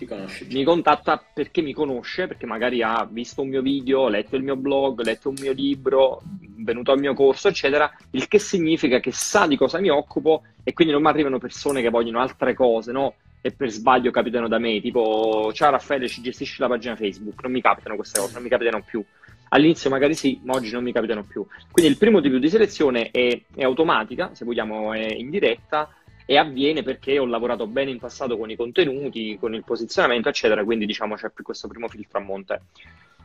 mi 0.52 0.64
contatta 0.64 1.20
perché 1.34 1.64
mi 1.64 1.74
conosce, 1.74 2.28
perché 2.28 2.46
magari 2.46 2.84
ha 2.84 3.08
visto 3.10 3.42
un 3.42 3.48
mio 3.48 3.64
video, 3.64 4.08
letto 4.08 4.36
il 4.36 4.44
mio 4.44 4.56
blog, 4.56 5.02
letto 5.02 5.30
un 5.30 5.36
mio 5.40 5.52
libro, 5.52 6.22
venuto 6.58 6.92
al 6.92 7.00
mio 7.00 7.16
corso, 7.16 7.48
eccetera, 7.48 7.92
il 8.12 8.28
che 8.28 8.38
significa 8.38 9.00
che 9.00 9.12
sa 9.12 9.48
di 9.48 9.58
cosa 9.58 9.80
mi 9.80 9.90
occupo 9.90 10.44
e 10.64 10.72
quindi 10.74 10.94
non 10.94 11.02
mi 11.02 11.10
arrivano 11.10 11.40
persone 11.40 11.82
che 11.82 11.90
vogliono 11.90 12.20
altre 12.20 12.54
cose, 12.54 12.92
no? 12.92 13.16
E 13.42 13.52
per 13.52 13.72
sbaglio 13.72 14.12
capitano 14.12 14.48
da 14.48 14.60
me, 14.60 14.80
tipo, 14.80 15.50
ciao 15.54 15.72
Raffaele, 15.72 16.08
ci 16.08 16.22
gestisci 16.22 16.62
la 16.62 16.68
pagina 16.68 16.96
Facebook, 16.96 17.42
non 17.42 17.52
mi 17.52 17.62
capitano 17.62 17.96
queste 17.96 18.20
cose, 18.20 18.34
non 18.34 18.44
mi 18.44 18.50
capitano 18.50 18.84
più. 18.86 19.04
All'inizio 19.50 19.90
magari 19.90 20.14
sì, 20.16 20.40
ma 20.44 20.54
oggi 20.54 20.72
non 20.72 20.84
mi 20.84 20.92
capitano 20.92 21.24
più. 21.24 21.46
Quindi 21.72 21.92
il 21.92 21.98
primo 21.98 22.22
tipo 22.22 22.38
di 22.38 22.50
selezione 22.50 23.10
è, 23.12 23.42
è 23.56 23.64
automatica, 23.64 24.32
se 24.34 24.46
vogliamo 24.46 24.94
è 24.94 25.14
indiretta, 25.14 25.94
e 26.26 26.38
avviene 26.38 26.84
perché 26.84 27.18
ho 27.18 27.26
lavorato 27.26 27.66
bene 27.66 27.90
in 27.90 27.98
passato 27.98 28.38
con 28.38 28.52
i 28.52 28.56
contenuti, 28.56 29.38
con 29.40 29.56
il 29.56 29.64
posizionamento, 29.64 30.30
eccetera, 30.30 30.64
quindi 30.64 30.86
diciamo 30.86 31.16
c'è 31.16 31.32
questo 31.42 31.68
primo 31.68 31.88
filtro 31.88 32.20
a 32.20 32.22
monte. 32.22 32.62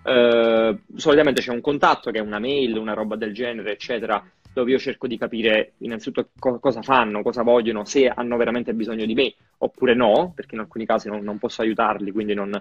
Uh, 0.05 0.79
solitamente 0.97 1.43
c'è 1.43 1.51
un 1.51 1.61
contatto 1.61 2.11
che 2.11 2.19
è 2.19 2.23
una 2.23 2.39
mail, 2.39 2.77
una 2.77 2.95
roba 2.95 3.17
del 3.17 3.35
genere, 3.35 3.73
eccetera, 3.73 4.27
dove 4.55 4.71
io 4.71 4.79
cerco 4.79 5.07
di 5.07 5.19
capire 5.19 5.73
innanzitutto 5.79 6.31
co- 6.39 6.59
cosa 6.59 6.81
fanno, 6.81 7.23
cosa 7.23 7.43
vogliono, 7.43 7.85
se 7.85 8.09
hanno 8.09 8.39
veramente 8.39 8.73
bisogno 8.73 9.05
di 9.05 9.13
me 9.13 9.35
oppure 9.59 9.95
no, 9.95 10.33
perché 10.35 10.55
in 10.55 10.63
alcuni 10.63 10.87
casi 10.87 11.09
non, 11.09 11.23
non 11.23 11.39
posso 11.39 11.61
aiutarli, 11.61 12.11
quindi 12.11 12.33
non, 12.33 12.59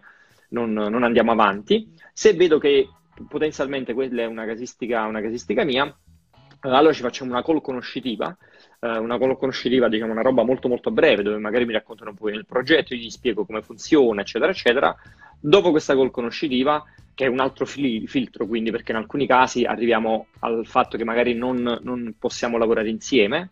non, 0.49 0.73
non, 0.73 1.03
andiamo 1.03 1.31
avanti. 1.31 1.89
Se 2.11 2.33
vedo 2.33 2.57
che 2.57 2.89
potenzialmente 3.27 3.93
quella 3.93 4.23
è 4.23 4.25
una 4.25 4.45
casistica, 4.45 5.05
una 5.05 5.21
casistica 5.21 5.63
mia, 5.63 5.85
eh, 5.85 6.69
allora 6.69 6.93
ci 6.93 7.01
facciamo 7.01 7.31
una 7.31 7.43
call 7.43 7.61
conoscitiva, 7.61 8.35
eh, 8.79 8.97
una 8.97 9.17
call 9.17 9.37
conoscitiva, 9.37 9.89
diciamo 9.89 10.13
una 10.13 10.21
roba 10.21 10.43
molto 10.43 10.69
molto 10.69 10.91
breve, 10.91 11.21
dove 11.21 11.37
magari 11.37 11.65
mi 11.65 11.73
raccontano 11.73 12.11
un 12.11 12.15
po' 12.15 12.29
del 12.29 12.45
progetto, 12.45 12.93
io 12.93 13.01
gli 13.01 13.09
spiego 13.09 13.45
come 13.45 13.61
funziona, 13.61 14.21
eccetera, 14.21 14.51
eccetera. 14.51 14.95
Dopo 15.39 15.71
questa 15.71 15.93
call 15.93 16.09
conoscitiva, 16.09 16.83
che 17.13 17.25
è 17.25 17.27
un 17.27 17.39
altro 17.39 17.65
fil- 17.65 18.07
filtro, 18.07 18.47
quindi 18.47 18.71
perché 18.71 18.91
in 18.91 18.97
alcuni 18.97 19.27
casi 19.27 19.65
arriviamo 19.65 20.27
al 20.39 20.65
fatto 20.65 20.95
che 20.97 21.03
magari 21.03 21.33
non, 21.33 21.79
non 21.81 22.15
possiamo 22.17 22.57
lavorare 22.57 22.89
insieme, 22.89 23.49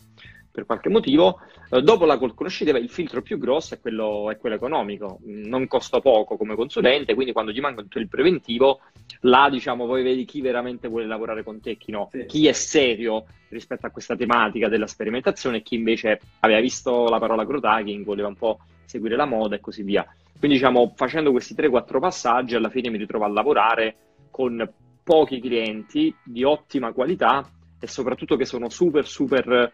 per 0.52 0.66
qualche 0.66 0.90
motivo. 0.90 1.40
Eh, 1.70 1.82
dopo 1.82 2.06
la 2.06 2.20
call 2.20 2.34
conoscitiva 2.34 2.78
il 2.78 2.90
filtro 2.90 3.22
più 3.22 3.38
grosso 3.38 3.74
è 3.74 3.80
quello, 3.80 4.30
è 4.30 4.38
quello, 4.38 4.56
economico, 4.56 5.20
non 5.24 5.68
costa 5.68 6.00
poco 6.00 6.38
come 6.38 6.56
consulente, 6.56 7.14
quindi 7.14 7.32
quando 7.32 7.54
ti 7.54 7.60
manca 7.60 7.82
tutto 7.82 8.00
il 8.00 8.08
preventivo, 8.08 8.82
là 9.22 9.50
diciamo 9.50 9.86
poi 9.86 10.04
vedi 10.04 10.26
chi 10.26 10.42
veramente 10.42 10.88
vuole 10.88 11.08
lavorare 11.08 11.44
con 11.44 11.62
te, 11.62 11.78
chi 11.78 11.92
no, 11.92 12.10
sì. 12.12 12.26
chi 12.26 12.48
è 12.48 12.52
serio 12.52 13.26
rispetto 13.50 13.86
a 13.86 13.90
questa 13.90 14.16
tematica 14.16 14.68
della 14.68 14.88
sperimentazione 14.88 15.58
e 15.58 15.62
chi 15.62 15.76
invece 15.76 16.20
aveva 16.40 16.60
visto 16.60 17.08
la 17.08 17.20
parola 17.20 17.46
growth 17.46 17.66
hacking, 17.66 18.06
voleva 18.06 18.28
un 18.28 18.36
po' 18.36 18.60
seguire 18.86 19.16
la 19.16 19.26
moda 19.26 19.56
e 19.56 19.60
così 19.60 19.84
via. 19.84 20.06
Quindi 20.38 20.58
diciamo 20.58 20.94
facendo 20.96 21.32
questi 21.32 21.54
3-4 21.54 22.00
passaggi 22.00 22.56
alla 22.56 22.70
fine 22.70 22.90
mi 22.90 22.98
ritrovo 22.98 23.26
a 23.26 23.30
lavorare 23.30 23.96
con 24.32 24.68
pochi 25.04 25.40
clienti 25.40 26.14
di 26.24 26.44
ottima 26.44 26.92
qualità 26.94 27.48
e 27.80 27.88
soprattutto 27.88 28.36
che 28.36 28.46
sono 28.46 28.70
super 28.70 29.06
super 29.06 29.72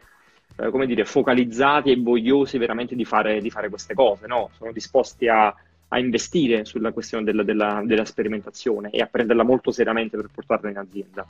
eh, 0.57 0.69
come 0.71 0.87
dire, 0.87 1.05
focalizzati 1.05 1.91
e 1.91 1.99
vogliosi 1.99 2.57
veramente 2.57 2.95
di 2.95 3.05
fare, 3.05 3.39
di 3.39 3.49
fare 3.49 3.69
queste 3.69 3.93
cose, 3.93 4.25
no? 4.25 4.49
Sono 4.57 4.71
disposti 4.71 5.27
a, 5.27 5.53
a 5.89 5.99
investire 5.99 6.65
sulla 6.65 6.91
questione 6.91 7.23
della, 7.23 7.43
della, 7.43 7.81
della, 7.85 8.05
sperimentazione 8.05 8.89
e 8.89 9.01
a 9.01 9.07
prenderla 9.07 9.43
molto 9.43 9.71
seriamente 9.71 10.17
per 10.17 10.29
portarla 10.33 10.69
in 10.69 10.77
azienda. 10.77 11.25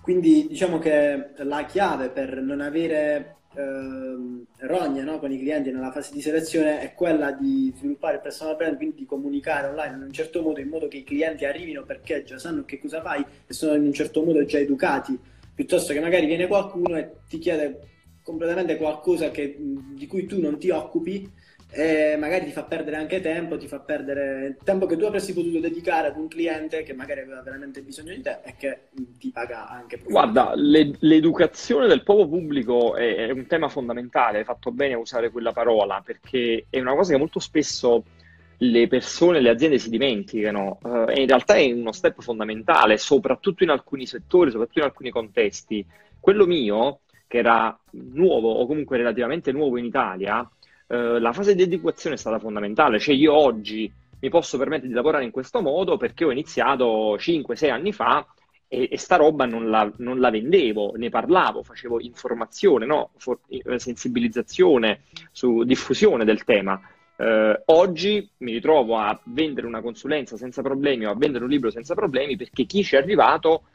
Quindi 0.00 0.46
diciamo 0.48 0.78
che 0.78 1.32
la 1.36 1.64
chiave 1.66 2.08
per 2.08 2.40
non 2.40 2.62
avere 2.62 3.36
eh, 3.54 4.66
rogne 4.66 5.02
no, 5.02 5.18
con 5.18 5.30
i 5.30 5.38
clienti 5.38 5.70
nella 5.70 5.90
fase 5.90 6.12
di 6.14 6.22
selezione 6.22 6.80
è 6.80 6.94
quella 6.94 7.32
di 7.32 7.72
sviluppare 7.76 8.14
il 8.14 8.22
personal 8.22 8.56
brand, 8.56 8.76
quindi 8.76 8.96
di 8.96 9.04
comunicare 9.04 9.68
online 9.68 9.96
in 9.96 10.02
un 10.02 10.12
certo 10.12 10.40
modo, 10.40 10.60
in 10.60 10.68
modo 10.68 10.88
che 10.88 10.96
i 10.96 11.04
clienti 11.04 11.44
arrivino 11.44 11.82
perché 11.84 12.24
già 12.24 12.38
sanno 12.38 12.64
che 12.64 12.78
cosa 12.78 13.02
fai 13.02 13.22
e 13.46 13.52
sono 13.52 13.74
in 13.74 13.84
un 13.84 13.92
certo 13.92 14.22
modo 14.24 14.42
già 14.46 14.58
educati, 14.58 15.18
piuttosto 15.54 15.92
che 15.92 16.00
magari 16.00 16.24
viene 16.24 16.46
qualcuno 16.46 16.96
e 16.96 17.10
ti 17.28 17.38
chiede 17.38 17.88
completamente 18.30 18.76
qualcosa 18.76 19.30
che, 19.30 19.56
di 19.58 20.06
cui 20.06 20.26
tu 20.26 20.40
non 20.40 20.58
ti 20.58 20.70
occupi 20.70 21.28
e 21.72 22.16
magari 22.18 22.46
ti 22.46 22.50
fa 22.50 22.64
perdere 22.64 22.96
anche 22.96 23.20
tempo, 23.20 23.56
ti 23.56 23.68
fa 23.68 23.78
perdere 23.78 24.56
tempo 24.64 24.86
che 24.86 24.96
tu 24.96 25.04
avresti 25.04 25.32
potuto 25.32 25.60
dedicare 25.60 26.08
ad 26.08 26.16
un 26.16 26.26
cliente 26.26 26.82
che 26.82 26.94
magari 26.94 27.20
aveva 27.20 27.42
veramente 27.42 27.80
bisogno 27.82 28.12
di 28.12 28.20
te 28.22 28.38
e 28.42 28.54
che 28.58 28.88
ti 29.18 29.30
paga 29.30 29.68
anche. 29.68 30.00
Guarda, 30.04 30.52
le, 30.56 30.96
l'educazione 30.98 31.86
del 31.86 32.02
popolo 32.02 32.28
pubblico 32.28 32.96
è, 32.96 33.14
è, 33.14 33.30
un 33.30 33.46
tema 33.46 33.68
fondamentale, 33.68 34.38
hai 34.38 34.44
fatto 34.44 34.72
bene 34.72 34.94
a 34.94 34.98
usare 34.98 35.30
quella 35.30 35.52
parola 35.52 36.02
perché 36.04 36.66
è 36.68 36.80
una 36.80 36.94
cosa 36.94 37.12
che 37.12 37.18
molto 37.18 37.38
spesso 37.38 38.04
le 38.62 38.88
persone, 38.88 39.40
le 39.40 39.48
aziende 39.48 39.78
si 39.78 39.88
dimenticano 39.88 40.78
uh, 40.82 41.10
in 41.14 41.26
realtà 41.26 41.54
è 41.54 41.72
uno 41.72 41.92
step 41.92 42.20
fondamentale, 42.20 42.98
soprattutto 42.98 43.62
in 43.62 43.70
alcuni 43.70 44.06
settori, 44.06 44.50
soprattutto 44.50 44.80
in 44.80 44.84
alcuni 44.84 45.10
contesti. 45.10 45.86
Quello 46.18 46.46
mio 46.46 47.00
che 47.30 47.38
era 47.38 47.78
nuovo 47.92 48.50
o 48.50 48.66
comunque 48.66 48.96
relativamente 48.96 49.52
nuovo 49.52 49.78
in 49.78 49.84
Italia, 49.84 50.44
eh, 50.88 51.20
la 51.20 51.32
fase 51.32 51.54
di 51.54 51.62
educazione 51.62 52.16
è 52.16 52.18
stata 52.18 52.40
fondamentale. 52.40 52.98
Cioè 52.98 53.14
io 53.14 53.32
oggi 53.32 53.90
mi 54.18 54.28
posso 54.28 54.58
permettere 54.58 54.88
di 54.88 54.94
lavorare 54.94 55.22
in 55.22 55.30
questo 55.30 55.62
modo 55.62 55.96
perché 55.96 56.24
ho 56.24 56.32
iniziato 56.32 57.14
5-6 57.14 57.70
anni 57.70 57.92
fa 57.92 58.26
e, 58.66 58.88
e, 58.90 58.98
sta 58.98 59.14
roba 59.14 59.46
non 59.46 59.70
la, 59.70 59.88
non 59.98 60.18
la, 60.18 60.30
vendevo, 60.30 60.94
ne 60.96 61.08
parlavo, 61.08 61.62
facevo 61.62 62.00
informazione, 62.00 62.84
no? 62.84 63.10
For, 63.16 63.38
eh, 63.46 63.78
sensibilizzazione 63.78 65.02
su 65.30 65.62
diffusione 65.62 66.24
del 66.24 66.42
tema. 66.42 66.80
Eh, 67.16 67.62
oggi 67.66 68.28
mi 68.38 68.50
ritrovo 68.54 68.96
a 68.96 69.16
vendere 69.26 69.68
una 69.68 69.82
consulenza 69.82 70.36
senza 70.36 70.62
problemi 70.62 71.06
o 71.06 71.10
a 71.10 71.16
vendere 71.16 71.44
un 71.44 71.50
libro 71.50 71.70
senza 71.70 71.94
problemi 71.94 72.34
perché 72.36 72.64
chi 72.64 72.82
ci 72.82 72.96
è 72.96 72.98
arrivato 72.98 73.66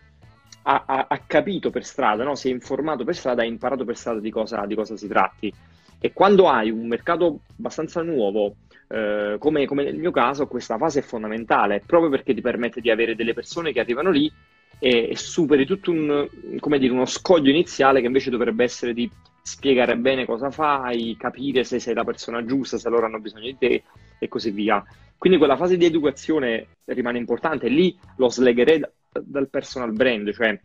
ha, 0.67 0.83
ha, 0.85 1.05
ha 1.09 1.19
capito 1.25 1.69
per 1.69 1.85
strada, 1.85 2.23
no? 2.23 2.35
si 2.35 2.49
è 2.49 2.51
informato 2.51 3.03
per 3.03 3.15
strada, 3.15 3.43
ha 3.43 3.45
imparato 3.45 3.85
per 3.85 3.95
strada 3.95 4.19
di 4.19 4.31
cosa, 4.31 4.65
di 4.65 4.75
cosa 4.75 4.97
si 4.97 5.07
tratti. 5.07 5.53
E 5.99 6.13
quando 6.13 6.49
hai 6.49 6.69
un 6.69 6.87
mercato 6.87 7.41
abbastanza 7.57 8.01
nuovo, 8.01 8.55
eh, 8.87 9.35
come, 9.39 9.65
come, 9.65 9.83
nel 9.83 9.97
mio 9.97 10.11
caso, 10.11 10.47
questa 10.47 10.77
fase 10.77 10.99
è 10.99 11.03
fondamentale, 11.03 11.83
proprio 11.85 12.09
perché 12.09 12.33
ti 12.33 12.41
permette 12.41 12.81
di 12.81 12.89
avere 12.89 13.15
delle 13.15 13.33
persone 13.33 13.71
che 13.71 13.79
arrivano 13.79 14.09
lì 14.09 14.31
e, 14.79 15.09
e 15.11 15.15
superi 15.15 15.65
tutto 15.65 15.91
un, 15.91 16.27
dire, 16.59 16.91
uno 16.91 17.05
scoglio 17.05 17.49
iniziale 17.49 18.01
che 18.01 18.07
invece 18.07 18.29
dovrebbe 18.29 18.63
essere 18.63 18.93
di 18.93 19.09
spiegare 19.41 19.95
bene 19.97 20.25
cosa 20.25 20.49
fai, 20.49 21.15
capire 21.19 21.63
se 21.63 21.79
sei 21.79 21.93
la 21.93 22.03
persona 22.03 22.43
giusta, 22.43 22.79
se 22.79 22.89
loro 22.89 23.05
hanno 23.05 23.19
bisogno 23.19 23.45
di 23.45 23.57
te 23.57 23.83
e 24.17 24.27
così 24.27 24.49
via. 24.49 24.83
Quindi 25.17 25.37
quella 25.37 25.55
fase 25.55 25.77
di 25.77 25.85
educazione 25.85 26.67
rimane 26.85 27.19
importante, 27.19 27.67
lì 27.67 27.95
lo 28.17 28.29
slegherei 28.29 28.81
dal 29.23 29.49
personal 29.49 29.91
brand, 29.93 30.31
cioè 30.33 30.59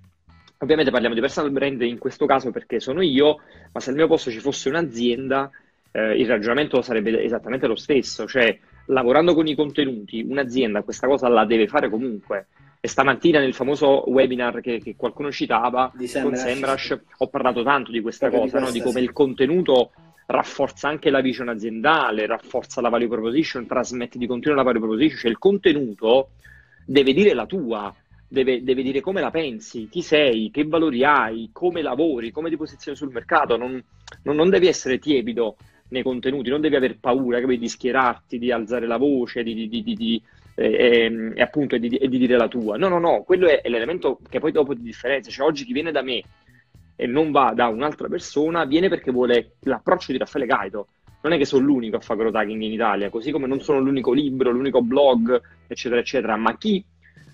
ovviamente 0.58 0.90
parliamo 0.90 1.14
di 1.14 1.20
personal 1.20 1.50
brand 1.50 1.80
in 1.82 1.98
questo 1.98 2.26
caso 2.26 2.50
perché 2.50 2.80
sono 2.80 3.02
io, 3.02 3.38
ma 3.72 3.80
se 3.80 3.90
al 3.90 3.96
mio 3.96 4.06
posto 4.06 4.30
ci 4.30 4.40
fosse 4.40 4.68
un'azienda, 4.68 5.50
eh, 5.92 6.18
il 6.18 6.26
ragionamento 6.26 6.82
sarebbe 6.82 7.22
esattamente 7.22 7.66
lo 7.66 7.76
stesso, 7.76 8.26
cioè 8.26 8.56
lavorando 8.86 9.34
con 9.34 9.46
i 9.46 9.54
contenuti, 9.54 10.24
un'azienda 10.28 10.82
questa 10.82 11.06
cosa 11.06 11.28
la 11.28 11.44
deve 11.44 11.66
fare 11.66 11.88
comunque. 11.88 12.48
E 12.82 12.88
stamattina 12.88 13.40
nel 13.40 13.52
famoso 13.52 14.08
webinar 14.10 14.60
che, 14.62 14.78
che 14.78 14.96
qualcuno 14.96 15.30
citava 15.30 15.92
di 15.94 16.10
con 16.10 16.34
Semrush 16.34 16.98
ho 17.18 17.28
parlato 17.28 17.62
tanto 17.62 17.90
di 17.90 18.00
questa 18.00 18.28
Proprio 18.28 18.50
cosa, 18.50 18.56
di 18.56 18.62
questa, 18.62 18.78
no? 18.78 18.84
di 18.84 18.90
come 18.90 19.00
sì. 19.00 19.04
il 19.04 19.12
contenuto 19.12 19.90
rafforza 20.30 20.88
anche 20.88 21.10
la 21.10 21.20
vision 21.20 21.48
aziendale, 21.48 22.26
rafforza 22.26 22.80
la 22.80 22.88
value 22.88 23.08
proposition, 23.08 23.66
trasmette 23.66 24.16
di 24.16 24.26
continuo 24.26 24.56
la 24.56 24.62
value 24.62 24.80
proposition, 24.80 25.18
cioè 25.18 25.30
il 25.30 25.38
contenuto 25.38 26.30
deve 26.86 27.12
dire 27.12 27.34
la 27.34 27.46
tua, 27.46 27.94
deve, 28.30 28.62
deve, 28.62 28.82
dire 28.82 29.00
come 29.00 29.20
la 29.20 29.30
pensi, 29.30 29.88
chi 29.90 30.02
sei, 30.02 30.50
che 30.52 30.64
valori 30.64 31.04
hai, 31.04 31.50
come 31.52 31.82
lavori, 31.82 32.30
come 32.30 32.48
ti 32.48 32.56
posizioni 32.56 32.96
sul 32.96 33.10
mercato. 33.10 33.56
Non, 33.56 33.82
non, 34.22 34.36
non 34.36 34.48
devi 34.48 34.68
essere 34.68 34.98
tiepido 34.98 35.56
nei 35.88 36.04
contenuti, 36.04 36.48
non 36.48 36.60
devi 36.60 36.76
aver 36.76 36.98
paura 36.98 37.40
capito, 37.40 37.60
di 37.60 37.68
schierarti, 37.68 38.38
di 38.38 38.52
alzare 38.52 38.86
la 38.86 38.98
voce, 38.98 39.42
di, 39.42 39.54
di, 39.54 39.82
di, 39.82 39.94
di 39.94 40.22
eh, 40.54 41.32
e 41.34 41.42
appunto 41.42 41.76
di, 41.76 41.88
di, 41.88 42.08
dire 42.08 42.36
la 42.36 42.46
tua. 42.46 42.76
No, 42.76 42.86
no, 42.86 43.00
no, 43.00 43.24
quello 43.24 43.48
è, 43.48 43.60
è 43.62 43.68
l'elemento 43.68 44.20
che 44.28 44.38
poi 44.38 44.52
dopo 44.52 44.74
ti 44.74 44.82
differenzia. 44.82 45.32
Cioè, 45.32 45.46
oggi 45.46 45.64
chi 45.64 45.72
viene 45.72 45.90
da 45.90 46.02
me 46.02 46.22
e 46.94 47.06
non 47.06 47.32
va 47.32 47.52
da 47.52 47.66
un'altra 47.66 48.08
persona, 48.08 48.64
viene 48.64 48.88
perché 48.88 49.10
vuole 49.10 49.56
l'approccio 49.60 50.12
di 50.12 50.18
Raffaele 50.18 50.46
Gaito. 50.46 50.88
Non 51.22 51.32
è 51.32 51.38
che 51.38 51.44
sono 51.44 51.64
l'unico 51.64 51.96
a 51.96 52.00
fare 52.00 52.20
growth 52.20 52.36
hacking 52.36 52.62
in 52.62 52.72
Italia, 52.72 53.10
così 53.10 53.32
come 53.32 53.46
non 53.46 53.60
sono 53.60 53.80
l'unico 53.80 54.12
libro, 54.12 54.50
l'unico 54.50 54.80
blog, 54.80 55.40
eccetera, 55.66 56.00
eccetera, 56.00 56.36
ma 56.36 56.56
chi 56.56 56.82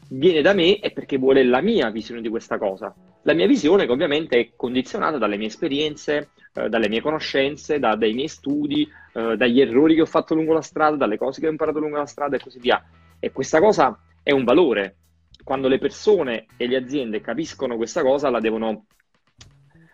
viene 0.08 0.40
da 0.42 0.52
me 0.52 0.78
è 0.78 0.92
perché 0.92 1.18
vuole 1.18 1.44
la 1.44 1.60
mia 1.60 1.90
visione 1.90 2.20
di 2.20 2.28
questa 2.28 2.58
cosa. 2.58 2.94
La 3.22 3.32
mia 3.34 3.46
visione 3.46 3.86
ovviamente 3.88 4.38
è 4.38 4.50
condizionata 4.54 5.18
dalle 5.18 5.36
mie 5.36 5.48
esperienze, 5.48 6.30
eh, 6.54 6.68
dalle 6.68 6.88
mie 6.88 7.00
conoscenze, 7.00 7.78
da, 7.78 7.96
dai 7.96 8.12
miei 8.12 8.28
studi, 8.28 8.88
eh, 9.12 9.36
dagli 9.36 9.60
errori 9.60 9.94
che 9.94 10.02
ho 10.02 10.06
fatto 10.06 10.34
lungo 10.34 10.52
la 10.52 10.62
strada, 10.62 10.96
dalle 10.96 11.18
cose 11.18 11.40
che 11.40 11.48
ho 11.48 11.50
imparato 11.50 11.80
lungo 11.80 11.96
la 11.96 12.06
strada 12.06 12.36
e 12.36 12.40
così 12.40 12.60
via. 12.60 12.82
E 13.18 13.32
questa 13.32 13.60
cosa 13.60 13.98
è 14.22 14.32
un 14.32 14.44
valore. 14.44 14.96
Quando 15.42 15.68
le 15.68 15.78
persone 15.78 16.46
e 16.56 16.66
le 16.66 16.76
aziende 16.76 17.20
capiscono 17.20 17.76
questa 17.76 18.02
cosa, 18.02 18.30
la 18.30 18.40
devono, 18.40 18.86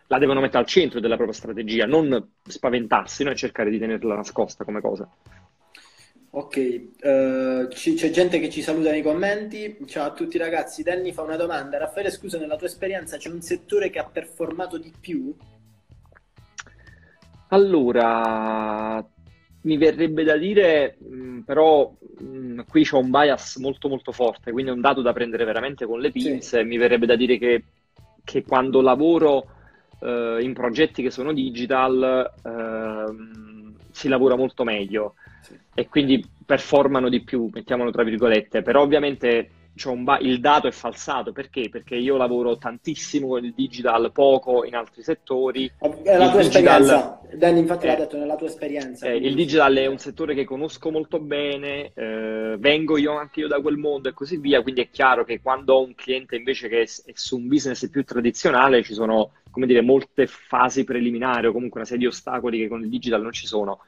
la 0.06 0.18
devono 0.18 0.40
mettere 0.40 0.58
al 0.58 0.66
centro 0.66 1.00
della 1.00 1.16
propria 1.16 1.36
strategia, 1.36 1.86
non 1.86 2.32
spaventarsi 2.42 3.24
no? 3.24 3.30
e 3.30 3.34
cercare 3.34 3.70
di 3.70 3.78
tenerla 3.78 4.14
nascosta 4.14 4.64
come 4.64 4.80
cosa. 4.80 5.08
Ok, 6.34 6.56
uh, 6.56 7.68
c- 7.68 7.92
c'è 7.94 8.08
gente 8.08 8.38
che 8.38 8.48
ci 8.48 8.62
saluta 8.62 8.90
nei 8.90 9.02
commenti. 9.02 9.76
Ciao 9.84 10.06
a 10.06 10.12
tutti 10.12 10.38
ragazzi. 10.38 10.82
Danny 10.82 11.12
fa 11.12 11.20
una 11.20 11.36
domanda. 11.36 11.76
Raffaele, 11.76 12.10
scusa, 12.10 12.38
nella 12.38 12.56
tua 12.56 12.68
esperienza 12.68 13.18
c'è 13.18 13.28
un 13.28 13.42
settore 13.42 13.90
che 13.90 13.98
ha 13.98 14.08
performato 14.10 14.78
di 14.78 14.90
più? 14.98 15.34
Allora, 17.48 19.06
mi 19.60 19.76
verrebbe 19.76 20.24
da 20.24 20.38
dire, 20.38 20.96
mh, 21.00 21.14
mm, 21.14 21.40
però 21.40 21.94
mh, 22.20 22.24
mm, 22.24 22.60
qui 22.66 22.82
c'è 22.82 22.96
un 22.96 23.10
bias 23.10 23.56
molto 23.56 23.90
molto 23.90 24.10
forte, 24.10 24.52
quindi 24.52 24.70
è 24.70 24.74
un 24.74 24.80
dato 24.80 25.02
da 25.02 25.12
prendere 25.12 25.44
veramente 25.44 25.84
con 25.84 26.00
le 26.00 26.10
pinze. 26.10 26.60
Sì. 26.60 26.64
Mi 26.64 26.78
verrebbe 26.78 27.04
da 27.04 27.14
dire 27.14 27.36
che, 27.36 27.62
che 28.24 28.42
quando 28.42 28.80
lavoro 28.80 29.46
uh, 29.98 30.38
in 30.38 30.54
progetti 30.54 31.02
che 31.02 31.10
sono 31.10 31.34
digital 31.34 32.32
uh, 32.42 33.74
si 33.90 34.08
lavora 34.08 34.34
molto 34.34 34.64
meglio 34.64 35.16
sì. 35.42 35.58
e 35.74 35.88
quindi 35.88 36.24
performano 36.44 37.08
di 37.08 37.22
più, 37.22 37.50
mettiamolo 37.52 37.90
tra 37.90 38.02
virgolette, 38.02 38.62
però 38.62 38.82
ovviamente 38.82 39.50
ba- 40.02 40.18
il 40.18 40.38
dato 40.40 40.68
è 40.68 40.70
falsato 40.70 41.32
perché? 41.32 41.68
Perché 41.70 41.96
io 41.96 42.16
lavoro 42.16 42.58
tantissimo 42.58 43.28
con 43.28 43.44
il 43.44 43.54
digital, 43.54 44.12
poco 44.12 44.64
in 44.64 44.74
altri 44.74 45.02
settori. 45.02 45.70
È 45.78 46.16
la 46.16 46.30
tua 46.30 46.42
digital, 46.42 46.82
esperienza, 46.82 47.20
Danny 47.34 47.60
infatti 47.60 47.86
eh, 47.86 47.88
l'ha 47.88 47.96
detto, 47.96 48.18
nella 48.18 48.36
tua 48.36 48.48
esperienza. 48.48 49.06
Eh, 49.06 49.16
il 49.16 49.34
digital 49.34 49.74
è 49.74 49.86
un 49.86 49.98
settore 49.98 50.34
che 50.34 50.44
conosco 50.44 50.90
molto 50.90 51.18
bene, 51.20 51.92
eh, 51.94 52.56
vengo 52.58 52.98
io 52.98 53.16
anche 53.16 53.40
io 53.40 53.48
da 53.48 53.60
quel 53.60 53.78
mondo 53.78 54.08
e 54.08 54.12
così 54.12 54.36
via, 54.36 54.62
quindi 54.62 54.82
è 54.82 54.90
chiaro 54.90 55.24
che 55.24 55.40
quando 55.40 55.74
ho 55.74 55.82
un 55.82 55.94
cliente 55.94 56.36
invece 56.36 56.68
che 56.68 56.82
è, 56.82 56.84
è 56.84 57.12
su 57.14 57.36
un 57.36 57.48
business 57.48 57.88
più 57.88 58.04
tradizionale 58.04 58.82
ci 58.82 58.94
sono, 58.94 59.32
come 59.50 59.66
dire, 59.66 59.80
molte 59.80 60.26
fasi 60.26 60.84
preliminari 60.84 61.46
o 61.46 61.52
comunque 61.52 61.80
una 61.80 61.88
serie 61.88 62.06
di 62.06 62.12
ostacoli 62.12 62.58
che 62.58 62.68
con 62.68 62.82
il 62.82 62.88
digital 62.88 63.22
non 63.22 63.32
ci 63.32 63.46
sono. 63.46 63.80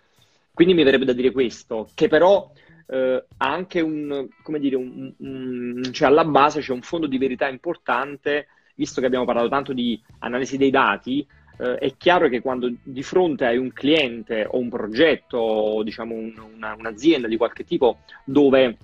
Quindi 0.55 0.75
mi 0.75 0.85
verrebbe 0.85 1.05
da 1.05 1.13
dire 1.13 1.33
questo, 1.33 1.91
che 1.95 2.07
però 2.07 2.49
eh, 2.87 3.25
ha 3.37 3.53
anche 3.53 3.81
un, 3.81 4.29
come 4.43 4.61
dire, 4.61 4.77
un, 4.77 5.13
un, 5.19 5.83
cioè 5.91 6.07
alla 6.07 6.25
base 6.25 6.61
c'è 6.61 6.73
un 6.73 6.83
fondo 6.83 7.09
di 7.09 7.19
verità 7.19 7.49
importante, 7.49 8.47
visto 8.77 9.01
che 9.01 9.07
abbiamo 9.07 9.25
parlato 9.25 9.49
tanto 9.49 9.73
di 9.73 10.01
analisi 10.21 10.57
dei 10.57 10.71
dati, 10.71 11.27
eh, 11.59 11.75
è 11.75 11.97
chiaro 11.97 12.29
che 12.29 12.41
quando 12.41 12.73
di 12.83 13.03
fronte 13.03 13.47
hai 13.47 13.57
un 13.57 13.73
cliente 13.73 14.47
o 14.49 14.59
un 14.59 14.69
progetto, 14.69 15.39
o 15.39 15.83
diciamo 15.83 16.15
un, 16.15 16.33
una, 16.55 16.75
un'azienda 16.79 17.27
di 17.27 17.37
qualche 17.37 17.65
tipo, 17.65 17.99
dove 18.25 18.77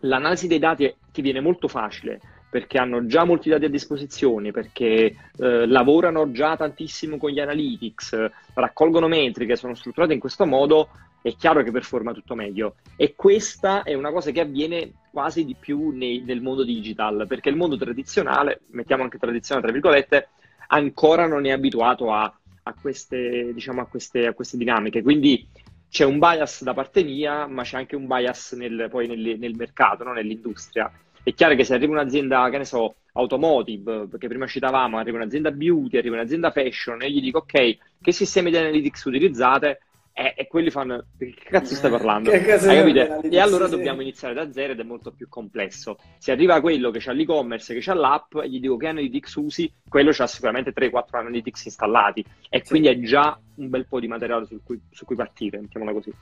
l'analisi 0.00 0.48
dei 0.48 0.58
dati 0.58 0.92
ti 1.12 1.22
viene 1.22 1.40
molto 1.40 1.68
facile, 1.68 2.20
perché 2.48 2.78
hanno 2.78 3.06
già 3.06 3.24
molti 3.24 3.50
dati 3.50 3.64
a 3.64 3.68
disposizione, 3.68 4.50
perché 4.50 5.14
eh, 5.36 5.66
lavorano 5.66 6.30
già 6.30 6.56
tantissimo 6.56 7.18
con 7.18 7.30
gli 7.30 7.40
analytics, 7.40 8.30
raccolgono 8.54 9.08
metriche, 9.08 9.56
sono 9.56 9.74
strutturate 9.74 10.14
in 10.14 10.20
questo 10.20 10.46
modo, 10.46 10.88
è 11.20 11.34
chiaro 11.34 11.62
che 11.62 11.72
performa 11.72 12.12
tutto 12.12 12.34
meglio. 12.34 12.76
E 12.96 13.14
questa 13.16 13.82
è 13.82 13.94
una 13.94 14.12
cosa 14.12 14.30
che 14.30 14.40
avviene 14.40 14.92
quasi 15.10 15.44
di 15.44 15.56
più 15.58 15.90
nei, 15.90 16.22
nel 16.24 16.40
mondo 16.40 16.62
digital, 16.62 17.26
perché 17.26 17.48
il 17.48 17.56
mondo 17.56 17.76
tradizionale, 17.76 18.60
mettiamo 18.70 19.02
anche 19.02 19.18
tradizionale 19.18 19.66
tra 19.66 19.74
virgolette, 19.74 20.28
ancora 20.68 21.26
non 21.26 21.44
è 21.46 21.50
abituato 21.50 22.12
a, 22.12 22.32
a, 22.62 22.74
queste, 22.80 23.52
diciamo, 23.52 23.80
a, 23.80 23.86
queste, 23.86 24.26
a 24.26 24.34
queste 24.34 24.56
dinamiche. 24.56 25.02
Quindi 25.02 25.46
c'è 25.88 26.04
un 26.04 26.18
bias 26.18 26.62
da 26.62 26.74
parte 26.74 27.02
mia, 27.02 27.46
ma 27.46 27.62
c'è 27.62 27.76
anche 27.76 27.96
un 27.96 28.06
bias 28.06 28.52
nel, 28.52 28.86
poi 28.90 29.06
nel, 29.06 29.38
nel 29.38 29.56
mercato, 29.56 30.04
no? 30.04 30.12
nell'industria. 30.12 30.90
È 31.26 31.34
chiaro 31.34 31.56
che 31.56 31.64
se 31.64 31.74
arriva 31.74 31.90
un'azienda, 31.90 32.48
che 32.50 32.58
ne 32.58 32.64
so, 32.64 32.98
automotive, 33.14 34.06
perché 34.06 34.28
prima 34.28 34.46
citavamo, 34.46 34.96
arriva 34.96 35.16
un'azienda 35.16 35.50
beauty, 35.50 35.98
arriva 35.98 36.14
un'azienda 36.14 36.52
fashion, 36.52 37.02
e 37.02 37.10
gli 37.10 37.20
dico, 37.20 37.38
ok, 37.38 37.78
che 38.00 38.12
sistemi 38.12 38.52
di 38.52 38.58
analytics 38.58 39.02
utilizzate? 39.06 39.80
E, 40.12 40.34
e, 40.36 40.46
quelli 40.46 40.70
fanno, 40.70 41.06
che 41.18 41.34
cazzo 41.42 41.74
stai 41.74 41.90
parlando? 41.90 42.30
Hai 42.30 42.44
capito? 42.44 43.22
E 43.22 43.40
allora 43.40 43.66
dobbiamo 43.66 44.02
iniziare 44.02 44.34
da 44.34 44.52
zero 44.52 44.74
ed 44.74 44.78
è 44.78 44.84
molto 44.84 45.10
più 45.10 45.28
complesso. 45.28 45.98
Se 46.18 46.30
arriva 46.30 46.60
quello 46.60 46.92
che 46.92 47.02
ha 47.04 47.12
l'e-commerce, 47.12 47.76
che 47.76 47.90
ha 47.90 47.94
l'app, 47.94 48.36
e 48.36 48.48
gli 48.48 48.60
dico 48.60 48.76
che 48.76 48.86
analytics 48.86 49.34
usi, 49.34 49.68
quello 49.88 50.12
ha 50.16 50.26
sicuramente 50.28 50.72
3-4 50.72 51.06
analytics 51.10 51.64
installati 51.64 52.24
e 52.48 52.60
sì. 52.62 52.68
quindi 52.68 52.86
è 52.86 53.00
già 53.00 53.36
un 53.56 53.68
bel 53.68 53.88
po' 53.88 53.98
di 53.98 54.06
materiale 54.06 54.46
su 54.46 54.60
cui, 54.62 54.80
su 54.92 55.04
cui 55.04 55.16
partire, 55.16 55.58
mettiamola 55.58 55.92
così. 55.92 56.12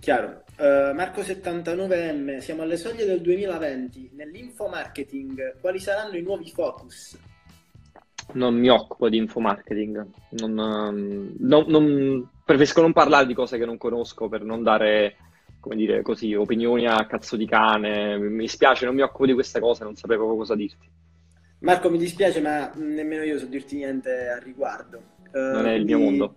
Chiaro. 0.00 0.44
Uh, 0.58 0.94
Marco 0.94 1.20
79M, 1.20 2.38
siamo 2.38 2.62
alle 2.62 2.76
soglie 2.76 3.04
del 3.04 3.20
2020. 3.20 4.10
Nell'info 4.14 4.68
marketing, 4.68 5.58
quali 5.60 5.78
saranno 5.78 6.16
i 6.16 6.22
nuovi 6.22 6.50
focus? 6.50 7.18
Non 8.32 8.54
mi 8.54 8.68
occupo 8.68 9.08
di 9.08 9.16
info 9.16 9.40
marketing. 9.40 10.06
Non, 10.30 10.58
um, 10.58 11.34
non, 11.38 11.64
non, 11.68 12.28
preferisco 12.44 12.80
non 12.80 12.92
parlare 12.92 13.26
di 13.26 13.34
cose 13.34 13.58
che 13.58 13.64
non 13.64 13.76
conosco 13.76 14.28
per 14.28 14.42
non 14.42 14.62
dare, 14.62 15.16
come 15.60 15.76
dire, 15.76 16.02
così, 16.02 16.34
opinioni 16.34 16.86
a 16.86 17.06
cazzo 17.06 17.36
di 17.36 17.46
cane. 17.46 18.18
Mi 18.18 18.48
spiace, 18.48 18.84
non 18.84 18.94
mi 18.94 19.02
occupo 19.02 19.26
di 19.26 19.34
queste 19.34 19.60
cose, 19.60 19.84
non 19.84 19.94
sapevo 19.94 20.24
proprio 20.24 20.40
cosa 20.40 20.54
dirti. 20.54 20.88
Marco, 21.60 21.90
mi 21.90 21.98
dispiace, 21.98 22.40
ma 22.40 22.70
nemmeno 22.74 23.22
io 23.22 23.38
so 23.38 23.46
dirti 23.46 23.76
niente 23.76 24.28
al 24.28 24.40
riguardo. 24.40 25.14
Uh, 25.32 25.38
non 25.38 25.66
è 25.66 25.72
il 25.72 25.84
mio 25.84 25.98
mondo. 25.98 26.34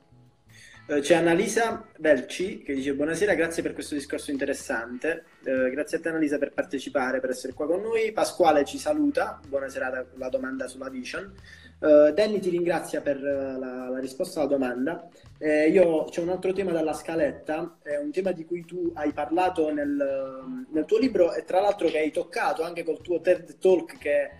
Eh, 0.92 1.02
c'è 1.02 1.14
Annalisa 1.14 1.86
Belci 2.00 2.64
che 2.64 2.74
dice 2.74 2.96
buonasera, 2.96 3.36
grazie 3.36 3.62
per 3.62 3.74
questo 3.74 3.94
discorso 3.94 4.32
interessante, 4.32 5.26
uh, 5.44 5.70
grazie 5.70 5.98
a 5.98 6.02
te 6.02 6.10
Annalisa 6.10 6.40
per 6.40 6.52
partecipare, 6.52 7.20
per 7.20 7.30
essere 7.30 7.54
qua 7.54 7.68
con 7.68 7.80
noi. 7.80 8.12
Pasquale 8.12 8.66
ci 8.66 8.80
saluta, 8.80 9.40
buonasera 9.48 10.08
la 10.16 10.30
domanda 10.30 10.68
sulla 10.68 10.90
Vision. 10.90 11.32
Uh, 11.78 12.12
Danny 12.12 12.40
ti 12.40 12.50
ringrazia 12.50 13.02
per 13.02 13.22
la, 13.22 13.90
la 13.90 14.00
risposta 14.00 14.40
alla 14.40 14.50
domanda. 14.50 15.08
Eh, 15.38 15.70
io 15.70 16.06
c'è 16.06 16.22
un 16.22 16.30
altro 16.30 16.54
tema 16.54 16.72
dalla 16.72 16.94
scaletta, 16.94 17.78
è 17.84 17.98
un 17.98 18.10
tema 18.10 18.32
di 18.32 18.46
cui 18.46 18.66
tu 18.66 18.92
hai 18.96 19.14
parlato 19.14 19.72
nel, 19.72 20.66
nel 20.72 20.86
tuo 20.86 20.98
libro 20.98 21.36
e 21.36 21.44
tra 21.44 21.62
l'altro 21.62 21.88
che 21.88 22.00
hai 22.00 22.10
toccato 22.10 22.64
anche 22.64 22.84
col 22.84 23.02
tuo 23.02 23.22
TED 23.22 23.60
Talk 23.60 24.00
che 24.00 24.32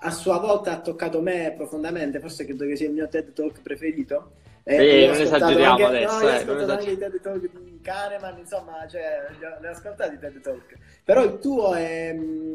a 0.00 0.10
sua 0.10 0.38
volta 0.38 0.72
ha 0.72 0.80
toccato 0.80 1.20
me 1.20 1.52
profondamente, 1.54 2.18
forse 2.18 2.46
credo 2.46 2.64
che 2.64 2.76
sia 2.76 2.86
il 2.86 2.94
mio 2.94 3.08
TED 3.08 3.34
Talk 3.34 3.60
preferito. 3.60 4.32
Eh, 4.70 5.06
non 5.06 5.20
esageriamo 5.20 5.70
anche, 5.70 5.84
adesso. 5.84 6.18
No, 6.18 6.20
eh, 6.20 6.32
ho 6.32 6.36
ascoltato 6.36 6.72
anche 6.72 6.90
i 6.90 6.98
TED 6.98 7.20
Talk 7.22 7.40
di 7.40 7.80
Kahneman, 7.80 8.38
insomma, 8.38 8.86
cioè, 8.86 9.26
li 9.38 9.66
ho 9.66 9.70
ascoltati 9.70 10.14
i 10.14 10.18
TED 10.18 10.40
Talk. 10.42 10.76
Però 11.04 11.24
il 11.24 11.38
tuo 11.38 11.72
è, 11.72 12.12
mm, 12.12 12.52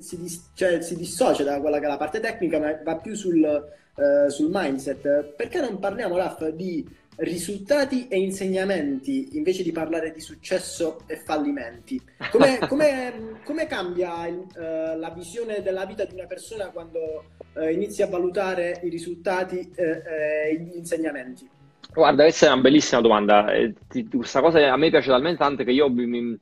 si, 0.00 0.18
dis, 0.18 0.50
cioè, 0.54 0.80
si, 0.82 0.96
dissocia 0.96 1.44
da 1.44 1.60
quella 1.60 1.78
che 1.78 1.84
è 1.84 1.88
la 1.88 1.96
parte 1.96 2.18
tecnica, 2.18 2.58
ma 2.58 2.76
va 2.82 2.96
più 2.96 3.14
sul, 3.14 3.70
uh, 3.94 4.28
sul 4.28 4.50
mindset. 4.52 5.34
Perché 5.36 5.60
non 5.60 5.78
parliamo, 5.78 6.16
Raff, 6.16 6.48
di 6.48 6.84
risultati 7.16 8.08
e 8.08 8.18
insegnamenti 8.18 9.36
invece 9.36 9.62
di 9.62 9.72
parlare 9.72 10.12
di 10.12 10.20
successo 10.20 11.00
e 11.06 11.16
fallimenti? 11.16 12.00
Come, 12.30 12.58
come, 12.68 13.40
come 13.44 13.66
cambia 13.66 14.26
il, 14.26 14.36
uh, 14.54 14.98
la 14.98 15.12
visione 15.14 15.62
della 15.62 15.84
vita 15.84 16.04
di 16.04 16.14
una 16.14 16.26
persona 16.26 16.70
quando 16.70 17.24
uh, 17.54 17.68
inizi 17.68 18.02
a 18.02 18.06
valutare 18.06 18.80
i 18.82 18.88
risultati 18.88 19.70
e 19.74 20.56
gli 20.56 20.76
insegnamenti? 20.76 21.48
Guarda, 21.92 22.22
questa 22.22 22.46
è 22.46 22.52
una 22.52 22.62
bellissima 22.62 23.02
domanda. 23.02 23.52
Eh, 23.52 23.74
questa 24.10 24.40
cosa 24.40 24.72
a 24.72 24.76
me 24.76 24.88
piace 24.88 25.10
talmente 25.10 25.38
tanto 25.38 25.62
che 25.62 25.72
io, 25.72 25.90
mi, 25.90 26.38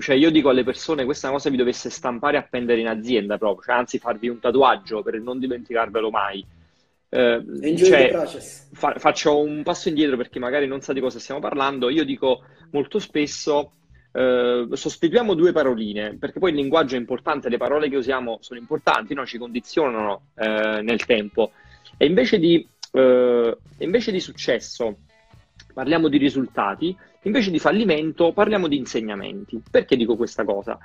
cioè 0.00 0.14
io 0.14 0.30
dico 0.30 0.50
alle 0.50 0.62
persone 0.62 1.04
questa 1.04 1.30
cosa 1.30 1.50
vi 1.50 1.56
dovesse 1.56 1.90
stampare 1.90 2.36
e 2.36 2.40
appendere 2.40 2.80
in 2.80 2.86
azienda 2.86 3.36
proprio, 3.36 3.64
cioè, 3.64 3.74
anzi 3.74 3.98
farvi 3.98 4.28
un 4.28 4.38
tatuaggio 4.38 5.02
per 5.02 5.20
non 5.20 5.40
dimenticarvelo 5.40 6.10
mai. 6.10 6.44
Eh, 7.08 7.76
cioè, 7.76 8.10
fa, 8.72 8.94
faccio 8.98 9.38
un 9.38 9.62
passo 9.62 9.88
indietro 9.88 10.16
perché 10.16 10.38
magari 10.38 10.66
non 10.66 10.80
sa 10.80 10.92
di 10.92 11.00
cosa 11.00 11.18
stiamo 11.18 11.40
parlando. 11.40 11.88
Io 11.88 12.04
dico 12.04 12.44
molto 12.72 12.98
spesso 12.98 13.72
eh, 14.12 14.66
sostituiamo 14.70 15.34
due 15.34 15.52
paroline 15.52 16.16
perché 16.18 16.38
poi 16.38 16.50
il 16.50 16.56
linguaggio 16.56 16.96
è 16.96 16.98
importante, 16.98 17.48
le 17.48 17.58
parole 17.58 17.88
che 17.88 17.96
usiamo 17.96 18.38
sono 18.40 18.58
importanti, 18.58 19.14
no? 19.14 19.26
ci 19.26 19.38
condizionano 19.38 20.28
eh, 20.34 20.80
nel 20.82 21.04
tempo. 21.04 21.52
E 21.96 22.06
invece 22.06 22.38
di 22.38 22.66
eh, 22.92 23.56
invece 23.78 24.10
di 24.10 24.20
successo 24.20 24.96
parliamo 25.74 26.08
di 26.08 26.16
risultati, 26.16 26.96
invece 27.22 27.50
di 27.50 27.58
fallimento 27.58 28.32
parliamo 28.32 28.68
di 28.68 28.76
insegnamenti. 28.76 29.62
Perché 29.70 29.96
dico 29.96 30.16
questa 30.16 30.44
cosa? 30.44 30.78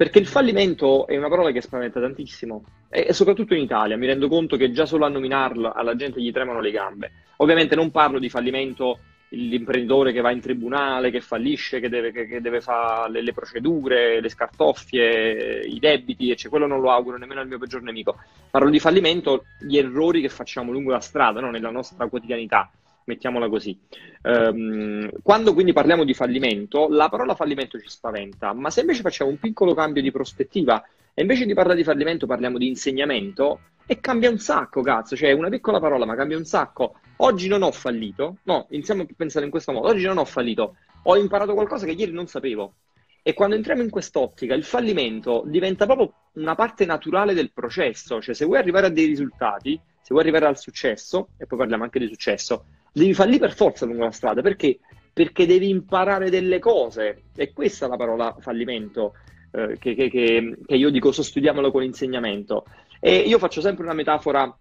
Perché 0.00 0.18
il 0.18 0.26
fallimento 0.26 1.06
è 1.06 1.18
una 1.18 1.28
parola 1.28 1.50
che 1.50 1.60
spaventa 1.60 2.00
tantissimo 2.00 2.64
e, 2.88 3.12
soprattutto 3.12 3.52
in 3.52 3.60
Italia 3.60 3.98
mi 3.98 4.06
rendo 4.06 4.28
conto 4.28 4.56
che 4.56 4.72
già 4.72 4.86
solo 4.86 5.04
a 5.04 5.10
nominarla 5.10 5.74
alla 5.74 5.94
gente 5.94 6.22
gli 6.22 6.32
tremano 6.32 6.62
le 6.62 6.70
gambe. 6.70 7.12
Ovviamente 7.36 7.74
non 7.76 7.90
parlo 7.90 8.18
di 8.18 8.30
fallimento 8.30 8.98
l'imprenditore 9.28 10.12
che 10.12 10.22
va 10.22 10.30
in 10.30 10.40
tribunale, 10.40 11.10
che 11.10 11.20
fallisce, 11.20 11.80
che 11.80 11.90
deve, 11.90 12.12
che, 12.12 12.26
che 12.26 12.40
deve 12.40 12.62
fare 12.62 13.10
le, 13.10 13.20
le, 13.20 13.34
procedure, 13.34 14.22
le 14.22 14.28
scartoffie, 14.30 15.66
i 15.66 15.78
debiti, 15.78 16.34
cioè, 16.34 16.48
quello 16.48 16.66
non 16.66 16.80
lo 16.80 16.90
auguro 16.92 17.18
nemmeno 17.18 17.42
al 17.42 17.48
mio 17.48 17.58
peggior 17.58 17.82
nemico. 17.82 18.16
Parlo 18.50 18.70
di 18.70 18.80
fallimento, 18.80 19.44
gli 19.58 19.76
errori 19.76 20.22
che 20.22 20.30
facciamo 20.30 20.72
lungo 20.72 20.92
la 20.92 21.00
strada, 21.00 21.40
no? 21.40 21.50
nella 21.50 21.70
nostra 21.70 22.06
quotidianità, 22.06 22.70
mettiamola 23.04 23.48
così. 23.48 23.78
Um, 24.22 25.10
quando 25.22 25.52
quindi 25.54 25.72
parliamo 25.72 26.04
di 26.04 26.14
fallimento, 26.14 26.88
la 26.88 27.08
parola 27.08 27.34
fallimento 27.34 27.78
ci 27.78 27.88
spaventa, 27.88 28.52
ma 28.52 28.70
se 28.70 28.80
invece 28.80 29.02
facciamo 29.02 29.30
un 29.30 29.38
piccolo 29.38 29.74
cambio 29.74 30.02
di 30.02 30.10
prospettiva 30.10 30.84
E 31.14 31.22
invece 31.22 31.44
di 31.44 31.54
parlare 31.54 31.76
di 31.76 31.84
fallimento 31.84 32.26
parliamo 32.26 32.58
di 32.58 32.68
insegnamento 32.68 33.60
e 33.86 34.00
cambia 34.00 34.30
un 34.30 34.38
sacco, 34.38 34.82
cazzo, 34.82 35.16
cioè 35.16 35.32
una 35.32 35.48
piccola 35.48 35.80
parola 35.80 36.06
ma 36.06 36.14
cambia 36.14 36.36
un 36.36 36.44
sacco. 36.44 36.94
Oggi 37.16 37.48
non 37.48 37.62
ho 37.62 37.72
fallito, 37.72 38.38
no, 38.44 38.66
iniziamo 38.70 39.02
a 39.02 39.06
pensare 39.16 39.44
in 39.44 39.50
questo 39.50 39.72
modo, 39.72 39.88
oggi 39.88 40.06
non 40.06 40.18
ho 40.18 40.24
fallito, 40.24 40.76
ho 41.02 41.16
imparato 41.16 41.52
qualcosa 41.54 41.84
che 41.84 41.92
ieri 41.92 42.12
non 42.12 42.26
sapevo. 42.26 42.74
E 43.22 43.34
quando 43.34 43.54
entriamo 43.54 43.82
in 43.82 43.90
quest'ottica, 43.90 44.54
il 44.54 44.64
fallimento 44.64 45.42
diventa 45.44 45.84
proprio 45.84 46.14
una 46.34 46.54
parte 46.54 46.86
naturale 46.86 47.34
del 47.34 47.52
processo, 47.52 48.22
cioè 48.22 48.34
se 48.34 48.46
vuoi 48.46 48.58
arrivare 48.58 48.86
a 48.86 48.90
dei 48.90 49.04
risultati, 49.04 49.78
se 50.00 50.08
vuoi 50.08 50.22
arrivare 50.22 50.46
al 50.46 50.58
successo, 50.58 51.28
e 51.36 51.44
poi 51.44 51.58
parliamo 51.58 51.82
anche 51.82 51.98
di 51.98 52.06
successo, 52.06 52.64
devi 52.92 53.14
fallire 53.14 53.38
per 53.38 53.54
forza 53.54 53.86
lungo 53.86 54.04
la 54.04 54.10
strada, 54.10 54.42
perché? 54.42 54.78
Perché 55.12 55.46
devi 55.46 55.68
imparare 55.68 56.30
delle 56.30 56.58
cose, 56.58 57.24
e 57.34 57.52
questa 57.52 57.86
è 57.86 57.88
la 57.88 57.96
parola 57.96 58.36
fallimento, 58.40 59.14
eh, 59.52 59.76
che, 59.78 59.94
che, 59.94 60.08
che, 60.08 60.74
io 60.74 60.90
dico 60.90 61.12
sostituiamolo 61.12 61.70
con 61.70 61.82
l'insegnamento. 61.82 62.64
E 63.00 63.16
io 63.16 63.38
faccio 63.38 63.60
sempre 63.60 63.84
una 63.84 63.94
metafora 63.94 64.54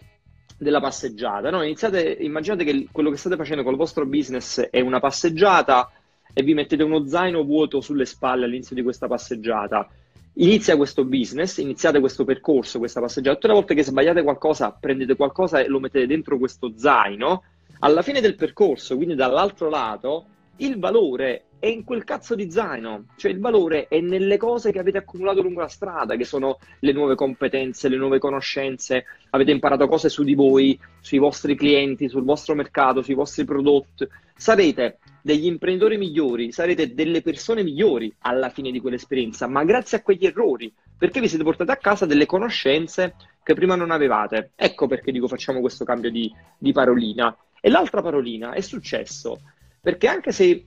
della 0.58 0.80
passeggiata, 0.80 1.50
no? 1.50 1.62
Iniziate, 1.62 2.18
immaginate 2.20 2.64
che 2.64 2.88
quello 2.92 3.10
che 3.10 3.18
state 3.18 3.36
facendo 3.36 3.64
con 3.64 3.74
il 3.74 3.78
vostro 3.78 4.06
business 4.06 4.60
è 4.60 4.80
una 4.80 5.00
passeggiata, 5.00 5.92
e 6.34 6.44
vi 6.44 6.54
mettete 6.54 6.84
uno 6.84 7.06
zaino 7.06 7.44
vuoto 7.44 7.82
sulle 7.82 8.06
spalle 8.06 8.46
all'inizio 8.46 8.76
di 8.76 8.84
questa 8.84 9.08
passeggiata. 9.08 9.88
Inizia 10.36 10.78
questo 10.78 11.04
business, 11.04 11.58
iniziate 11.58 12.00
questo 12.00 12.24
percorso, 12.24 12.80
questa 12.80 13.02
passeggiata. 13.02 13.36
Tutte 13.36 13.48
le 13.48 13.54
volte 13.54 13.76
che 13.76 13.84
sbagliate 13.84 14.24
qualcosa, 14.24 14.72
prendete 14.72 15.16
qualcosa 15.16 15.60
e 15.60 15.68
lo 15.68 15.80
mettete 15.80 16.08
dentro 16.08 16.38
questo 16.38 16.74
zaino. 16.78 17.44
Alla 17.82 18.02
fine 18.02 18.20
del 18.20 18.36
percorso, 18.36 18.98
quindi 18.98 19.16
dall'altro 19.16 19.70
lato, 19.70 20.26
il 20.58 20.78
valore 20.78 21.46
è 21.60 21.68
in 21.68 21.86
quel 21.86 22.04
cazzo 22.04 22.36
di 22.36 22.52
zaino, 22.52 23.06
cioè 23.16 23.32
il 23.32 23.40
valore 23.40 23.88
è 23.88 24.02
nelle 24.02 24.36
cose 24.36 24.74
che 24.74 24.80
avete 24.80 24.98
accumulato 24.98 25.42
lungo 25.42 25.62
la 25.62 25.70
strada, 25.70 26.18
che 26.18 26.26
sono 26.26 26.60
le 26.80 26.92
nuove 26.92 27.16
competenze, 27.16 27.88
le 27.88 27.96
nuove 27.96 28.20
conoscenze, 28.20 29.06
avete 29.30 29.52
imparato 29.52 29.88
cose 29.88 30.10
su 30.10 30.24
di 30.24 30.36
voi, 30.36 30.78
sui 31.00 31.20
vostri 31.20 31.56
clienti, 31.56 32.10
sul 32.10 32.26
vostro 32.26 32.54
mercato, 32.54 33.02
sui 33.02 33.14
vostri 33.14 33.46
prodotti. 33.46 34.06
Sarete 34.36 34.98
degli 35.22 35.46
imprenditori 35.46 35.98
migliori, 35.98 36.52
sarete 36.52 36.94
delle 36.94 37.22
persone 37.22 37.64
migliori 37.64 38.14
alla 38.20 38.50
fine 38.50 38.72
di 38.72 38.82
quell'esperienza, 38.82 39.48
ma 39.48 39.64
grazie 39.64 40.00
a 40.00 40.02
quegli 40.02 40.26
errori, 40.26 40.74
perché 40.98 41.22
vi 41.22 41.30
siete 41.30 41.46
portati 41.46 41.72
a 41.72 41.78
casa 41.78 42.06
delle 42.06 42.26
conoscenze 42.26 43.16
che 43.42 43.54
prima 43.54 43.76
non 43.76 43.92
avevate. 43.92 44.52
Ecco 44.56 44.88
perché 44.88 45.12
dico 45.12 45.28
facciamo 45.28 45.62
questo 45.62 45.86
cambio 45.86 46.12
di, 46.12 46.32
di 46.58 46.72
parolina. 46.72 47.36
E 47.62 47.70
l'altra 47.70 48.02
parolina 48.02 48.54
è 48.54 48.62
successo, 48.62 49.42
perché 49.82 50.08
anche 50.08 50.32
se 50.32 50.66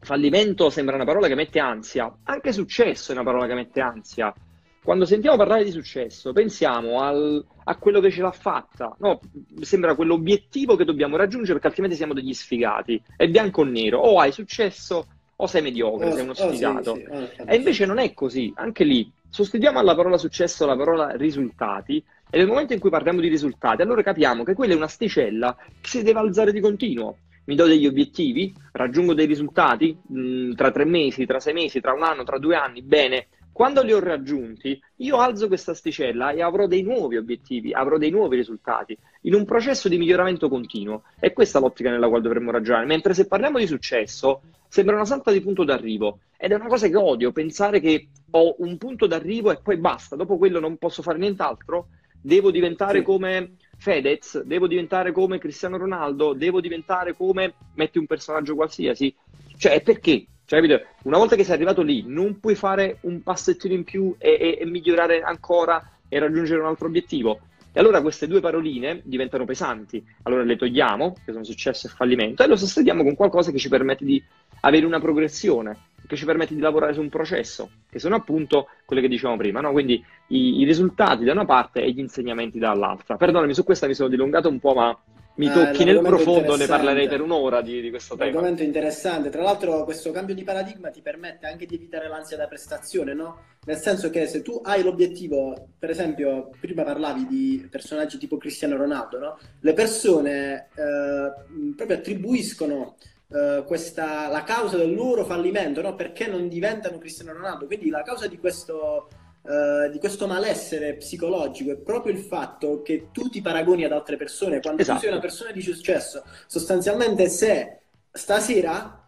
fallimento 0.00 0.70
sembra 0.70 0.96
una 0.96 1.04
parola 1.04 1.28
che 1.28 1.34
mette 1.34 1.60
ansia, 1.60 2.12
anche 2.24 2.52
successo 2.52 3.12
è 3.12 3.14
una 3.14 3.24
parola 3.24 3.46
che 3.46 3.54
mette 3.54 3.80
ansia. 3.80 4.34
Quando 4.82 5.04
sentiamo 5.04 5.36
parlare 5.36 5.62
di 5.62 5.70
successo, 5.70 6.32
pensiamo 6.32 7.00
al, 7.00 7.44
a 7.64 7.76
quello 7.76 8.00
che 8.00 8.10
ce 8.10 8.20
l'ha 8.20 8.32
fatta, 8.32 8.96
no? 8.98 9.20
Sembra 9.60 9.94
quell'obiettivo 9.94 10.74
che 10.74 10.84
dobbiamo 10.84 11.16
raggiungere 11.16 11.52
perché 11.52 11.68
altrimenti 11.68 11.96
siamo 11.96 12.14
degli 12.14 12.34
sfigati. 12.34 13.00
È 13.16 13.28
bianco 13.28 13.60
o 13.60 13.64
nero, 13.64 14.00
o 14.00 14.18
hai 14.18 14.32
successo 14.32 15.06
o 15.36 15.46
sei 15.46 15.62
mediocre, 15.62 16.08
oh, 16.08 16.12
sei 16.12 16.22
uno 16.22 16.34
sfigato. 16.34 16.90
Oh, 16.92 16.96
sì, 16.96 17.00
sì. 17.04 17.40
Oh, 17.42 17.44
e 17.46 17.56
invece 17.56 17.86
non 17.86 17.98
è 17.98 18.12
così, 18.12 18.52
anche 18.56 18.82
lì. 18.82 19.08
Sostituiamo 19.28 19.78
alla 19.78 19.94
parola 19.94 20.18
successo 20.18 20.66
la 20.66 20.76
parola 20.76 21.16
risultati 21.16 22.04
e 22.34 22.38
nel 22.38 22.46
momento 22.46 22.72
in 22.72 22.80
cui 22.80 22.88
parliamo 22.88 23.20
di 23.20 23.28
risultati, 23.28 23.82
allora 23.82 24.02
capiamo 24.02 24.42
che 24.42 24.54
quella 24.54 24.72
è 24.72 24.76
un'asticella 24.76 25.54
che 25.82 25.88
si 25.88 26.02
deve 26.02 26.18
alzare 26.18 26.50
di 26.50 26.60
continuo 26.60 27.16
mi 27.44 27.56
do 27.56 27.66
degli 27.66 27.86
obiettivi, 27.86 28.54
raggiungo 28.72 29.14
dei 29.14 29.26
risultati 29.26 29.96
mh, 30.00 30.20
mm, 30.20 30.52
tra 30.52 30.70
tre 30.70 30.84
mesi, 30.84 31.26
tra 31.26 31.40
sei 31.40 31.52
mesi, 31.52 31.80
tra 31.80 31.92
un 31.92 32.02
anno, 32.02 32.22
tra 32.22 32.38
due 32.38 32.54
anni, 32.54 32.82
bene. 32.82 33.28
Quando 33.52 33.82
li 33.82 33.92
ho 33.92 34.00
raggiunti, 34.00 34.80
io 34.96 35.18
alzo 35.18 35.46
questa 35.46 35.72
asticella 35.72 36.30
e 36.30 36.40
avrò 36.40 36.66
dei 36.66 36.82
nuovi 36.82 37.18
obiettivi, 37.18 37.74
avrò 37.74 37.98
dei 37.98 38.10
nuovi 38.10 38.36
risultati, 38.36 38.96
in 39.22 39.34
un 39.34 39.44
processo 39.44 39.88
di 39.88 39.98
miglioramento 39.98 40.48
continuo. 40.48 41.02
E 41.20 41.34
questa 41.34 41.58
è 41.58 41.60
l'ottica 41.60 41.90
nella 41.90 42.08
quale 42.08 42.22
dovremmo 42.22 42.50
ragionare. 42.50 42.86
Mentre 42.86 43.12
se 43.12 43.26
parliamo 43.26 43.58
di 43.58 43.66
successo, 43.66 44.40
sembra 44.68 44.94
una 44.94 45.04
salta 45.04 45.30
di 45.32 45.42
punto 45.42 45.64
d'arrivo. 45.64 46.20
Ed 46.38 46.52
è 46.52 46.54
una 46.54 46.66
cosa 46.66 46.88
che 46.88 46.96
odio, 46.96 47.30
pensare 47.30 47.78
che 47.80 48.08
ho 48.30 48.54
un 48.58 48.78
punto 48.78 49.06
d'arrivo 49.06 49.50
e 49.50 49.58
poi 49.62 49.76
basta, 49.76 50.16
dopo 50.16 50.38
quello 50.38 50.58
non 50.58 50.78
posso 50.78 51.02
fare 51.02 51.18
nient'altro. 51.18 51.88
Devo 52.22 52.50
diventare 52.50 52.98
sì. 52.98 53.04
come 53.04 53.56
Fedez, 53.76 54.42
devo 54.42 54.68
diventare 54.68 55.10
come 55.10 55.38
Cristiano 55.38 55.76
Ronaldo, 55.76 56.34
devo 56.34 56.60
diventare 56.60 57.14
come 57.14 57.54
metti 57.74 57.98
un 57.98 58.06
personaggio 58.06 58.54
qualsiasi. 58.54 59.12
Cioè, 59.56 59.82
perché? 59.82 60.24
Cioè, 60.44 60.60
capito? 60.60 60.80
Una 61.02 61.18
volta 61.18 61.34
che 61.34 61.42
sei 61.42 61.54
arrivato 61.54 61.82
lì, 61.82 62.04
non 62.06 62.38
puoi 62.38 62.54
fare 62.54 62.98
un 63.02 63.22
passettino 63.22 63.74
in 63.74 63.82
più 63.82 64.14
e, 64.18 64.36
e, 64.40 64.58
e 64.60 64.66
migliorare 64.66 65.20
ancora 65.22 65.98
e 66.08 66.18
raggiungere 66.18 66.60
un 66.60 66.66
altro 66.66 66.86
obiettivo. 66.86 67.40
E 67.72 67.80
allora 67.80 68.02
queste 68.02 68.28
due 68.28 68.40
paroline 68.40 69.00
diventano 69.02 69.44
pesanti. 69.44 70.04
Allora 70.22 70.44
le 70.44 70.56
togliamo, 70.56 71.14
che 71.24 71.32
sono 71.32 71.42
successo 71.42 71.86
e 71.86 71.90
fallimento, 71.90 72.44
e 72.44 72.46
lo 72.46 72.56
sostituiamo 72.56 73.02
con 73.02 73.16
qualcosa 73.16 73.50
che 73.50 73.58
ci 73.58 73.68
permette 73.68 74.04
di 74.04 74.22
avere 74.60 74.86
una 74.86 75.00
progressione 75.00 75.76
che 76.06 76.16
ci 76.16 76.24
permette 76.24 76.54
di 76.54 76.60
lavorare 76.60 76.94
su 76.94 77.00
un 77.00 77.08
processo, 77.08 77.70
che 77.90 77.98
sono 77.98 78.16
appunto 78.16 78.68
quelle 78.84 79.02
che 79.02 79.08
dicevamo 79.08 79.36
prima, 79.36 79.60
no? 79.60 79.72
quindi 79.72 80.04
i, 80.28 80.60
i, 80.60 80.64
risultati 80.64 81.24
da 81.24 81.32
una 81.32 81.44
parte 81.44 81.82
e 81.82 81.90
gli 81.92 82.00
insegnamenti 82.00 82.58
dall'altra. 82.58 83.16
Perdonami, 83.16 83.54
su 83.54 83.64
questa 83.64 83.86
mi 83.86 83.94
sono 83.94 84.08
dilungato 84.08 84.48
un 84.48 84.58
po', 84.58 84.74
ma 84.74 84.98
mi 85.34 85.46
eh, 85.46 85.52
tocchi 85.52 85.84
nel 85.84 86.00
profondo, 86.00 86.56
ne 86.56 86.66
parlerei 86.66 87.08
per 87.08 87.22
un'ora 87.22 87.62
di, 87.62 87.80
di 87.80 87.88
questo 87.88 88.16
tema. 88.16 88.28
Argomento 88.28 88.62
interessante, 88.62 89.30
tra 89.30 89.42
l'altro 89.42 89.84
questo 89.84 90.10
cambio 90.10 90.34
di 90.34 90.44
paradigma 90.44 90.90
ti 90.90 91.00
permette 91.00 91.46
anche 91.46 91.64
di 91.64 91.76
evitare 91.76 92.08
l'ansia 92.08 92.36
da 92.36 92.46
prestazione, 92.46 93.14
no? 93.14 93.44
Nel 93.64 93.78
senso 93.78 94.10
che 94.10 94.26
se 94.26 94.42
tu 94.42 94.60
hai 94.62 94.82
l'obiettivo, 94.82 95.68
per 95.78 95.88
esempio, 95.88 96.50
prima 96.60 96.82
parlavi 96.82 97.26
di 97.26 97.66
personaggi 97.70 98.18
tipo 98.18 98.36
Cristiano 98.36 98.76
Ronaldo, 98.76 99.18
no? 99.18 99.38
Le 99.60 99.72
persone 99.72 100.68
eh, 100.74 101.74
proprio 101.76 101.96
attribuiscono 101.96 102.96
uh, 103.32 103.64
questa, 103.64 104.28
la 104.28 104.44
causa 104.44 104.76
del 104.76 104.94
loro 104.94 105.24
fallimento, 105.24 105.80
no? 105.80 105.94
perché 105.94 106.26
non 106.26 106.48
diventano 106.48 106.98
Cristiano 106.98 107.32
Ronaldo. 107.32 107.66
Quindi 107.66 107.88
la 107.90 108.02
causa 108.02 108.26
di 108.26 108.38
questo, 108.38 109.08
uh, 109.42 109.90
di 109.90 109.98
questo 109.98 110.26
malessere 110.26 110.94
psicologico 110.94 111.72
è 111.72 111.76
proprio 111.76 112.12
il 112.12 112.20
fatto 112.20 112.82
che 112.82 113.08
tu 113.12 113.28
ti 113.28 113.40
paragoni 113.40 113.84
ad 113.84 113.92
altre 113.92 114.16
persone. 114.16 114.60
Quando 114.60 114.82
esatto. 114.82 114.98
tu 114.98 115.04
sei 115.04 115.12
una 115.12 115.22
persona 115.22 115.50
di 115.52 115.62
successo, 115.62 116.22
sostanzialmente 116.46 117.28
se 117.28 117.78
stasera 118.10 118.98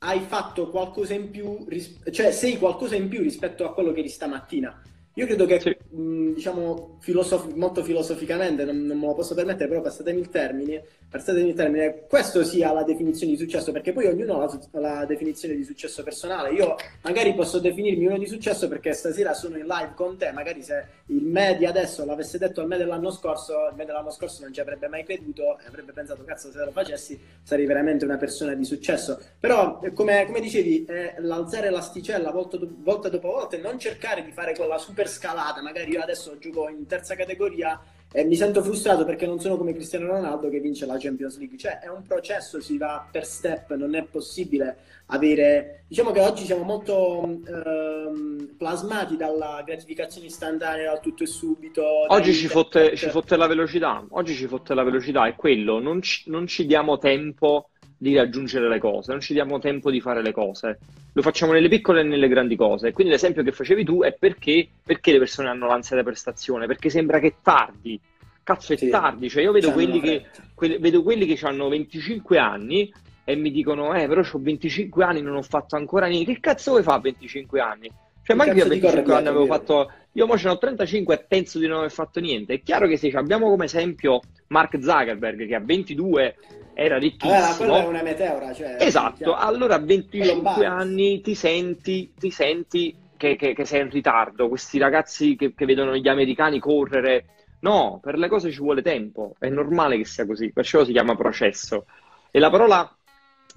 hai 0.00 0.20
fatto 0.20 0.70
qualcosa 0.70 1.14
in 1.14 1.30
più, 1.30 1.66
cioè 2.12 2.30
sei 2.30 2.56
qualcosa 2.58 2.94
in 2.94 3.08
più 3.08 3.20
rispetto 3.20 3.64
a 3.64 3.74
quello 3.74 3.92
che 3.92 4.00
eri 4.00 4.08
stamattina. 4.08 4.80
Io 5.18 5.26
credo 5.26 5.46
che, 5.46 5.58
sì. 5.58 5.76
mh, 5.96 6.34
diciamo, 6.34 6.98
filosof- 7.00 7.52
molto 7.54 7.82
filosoficamente, 7.82 8.64
non, 8.64 8.84
non, 8.84 8.96
me 8.96 9.06
lo 9.06 9.14
posso 9.14 9.34
permettere, 9.34 9.68
però 9.68 9.80
passatemi 9.80 10.20
il 10.20 10.28
termine, 10.28 10.80
passatemi 11.10 11.48
il 11.48 11.54
termine, 11.56 12.04
questo 12.08 12.44
sia 12.44 12.72
la 12.72 12.84
definizione 12.84 13.32
di 13.32 13.38
successo, 13.38 13.72
perché 13.72 13.92
poi 13.92 14.06
ognuno 14.06 14.40
ha 14.40 14.58
la, 14.70 14.80
la, 14.80 15.04
definizione 15.06 15.56
di 15.56 15.64
successo 15.64 16.04
personale. 16.04 16.52
Io 16.52 16.76
magari 17.02 17.34
posso 17.34 17.58
definirmi 17.58 18.06
uno 18.06 18.16
di 18.16 18.28
successo 18.28 18.68
perché 18.68 18.92
stasera 18.92 19.34
sono 19.34 19.56
in 19.56 19.66
live 19.66 19.94
con 19.96 20.16
te, 20.16 20.30
magari 20.30 20.62
se 20.62 20.86
il 21.06 21.24
me 21.24 21.56
di 21.58 21.66
adesso 21.66 22.04
l'avesse 22.04 22.38
detto 22.38 22.60
al 22.60 22.68
me 22.68 22.76
dell'anno 22.76 23.10
scorso, 23.10 23.54
il 23.70 23.74
me 23.76 23.84
dell'anno 23.84 24.10
scorso 24.10 24.42
non 24.42 24.52
ci 24.52 24.60
avrebbe 24.60 24.86
mai 24.86 25.02
creduto 25.02 25.58
e 25.58 25.66
avrebbe 25.66 25.90
pensato, 25.90 26.22
cazzo, 26.22 26.52
se 26.52 26.58
lo 26.58 26.70
facessi 26.70 27.18
sarei 27.42 27.66
veramente 27.66 28.04
una 28.04 28.18
persona 28.18 28.54
di 28.54 28.64
successo. 28.64 29.20
Però, 29.40 29.80
come, 29.94 30.26
come 30.26 30.38
dicevi, 30.38 30.84
eh, 30.84 31.14
l'alzare 31.18 31.70
l'asticella 31.70 32.30
volta, 32.30 32.56
volta 32.60 33.08
dopo 33.08 33.32
volta 33.32 33.56
e 33.56 33.60
non 33.60 33.80
cercare 33.80 34.22
di 34.22 34.30
fare 34.30 34.54
quella 34.54 34.78
super 34.78 35.06
scalata. 35.08 35.62
Magari 35.62 35.90
io 35.90 36.00
adesso 36.00 36.38
gioco 36.38 36.68
in 36.68 36.86
terza 36.86 37.14
categoria 37.16 37.80
e 38.10 38.24
mi 38.24 38.36
sento 38.36 38.62
frustrato 38.62 39.04
perché 39.04 39.26
non 39.26 39.38
sono 39.38 39.58
come 39.58 39.74
Cristiano 39.74 40.06
Ronaldo 40.06 40.48
che 40.48 40.60
vince 40.60 40.86
la 40.86 40.96
Champions 40.98 41.36
League. 41.38 41.58
Cioè, 41.58 41.80
è 41.80 41.88
un 41.88 42.02
processo, 42.06 42.60
si 42.60 42.78
va 42.78 43.06
per 43.10 43.26
step, 43.26 43.74
non 43.74 43.94
è 43.94 44.04
possibile 44.04 44.78
avere. 45.06 45.84
Diciamo 45.88 46.10
che 46.10 46.20
oggi 46.20 46.44
siamo 46.44 46.62
molto 46.62 47.22
ehm, 47.22 48.54
plasmati 48.56 49.16
dalla 49.16 49.62
gratificazione 49.64 50.28
istantanea, 50.28 50.90
dal 50.90 51.00
tutto 51.00 51.24
e 51.24 51.26
subito. 51.26 51.84
Oggi 52.10 52.32
ci 52.32 52.48
fotte, 52.48 52.96
ci 52.96 53.10
fotte, 53.10 53.36
la 53.36 53.46
velocità. 53.46 54.02
Oggi 54.10 54.34
ci 54.34 54.46
fotte 54.46 54.72
la 54.72 54.84
velocità, 54.84 55.26
è 55.26 55.34
quello. 55.34 55.78
Non 55.78 56.00
ci, 56.00 56.30
non 56.30 56.46
ci 56.46 56.64
diamo 56.64 56.96
tempo 56.96 57.70
di 58.00 58.14
raggiungere 58.14 58.68
le 58.68 58.78
cose, 58.78 59.10
non 59.10 59.20
ci 59.20 59.32
diamo 59.32 59.58
tempo 59.58 59.90
di 59.90 60.00
fare 60.00 60.22
le 60.22 60.32
cose. 60.32 60.78
Lo 61.12 61.22
facciamo 61.22 61.52
nelle 61.52 61.68
piccole 61.68 62.00
e 62.00 62.04
nelle 62.04 62.28
grandi 62.28 62.54
cose. 62.54 62.92
Quindi 62.92 63.12
l'esempio 63.12 63.42
che 63.42 63.50
facevi 63.50 63.84
tu 63.84 64.02
è 64.02 64.12
perché, 64.12 64.68
perché 64.84 65.10
le 65.10 65.18
persone 65.18 65.48
hanno 65.48 65.66
l'ansia 65.66 65.96
da 65.96 66.04
prestazione, 66.04 66.66
perché 66.66 66.90
sembra 66.90 67.18
che 67.18 67.26
è 67.26 67.34
tardi. 67.42 68.00
Cazzo, 68.44 68.72
è 68.72 68.76
sì, 68.76 68.88
tardi. 68.88 69.28
Cioè, 69.28 69.42
io 69.42 69.52
vedo 69.52 69.72
quelli, 69.72 70.00
che, 70.00 70.26
que- 70.54 70.78
vedo 70.78 71.02
quelli 71.02 71.26
che 71.26 71.44
hanno 71.44 71.68
25 71.68 72.38
anni 72.38 72.90
e 73.24 73.34
mi 73.34 73.50
dicono, 73.50 73.92
eh, 73.94 74.06
però 74.06 74.22
ho 74.22 74.38
25 74.38 75.04
anni, 75.04 75.20
non 75.20 75.34
ho 75.34 75.42
fatto 75.42 75.74
ancora 75.74 76.06
niente. 76.06 76.34
Che 76.34 76.40
cazzo 76.40 76.70
vuoi 76.70 76.84
fare 76.84 76.98
a 76.98 77.00
25 77.00 77.60
anni? 77.60 77.90
Cioè, 78.22 78.36
ma 78.36 78.44
io 78.44 78.64
a 78.64 78.68
25 78.68 79.14
anni 79.14 79.26
avevo 79.26 79.46
fatto. 79.46 79.90
Io 80.12 80.26
mo 80.26 80.36
ce 80.38 80.46
ne 80.46 80.52
ho 80.52 80.58
35 80.58 81.14
e 81.14 81.24
penso 81.26 81.58
di 81.58 81.66
non 81.66 81.78
aver 81.78 81.90
fatto 81.90 82.20
niente. 82.20 82.54
È 82.54 82.62
chiaro 82.62 82.86
che 82.86 82.96
se 82.96 83.08
abbiamo 83.08 83.48
come 83.48 83.64
esempio 83.64 84.20
Mark 84.48 84.78
Zuckerberg 84.80 85.46
che 85.46 85.54
a 85.54 85.60
22 85.60 86.36
era 86.80 86.96
ricchissimo. 86.96 87.34
Allora, 87.34 87.54
quella 87.56 87.82
è 87.82 87.86
una 87.86 88.02
meteora. 88.02 88.52
Cioè, 88.52 88.76
esatto, 88.78 89.34
allora 89.34 89.74
a 89.74 89.78
25 89.80 90.64
anni 90.64 91.20
ti 91.20 91.34
senti, 91.34 92.12
ti 92.16 92.30
senti 92.30 92.96
che, 93.16 93.34
che, 93.34 93.52
che 93.52 93.64
sei 93.64 93.80
in 93.80 93.90
ritardo, 93.90 94.48
questi 94.48 94.78
ragazzi 94.78 95.34
che, 95.34 95.54
che 95.56 95.64
vedono 95.64 95.96
gli 95.96 96.06
americani 96.06 96.60
correre. 96.60 97.24
No, 97.60 97.98
per 98.00 98.16
le 98.16 98.28
cose 98.28 98.52
ci 98.52 98.60
vuole 98.60 98.82
tempo, 98.82 99.34
è 99.40 99.48
normale 99.48 99.96
che 99.96 100.04
sia 100.04 100.24
così, 100.24 100.52
perciò 100.52 100.84
si 100.84 100.92
chiama 100.92 101.16
processo. 101.16 101.86
E 102.30 102.38
la 102.38 102.48
parola, 102.48 102.96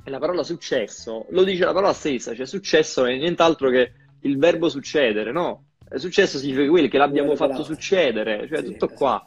la 0.05 0.17
parola 0.17 0.41
successo 0.41 1.27
lo 1.29 1.43
dice 1.43 1.63
la 1.63 1.73
parola 1.73 1.93
stessa, 1.93 2.33
cioè 2.33 2.47
successo 2.47 3.05
è 3.05 3.15
nient'altro 3.15 3.69
che 3.69 3.91
il 4.21 4.39
verbo 4.39 4.67
succedere, 4.67 5.31
no? 5.31 5.65
Successo 5.93 6.39
significa 6.39 6.69
quello 6.69 6.87
che 6.87 6.97
l'abbiamo 6.97 7.35
fatto 7.35 7.61
succedere, 7.63 8.47
cioè 8.47 8.63
sì, 8.63 8.71
tutto 8.71 8.87
qua. 8.87 9.23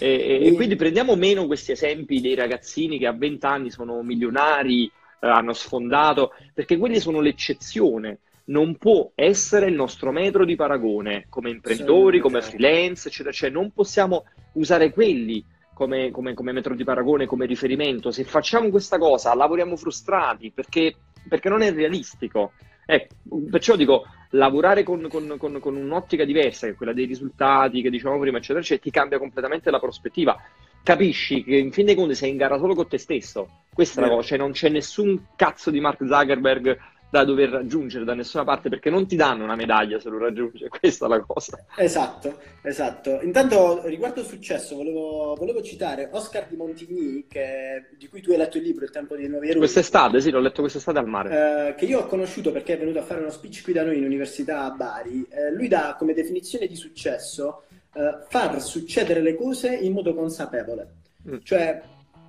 E, 0.00 0.46
e, 0.46 0.52
quindi 0.54 0.76
prendiamo 0.76 1.14
meno 1.14 1.46
questi 1.46 1.72
esempi 1.72 2.20
dei 2.20 2.34
ragazzini 2.34 2.98
che 2.98 3.06
a 3.06 3.12
20 3.12 3.46
anni 3.46 3.70
sono 3.70 4.02
milionari, 4.02 4.86
eh, 4.86 5.26
hanno 5.28 5.52
sfondato, 5.52 6.32
perché 6.54 6.78
quelli 6.78 6.98
sono 6.98 7.20
l'eccezione 7.20 8.20
non 8.50 8.76
può 8.76 9.12
essere 9.14 9.66
il 9.66 9.74
nostro 9.74 10.10
metro 10.10 10.44
di 10.44 10.56
paragone 10.56 11.26
come 11.28 11.50
imprenditori, 11.50 12.18
come 12.20 12.42
freelance, 12.42 13.08
eccetera. 13.08 13.32
Cioè, 13.32 13.50
non 13.50 13.70
possiamo 13.70 14.24
usare 14.54 14.90
quelli 14.90 15.44
come, 15.72 16.10
come, 16.10 16.34
come, 16.34 16.52
metro 16.52 16.74
di 16.74 16.84
paragone, 16.84 17.26
come 17.26 17.46
riferimento. 17.46 18.10
Se 18.10 18.24
facciamo 18.24 18.68
questa 18.70 18.98
cosa, 18.98 19.34
lavoriamo 19.34 19.76
frustrati 19.76 20.50
perché, 20.50 20.96
perché 21.28 21.48
non 21.48 21.62
è 21.62 21.72
realistico. 21.72 22.52
Ecco, 22.86 23.14
perciò 23.48 23.76
dico, 23.76 24.04
lavorare 24.30 24.82
con, 24.82 25.06
con, 25.08 25.34
con, 25.38 25.58
con, 25.60 25.76
un'ottica 25.76 26.24
diversa, 26.24 26.66
che 26.66 26.72
è 26.72 26.76
quella 26.76 26.92
dei 26.92 27.06
risultati 27.06 27.82
che 27.82 27.90
dicevamo 27.90 28.20
prima, 28.20 28.38
eccetera, 28.38 28.60
eccetera, 28.60 28.82
ti 28.82 28.90
cambia 28.90 29.18
completamente 29.18 29.70
la 29.70 29.78
prospettiva. 29.78 30.36
Capisci 30.82 31.44
che 31.44 31.56
in 31.56 31.72
fin 31.72 31.86
dei 31.86 31.94
conti 31.94 32.14
sei 32.14 32.30
in 32.30 32.36
gara 32.36 32.58
solo 32.58 32.74
con 32.74 32.88
te 32.88 32.98
stesso. 32.98 33.64
Questa 33.72 34.00
è 34.00 34.04
la 34.04 34.10
cosa, 34.10 34.28
cioè 34.28 34.38
non 34.38 34.52
c'è 34.52 34.68
nessun 34.68 35.26
cazzo 35.36 35.70
di 35.70 35.80
Mark 35.80 36.04
Zuckerberg 36.06 36.78
da 37.10 37.24
dover 37.24 37.50
raggiungere 37.50 38.04
da 38.04 38.14
nessuna 38.14 38.44
parte 38.44 38.68
perché 38.68 38.88
non 38.88 39.06
ti 39.06 39.16
danno 39.16 39.42
una 39.42 39.56
medaglia 39.56 39.98
se 39.98 40.08
lo 40.08 40.18
raggiungi, 40.18 40.68
questa 40.70 41.06
è 41.06 41.08
la 41.08 41.20
cosa. 41.20 41.64
Esatto, 41.76 42.38
esatto. 42.62 43.20
Intanto 43.22 43.82
riguardo 43.86 44.20
il 44.20 44.26
successo 44.26 44.76
volevo, 44.76 45.34
volevo 45.36 45.60
citare 45.60 46.08
Oscar 46.12 46.46
di 46.46 46.56
Montigny 46.56 47.26
che, 47.28 47.88
di 47.98 48.08
cui 48.08 48.20
tu 48.20 48.30
hai 48.30 48.36
letto 48.36 48.58
il 48.58 48.62
libro 48.62 48.84
Il 48.84 48.92
tempo 48.92 49.16
dei 49.16 49.28
nuovi 49.28 49.48
eroi. 49.48 49.58
Quest'estate, 49.58 50.20
sì, 50.20 50.30
l'ho 50.30 50.40
letto 50.40 50.60
quest'estate 50.60 50.98
al 50.98 51.08
mare. 51.08 51.68
Eh, 51.68 51.74
che 51.74 51.84
io 51.84 52.00
ho 52.00 52.06
conosciuto 52.06 52.52
perché 52.52 52.74
è 52.74 52.78
venuto 52.78 53.00
a 53.00 53.02
fare 53.02 53.20
uno 53.20 53.30
speech 53.30 53.62
qui 53.64 53.72
da 53.72 53.82
noi 53.82 53.98
in 53.98 54.04
università 54.04 54.64
a 54.64 54.70
Bari. 54.70 55.26
Eh, 55.28 55.52
lui 55.52 55.66
dà 55.66 55.96
come 55.98 56.14
definizione 56.14 56.66
di 56.66 56.76
successo 56.76 57.64
eh, 57.92 58.24
far 58.28 58.62
succedere 58.62 59.20
le 59.20 59.34
cose 59.34 59.74
in 59.74 59.92
modo 59.92 60.14
consapevole. 60.14 60.94
Mm. 61.28 61.38
Cioè 61.42 61.82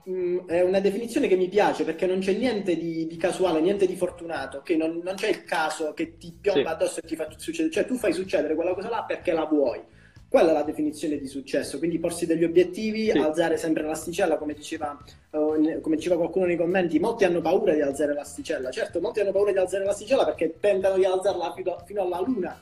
Mm, 0.10 0.48
è 0.48 0.62
una 0.62 0.80
definizione 0.80 1.28
che 1.28 1.36
mi 1.36 1.48
piace 1.48 1.84
perché 1.84 2.08
non 2.08 2.20
c'è 2.20 2.34
niente 2.34 2.76
di, 2.76 3.06
di 3.06 3.18
casuale, 3.18 3.62
niente 3.62 3.86
di 3.86 3.96
fortunato, 3.96 4.58
okay? 4.58 4.76
non, 4.76 5.00
non, 5.04 5.14
c'è 5.14 5.30
il 5.30 5.44
caso 5.44 5.94
che 5.94 6.18
ti 6.18 6.36
piomba 6.42 6.70
sì. 6.70 6.76
addosso 6.76 7.00
e 7.02 7.08
ti 7.08 7.16
fa 7.16 7.28
succedere, 7.38 7.72
cioè 7.72 7.86
tu 7.86 7.96
fai 7.96 8.12
succedere 8.12 8.56
quella 8.56 8.74
cosa 8.74 8.90
là 8.90 9.04
perché 9.04 9.32
la 9.32 9.46
vuoi. 9.46 9.80
Quella 10.28 10.52
è 10.52 10.54
la 10.54 10.64
definizione 10.64 11.18
di 11.18 11.28
successo, 11.28 11.78
quindi 11.78 12.00
porsi 12.00 12.26
degli 12.26 12.46
obiettivi, 12.46 13.12
sì. 13.12 13.18
alzare 13.18 13.58
sempre 13.58 13.84
l'asticella, 13.84 14.38
come 14.38 14.54
diceva, 14.54 14.98
uh, 15.32 15.82
come 15.82 15.98
diceva 15.98 16.16
qualcuno 16.16 16.46
nei 16.46 16.56
commenti, 16.56 17.00
molti 17.00 17.26
hanno 17.26 17.42
paura 17.42 17.74
di 17.74 17.82
alzare 17.82 18.14
l'asticella, 18.14 18.72
certo 18.72 19.02
molti 19.02 19.20
hanno 19.20 19.34
paura 19.34 19.52
di 19.52 19.58
alzare 19.58 19.84
l'asticella 19.84 20.24
perché 20.24 20.56
tentano 20.60 20.96
di 20.96 21.06
alzarla 21.06 21.52
fino, 21.54 21.78
fino 21.86 22.02
alla 22.02 22.22
luna, 22.22 22.60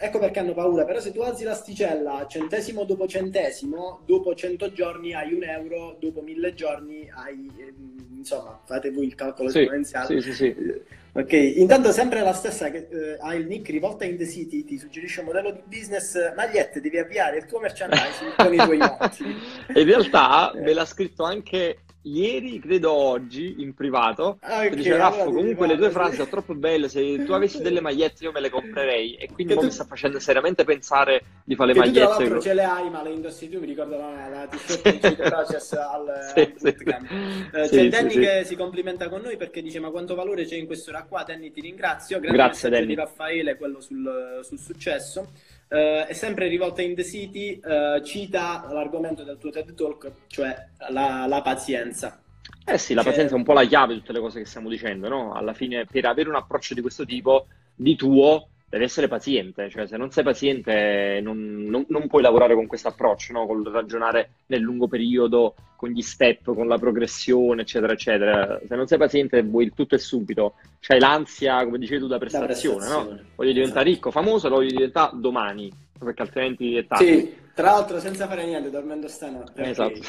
ecco 0.00 0.18
perché 0.18 0.38
hanno 0.38 0.54
paura, 0.54 0.84
però 0.84 1.00
se 1.00 1.12
tu 1.12 1.20
alzi 1.20 1.44
l'asticella 1.44 2.26
centesimo 2.28 2.84
dopo 2.84 3.06
centesimo, 3.06 4.00
dopo 4.06 4.34
100 4.34 4.72
giorni 4.72 5.14
hai 5.14 5.32
un 5.32 5.42
euro, 5.42 5.96
dopo 5.98 6.20
1000 6.20 6.54
giorni 6.54 7.10
hai, 7.12 7.50
ehm, 7.56 8.16
insomma, 8.18 8.60
fate 8.64 8.90
voi 8.90 9.06
il 9.06 9.14
calcolo 9.14 9.48
sì, 9.48 9.60
esponenziale. 9.60 10.20
Sì, 10.20 10.32
sì, 10.32 10.32
sì. 10.32 10.82
Ok, 11.16 11.32
intanto 11.32 11.92
sempre 11.92 12.22
la 12.22 12.32
stessa 12.32 12.70
che 12.70 12.88
eh, 12.90 13.16
ha 13.20 13.34
il 13.34 13.46
nick 13.46 13.70
rivolta 13.70 14.04
in 14.04 14.16
the 14.16 14.26
city, 14.26 14.64
ti 14.64 14.78
suggerisce 14.78 15.20
un 15.20 15.26
modello 15.26 15.52
di 15.52 15.62
business, 15.64 16.34
magliette, 16.34 16.80
devi 16.80 16.98
avviare 16.98 17.36
il 17.36 17.44
tuo 17.44 17.60
merchandising 17.60 18.34
con 18.36 18.52
i 18.52 18.56
tuoi 18.56 18.80
occhi. 18.82 19.24
In 19.24 19.84
realtà 19.84 20.50
me 20.54 20.72
l'ha 20.72 20.84
scritto 20.84 21.22
anche 21.22 21.83
ieri, 22.04 22.58
credo 22.58 22.92
oggi, 22.92 23.56
in 23.58 23.74
privato, 23.74 24.38
okay, 24.42 24.74
dice 24.74 24.96
Raffo, 24.96 25.24
comunque 25.24 25.66
le 25.66 25.76
tue 25.76 25.90
frasi 25.90 26.16
sono 26.16 26.28
troppo 26.28 26.54
belle, 26.54 26.88
se 26.88 27.24
tu 27.24 27.32
avessi 27.32 27.62
delle 27.62 27.80
magliette 27.82 28.24
io 28.24 28.32
me 28.32 28.40
le 28.40 28.50
comprerei 28.50 29.14
e 29.14 29.28
quindi 29.32 29.54
tu... 29.54 29.62
mi 29.62 29.70
sta 29.70 29.84
facendo 29.84 30.18
seriamente 30.18 30.64
pensare 30.64 31.22
di 31.44 31.54
fare 31.54 31.72
le 31.72 31.80
che 31.80 31.86
magliette. 31.86 32.14
Tu 32.14 32.20
l'altro 32.20 32.40
ce 32.40 32.54
le 32.54 32.64
hai, 32.64 32.90
ma 32.90 33.02
le 33.02 33.10
indossi 33.10 33.48
tu, 33.48 33.58
mi 33.58 33.66
ricordo 33.66 33.96
la, 33.96 34.28
la 34.28 34.46
t-shirt 34.46 35.16
Process 35.28 35.72
al, 35.72 36.32
sì, 36.34 36.40
al 36.40 36.54
bootcamp. 36.60 37.08
Sì. 37.08 37.56
Eh, 37.56 37.68
c'è 37.68 37.88
Danny 37.88 38.14
che 38.14 38.42
si 38.44 38.56
complimenta 38.56 39.08
con 39.08 39.22
noi 39.22 39.36
perché 39.36 39.62
dice 39.62 39.80
ma 39.80 39.90
quanto 39.90 40.14
valore 40.14 40.44
c'è 40.44 40.56
in 40.56 40.66
quest'ora 40.66 41.04
qua, 41.04 41.22
Danny 41.22 41.50
ti 41.50 41.60
ringrazio, 41.60 42.20
grande 42.20 42.36
Grazie 42.36 42.68
Danny. 42.68 42.86
di 42.86 42.94
Raffaele, 42.94 43.56
quello 43.56 43.80
sul, 43.80 44.40
sul 44.42 44.58
successo. 44.58 45.30
Uh, 45.68 46.06
è 46.06 46.12
sempre 46.12 46.48
rivolta 46.48 46.82
in 46.82 46.94
The 46.94 47.04
City, 47.04 47.60
uh, 47.62 48.02
cita 48.02 48.66
l'argomento 48.70 49.24
del 49.24 49.38
tuo 49.38 49.50
TED 49.50 49.74
Talk, 49.74 50.12
cioè 50.28 50.54
la, 50.90 51.26
la 51.26 51.42
pazienza. 51.42 52.22
Eh 52.66 52.78
sì, 52.78 52.94
la 52.94 53.02
cioè... 53.02 53.10
pazienza 53.10 53.34
è 53.34 53.38
un 53.38 53.44
po' 53.44 53.54
la 53.54 53.64
chiave 53.64 53.94
di 53.94 54.00
tutte 54.00 54.12
le 54.12 54.20
cose 54.20 54.38
che 54.40 54.46
stiamo 54.46 54.68
dicendo, 54.68 55.08
no? 55.08 55.32
Alla 55.32 55.52
fine, 55.52 55.84
per 55.84 56.04
avere 56.06 56.28
un 56.28 56.36
approccio 56.36 56.74
di 56.74 56.80
questo 56.80 57.04
tipo, 57.04 57.46
di 57.74 57.96
tuo, 57.96 58.48
devi 58.74 58.84
essere 58.84 59.08
paziente, 59.08 59.70
cioè 59.70 59.86
se 59.86 59.96
non 59.96 60.10
sei 60.10 60.24
paziente 60.24 61.20
non, 61.22 61.64
non, 61.68 61.84
non 61.88 62.08
puoi 62.08 62.22
lavorare 62.22 62.54
con 62.54 62.66
questo 62.66 62.88
approccio, 62.88 63.32
no? 63.32 63.46
Col 63.46 63.64
ragionare 63.70 64.30
nel 64.46 64.60
lungo 64.60 64.88
periodo, 64.88 65.54
con 65.76 65.90
gli 65.90 66.02
step, 66.02 66.52
con 66.54 66.66
la 66.66 66.78
progressione, 66.78 67.62
eccetera, 67.62 67.92
eccetera. 67.92 68.60
Se 68.66 68.74
non 68.74 68.86
sei 68.88 68.98
paziente 68.98 69.42
vuoi 69.42 69.66
il 69.66 69.74
tutto 69.74 69.94
e 69.94 69.98
subito, 69.98 70.54
c'hai 70.80 70.98
l'ansia, 70.98 71.62
come 71.62 71.78
dicevi 71.78 72.00
tu, 72.00 72.06
da 72.08 72.18
prestazione, 72.18 72.78
prestazione. 72.78 73.10
no? 73.10 73.20
Voglio 73.36 73.52
diventare 73.52 73.90
esatto. 73.90 73.94
ricco, 73.94 74.10
famoso, 74.10 74.48
lo 74.48 74.56
voglio 74.56 74.70
diventare 74.70 75.12
domani, 75.14 75.72
perché 75.96 76.22
altrimenti 76.22 76.76
è 76.76 76.86
tardi. 76.86 77.06
Sì, 77.06 77.34
tra 77.54 77.70
l'altro 77.70 78.00
senza 78.00 78.26
fare 78.26 78.44
niente, 78.44 78.70
dormendo 78.70 79.08
stanotte. 79.08 79.62
Esatto. 79.62 80.00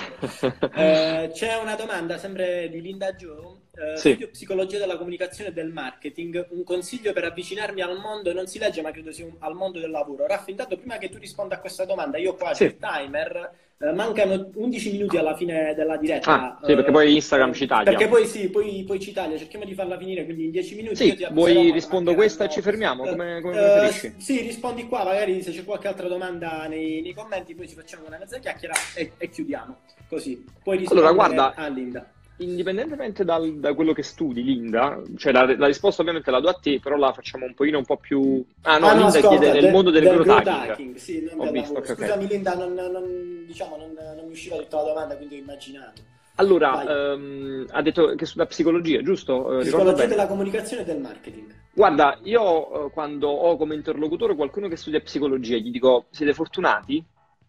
eh, 0.76 1.30
c'è 1.34 1.56
una 1.58 1.76
domanda 1.76 2.18
sempre 2.18 2.70
di 2.70 2.82
Linda 2.82 3.14
Joe 3.14 3.64
eh, 3.78 3.98
sì. 3.98 4.16
Psicologia 4.16 4.80
della 4.80 4.98
comunicazione 4.98 5.50
e 5.50 5.54
del 5.54 5.72
marketing, 5.72 6.48
un 6.52 6.64
consiglio 6.64 7.12
per 7.12 7.26
avvicinarmi 7.26 7.82
al 7.82 8.00
mondo, 8.00 8.32
non 8.32 8.48
si 8.48 8.58
legge 8.58 8.82
ma 8.82 8.92
credo 8.92 9.12
sia 9.12 9.26
un, 9.26 9.36
al 9.40 9.54
mondo 9.54 9.80
del 9.80 9.92
lavoro. 9.92 10.26
Raff, 10.26 10.48
intanto 10.48 10.78
prima 10.78 10.98
che 10.98 11.10
tu 11.10 11.18
risponda 11.18 11.56
a 11.56 11.60
questa 11.60 11.86
domanda, 11.86 12.18
io 12.18 12.36
qua 12.36 12.54
sì. 12.54 12.64
il 12.64 12.78
timer, 12.78 13.52
mancano 13.94 14.50
11 14.54 14.92
minuti 14.92 15.18
alla 15.18 15.36
fine 15.36 15.74
della 15.76 15.98
diretta. 15.98 16.58
Ah, 16.58 16.60
sì, 16.66 16.76
perché 16.76 16.92
poi 16.92 17.16
Instagram 17.16 17.54
ci 17.54 17.66
taglia. 17.66 17.90
Perché 17.90 18.08
poi 18.08 18.26
sì, 18.26 18.50
poi, 18.50 18.84
poi 18.86 19.00
ci 19.00 19.12
taglia, 19.12 19.38
cerchiamo 19.38 19.66
di 19.66 19.74
farla 19.74 19.98
finire, 19.98 20.24
quindi 20.24 20.46
in 20.46 20.52
10 20.52 20.76
minuti. 20.76 20.96
Sì, 20.96 21.28
vuoi 21.32 21.72
rispondo 21.72 22.16
questa 22.16 22.46
e 22.46 22.50
ci 22.50 22.62
fermiamo? 22.62 23.04
Come, 23.04 23.42
come 23.42 23.88
uh? 23.88 24.14
Sì, 24.18 24.42
rispondi 24.42 24.88
qua, 24.88 25.04
magari 25.04 25.42
se 25.42 25.52
c'è 25.52 25.66
qualche 25.66 25.88
altra 25.88 26.08
domanda 26.08 26.66
nei, 26.68 27.02
nei 27.02 27.14
commenti, 27.14 27.54
poi 27.54 27.68
ci 27.68 27.76
facciamo 27.76 28.06
una 28.08 28.18
mezza 28.18 28.40
chiacchiera 28.40 28.74
e, 28.96 29.12
e 29.18 29.30
chiudiamo. 29.30 29.78
Così, 30.08 30.44
poi 30.64 30.78
rispondere 30.78 31.10
allora, 31.10 31.28
guarda, 31.28 31.54
a 31.56 31.68
Linda 31.68 32.10
indipendentemente 32.38 33.24
dal, 33.24 33.60
da 33.60 33.74
quello 33.74 33.94
che 33.94 34.04
studi, 34.04 34.44
Linda, 34.44 35.02
cioè 35.18 35.32
la, 35.32 35.56
la, 35.58 35.68
risposta 35.68 36.02
ovviamente 36.02 36.32
la 36.32 36.40
do 36.40 36.50
a 36.50 36.54
te, 36.54 36.80
però 36.80 36.98
la 36.98 37.14
facciamo 37.14 37.46
un 37.46 37.54
pochino 37.54 37.78
un 37.78 37.86
po' 37.86 37.98
più... 37.98 38.44
Ah 38.64 38.78
no, 38.78 38.88
ah, 38.88 38.94
Linda 38.94 39.08
ascolta, 39.08 39.30
chiede 39.30 39.62
nel 39.62 39.72
mondo 39.72 39.92
del, 39.92 40.04
del 40.04 40.14
growth 40.14 40.48
hacking. 40.48 40.96
Sì, 40.96 41.30
non 41.34 41.52
visto, 41.52 41.78
okay, 41.78 41.96
Scusami. 41.96 42.28
Linda, 42.28 42.56
non, 42.56 42.74
non, 42.74 43.46
diciamo, 43.46 43.78
non, 43.78 43.94
non 44.16 44.26
mi 44.26 44.32
usciva 44.32 44.58
tutta 44.58 44.78
la 44.78 44.84
domanda, 44.84 45.16
quindi 45.16 45.36
ho 45.36 45.40
immaginato. 45.40 46.02
Allora, 46.38 47.14
um, 47.14 47.66
ha 47.70 47.82
detto 47.82 48.14
che 48.16 48.26
sulla 48.26 48.46
psicologia, 48.46 49.02
giusto? 49.02 49.60
Eh, 49.60 49.62
psicologia 49.62 50.06
della 50.06 50.28
comunicazione 50.28 50.82
e 50.82 50.86
del 50.86 51.00
marketing. 51.00 51.54
Guarda, 51.74 52.20
io 52.24 52.88
eh, 52.88 52.92
quando 52.92 53.30
ho 53.30 53.56
come 53.56 53.76
interlocutore 53.76 54.36
qualcuno 54.36 54.68
che 54.68 54.76
studia 54.76 55.00
psicologia, 55.00 55.56
gli 55.56 55.72
dico, 55.72 56.08
siete 56.10 56.34
fortunati 56.34 57.02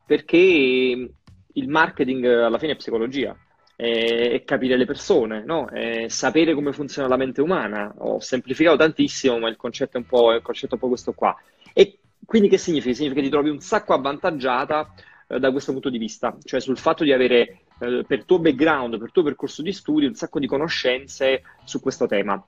perché 0.07 0.37
il 0.37 1.69
marketing 1.69 2.25
alla 2.27 2.59
fine 2.59 2.73
è 2.73 2.77
psicologia 2.77 3.37
e, 3.77 4.43
capire 4.45 4.77
le 4.77 4.87
persone, 4.87 5.45
no? 5.45 5.69
sapere 6.09 6.55
come 6.55 6.73
funziona 6.73 7.09
la 7.09 7.17
mente 7.17 7.41
umana. 7.41 7.95
Ho 7.99 8.21
semplificato 8.21 8.77
tantissimo, 8.77 9.39
ma 9.39 9.49
il 9.49 9.57
concetto 9.57 9.99
è 9.99 10.01
un 10.01 10.07
po', 10.07 10.33
il 10.33 10.43
concetto 10.43 10.73
è 10.73 10.75
un 10.75 10.81
po 10.81 10.89
questo 10.89 11.13
qua. 11.13 11.37
E 11.73 11.99
quindi 12.25 12.49
che 12.49 12.59
significa? 12.59 12.95
Significa 12.95 13.21
che 13.21 13.27
ti 13.27 13.33
trovi 13.33 13.51
un 13.51 13.61
sacco 13.61 13.95
avvantaggiata 13.95 14.93
eh, 15.29 15.39
da 15.39 15.51
questo 15.51 15.73
punto 15.73 15.91
di 15.91 15.99
vista, 15.99 16.37
cioè 16.45 16.61
sul 16.61 16.79
fatto 16.79 17.05
di 17.05 17.13
avere 17.13 17.61
eh, 17.79 18.05
per 18.07 18.25
tuo 18.25 18.39
background, 18.39 18.99
per 18.99 19.13
tuo 19.13 19.23
percorso 19.23 19.63
di 19.63 19.73
studi, 19.73 20.07
un 20.07 20.15
sacco 20.15 20.39
di 20.39 20.47
conoscenze 20.47 21.43
su 21.65 21.81
questo 21.81 22.07
tema. 22.07 22.43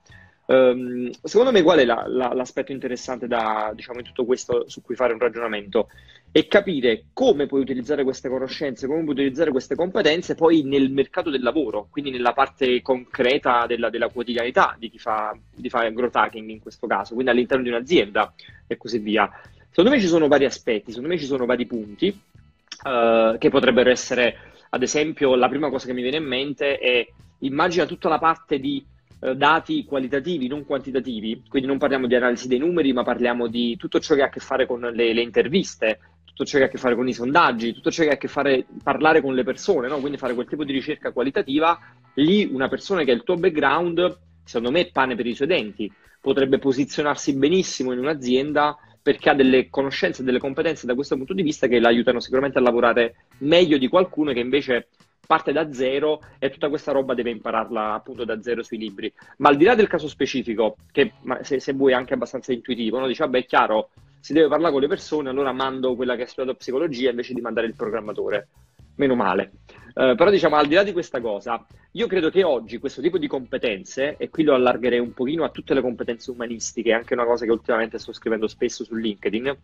Um, 0.50 1.10
secondo 1.24 1.52
me 1.52 1.60
qual 1.60 1.80
è 1.80 1.84
la, 1.84 2.06
la, 2.06 2.32
l'aspetto 2.32 2.72
interessante 2.72 3.26
da, 3.26 3.70
diciamo, 3.74 3.98
in 3.98 4.06
tutto 4.06 4.24
questo 4.24 4.64
su 4.66 4.80
cui 4.80 4.94
fare 4.94 5.12
un 5.12 5.18
ragionamento? 5.18 5.88
È 6.32 6.46
capire 6.46 7.04
come 7.12 7.46
puoi 7.46 7.60
utilizzare 7.60 8.02
queste 8.02 8.30
conoscenze, 8.30 8.86
come 8.86 9.02
puoi 9.02 9.14
utilizzare 9.14 9.50
queste 9.50 9.74
competenze 9.74 10.34
poi 10.34 10.62
nel 10.62 10.90
mercato 10.90 11.28
del 11.28 11.42
lavoro, 11.42 11.88
quindi 11.90 12.10
nella 12.10 12.32
parte 12.32 12.80
concreta 12.80 13.66
della, 13.66 13.90
della 13.90 14.08
quotidianità 14.08 14.74
di 14.78 14.88
chi 14.88 14.98
fa, 14.98 15.36
di 15.54 15.68
fa 15.68 15.86
growth 15.90 16.16
hacking 16.16 16.48
in 16.48 16.60
questo 16.60 16.86
caso, 16.86 17.12
quindi 17.12 17.30
all'interno 17.30 17.64
di 17.64 17.68
un'azienda 17.68 18.32
e 18.66 18.78
così 18.78 19.00
via. 19.00 19.30
Secondo 19.68 19.90
me 19.90 20.00
ci 20.00 20.08
sono 20.08 20.28
vari 20.28 20.46
aspetti, 20.46 20.92
secondo 20.92 21.08
me 21.08 21.18
ci 21.18 21.26
sono 21.26 21.44
vari 21.44 21.66
punti 21.66 22.08
uh, 22.08 23.36
che 23.36 23.50
potrebbero 23.50 23.90
essere, 23.90 24.34
ad 24.70 24.82
esempio, 24.82 25.34
la 25.34 25.48
prima 25.48 25.68
cosa 25.68 25.84
che 25.84 25.92
mi 25.92 26.00
viene 26.00 26.16
in 26.16 26.24
mente 26.24 26.78
è 26.78 27.06
immagina 27.40 27.84
tutta 27.84 28.08
la 28.08 28.18
parte 28.18 28.58
di 28.58 28.82
eh, 29.20 29.34
dati 29.34 29.84
qualitativi, 29.84 30.46
non 30.46 30.64
quantitativi, 30.64 31.42
quindi 31.48 31.68
non 31.68 31.78
parliamo 31.78 32.06
di 32.06 32.14
analisi 32.14 32.48
dei 32.48 32.58
numeri, 32.58 32.92
ma 32.92 33.02
parliamo 33.02 33.48
di 33.48 33.76
tutto 33.76 33.98
ciò 33.98 34.14
che 34.14 34.22
ha 34.22 34.26
a 34.26 34.30
che 34.30 34.40
fare 34.40 34.66
con 34.66 34.80
le, 34.80 35.12
le 35.12 35.20
interviste, 35.20 35.98
tutto 36.24 36.44
ciò 36.44 36.58
che 36.58 36.64
ha 36.64 36.66
a 36.66 36.70
che 36.70 36.78
fare 36.78 36.94
con 36.94 37.08
i 37.08 37.12
sondaggi, 37.12 37.72
tutto 37.72 37.90
ciò 37.90 38.04
che 38.04 38.10
ha 38.10 38.14
a 38.14 38.16
che 38.16 38.28
fare 38.28 38.66
parlare 38.82 39.20
con 39.20 39.34
le 39.34 39.42
persone, 39.42 39.88
no? 39.88 39.98
quindi 39.98 40.18
fare 40.18 40.34
quel 40.34 40.46
tipo 40.46 40.64
di 40.64 40.72
ricerca 40.72 41.10
qualitativa, 41.10 41.78
lì 42.14 42.48
una 42.50 42.68
persona 42.68 43.02
che 43.02 43.10
ha 43.10 43.14
il 43.14 43.24
tuo 43.24 43.36
background, 43.36 44.18
secondo 44.44 44.70
me 44.70 44.80
è 44.82 44.90
pane 44.90 45.16
per 45.16 45.26
i 45.26 45.34
suoi 45.34 45.48
denti, 45.48 45.90
potrebbe 46.20 46.58
posizionarsi 46.58 47.36
benissimo 47.36 47.92
in 47.92 47.98
un'azienda 47.98 48.76
perché 49.00 49.30
ha 49.30 49.34
delle 49.34 49.70
conoscenze 49.70 50.22
e 50.22 50.24
delle 50.24 50.38
competenze 50.38 50.86
da 50.86 50.94
questo 50.94 51.16
punto 51.16 51.32
di 51.32 51.42
vista 51.42 51.66
che 51.66 51.80
l'aiutano 51.80 52.20
sicuramente 52.20 52.58
a 52.58 52.60
lavorare 52.60 53.26
meglio 53.38 53.78
di 53.78 53.88
qualcuno 53.88 54.32
che 54.32 54.40
invece 54.40 54.88
parte 55.28 55.52
da 55.52 55.70
zero 55.74 56.22
e 56.38 56.48
tutta 56.48 56.70
questa 56.70 56.90
roba 56.90 57.12
deve 57.12 57.28
impararla 57.28 57.92
appunto 57.92 58.24
da 58.24 58.40
zero 58.40 58.62
sui 58.62 58.78
libri. 58.78 59.12
Ma 59.36 59.50
al 59.50 59.58
di 59.58 59.64
là 59.64 59.74
del 59.74 59.86
caso 59.86 60.08
specifico, 60.08 60.76
che 60.90 61.12
se, 61.42 61.60
se 61.60 61.74
vuoi 61.74 61.92
è 61.92 61.94
anche 61.94 62.14
abbastanza 62.14 62.50
intuitivo, 62.54 62.98
no? 62.98 63.06
dici 63.06 63.20
vabbè 63.20 63.40
è 63.40 63.44
chiaro, 63.44 63.90
si 64.20 64.32
deve 64.32 64.48
parlare 64.48 64.72
con 64.72 64.80
le 64.80 64.88
persone, 64.88 65.28
allora 65.28 65.52
mando 65.52 65.94
quella 65.96 66.16
che 66.16 66.22
ha 66.22 66.26
studiato 66.26 66.56
psicologia 66.56 67.10
invece 67.10 67.34
di 67.34 67.42
mandare 67.42 67.66
il 67.66 67.76
programmatore. 67.76 68.48
Meno 68.94 69.14
male. 69.14 69.52
Uh, 69.88 70.14
però 70.14 70.30
diciamo, 70.30 70.56
al 70.56 70.66
di 70.66 70.74
là 70.74 70.82
di 70.82 70.92
questa 70.92 71.20
cosa, 71.20 71.62
io 71.92 72.06
credo 72.06 72.30
che 72.30 72.42
oggi 72.42 72.78
questo 72.78 73.02
tipo 73.02 73.18
di 73.18 73.26
competenze, 73.26 74.16
e 74.16 74.30
qui 74.30 74.44
lo 74.44 74.54
allargherei 74.54 74.98
un 74.98 75.12
pochino 75.12 75.44
a 75.44 75.50
tutte 75.50 75.74
le 75.74 75.82
competenze 75.82 76.30
umanistiche, 76.30 76.94
anche 76.94 77.12
una 77.12 77.26
cosa 77.26 77.44
che 77.44 77.52
ultimamente 77.52 77.98
sto 77.98 78.14
scrivendo 78.14 78.48
spesso 78.48 78.82
su 78.82 78.94
LinkedIn, 78.94 79.56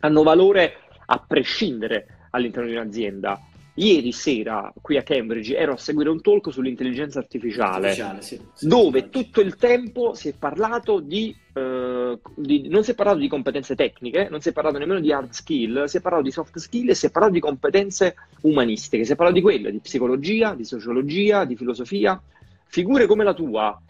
hanno 0.00 0.22
valore 0.22 0.76
a 1.04 1.18
prescindere 1.18 2.28
all'interno 2.30 2.70
di 2.70 2.74
un'azienda. 2.74 3.38
Ieri 3.76 4.12
sera 4.12 4.72
qui 4.80 4.96
a 4.96 5.02
Cambridge 5.02 5.56
ero 5.56 5.72
a 5.72 5.76
seguire 5.76 6.08
un 6.08 6.20
talk 6.20 6.52
sull'intelligenza 6.52 7.18
artificiale, 7.18 7.88
artificiale 7.88 8.22
sì, 8.22 8.40
sì, 8.52 8.68
dove 8.68 9.00
sì. 9.00 9.08
tutto 9.10 9.40
il 9.40 9.56
tempo 9.56 10.14
si 10.14 10.28
è 10.28 10.34
parlato 10.38 11.00
di, 11.00 11.34
uh, 11.54 12.16
di, 12.36 12.68
non 12.68 12.84
si 12.84 12.92
è 12.92 12.94
parlato 12.94 13.18
di 13.18 13.26
competenze 13.26 13.74
tecniche, 13.74 14.28
non 14.30 14.40
si 14.40 14.50
è 14.50 14.52
parlato 14.52 14.78
nemmeno 14.78 15.00
di 15.00 15.10
hard 15.10 15.32
skill, 15.32 15.86
si 15.86 15.96
è 15.96 16.00
parlato 16.00 16.22
di 16.22 16.30
soft 16.30 16.56
skill 16.58 16.90
e 16.90 16.94
si 16.94 17.06
è 17.06 17.10
parlato 17.10 17.34
di 17.34 17.40
competenze 17.40 18.14
umanistiche, 18.42 19.04
si 19.04 19.12
è 19.12 19.16
parlato 19.16 19.38
di 19.38 19.44
quelle, 19.44 19.72
di 19.72 19.80
psicologia, 19.80 20.54
di 20.54 20.64
sociologia, 20.64 21.44
di 21.44 21.56
filosofia. 21.56 22.20
Figure 22.66 23.06
come 23.06 23.24
la 23.24 23.34
tua, 23.34 23.80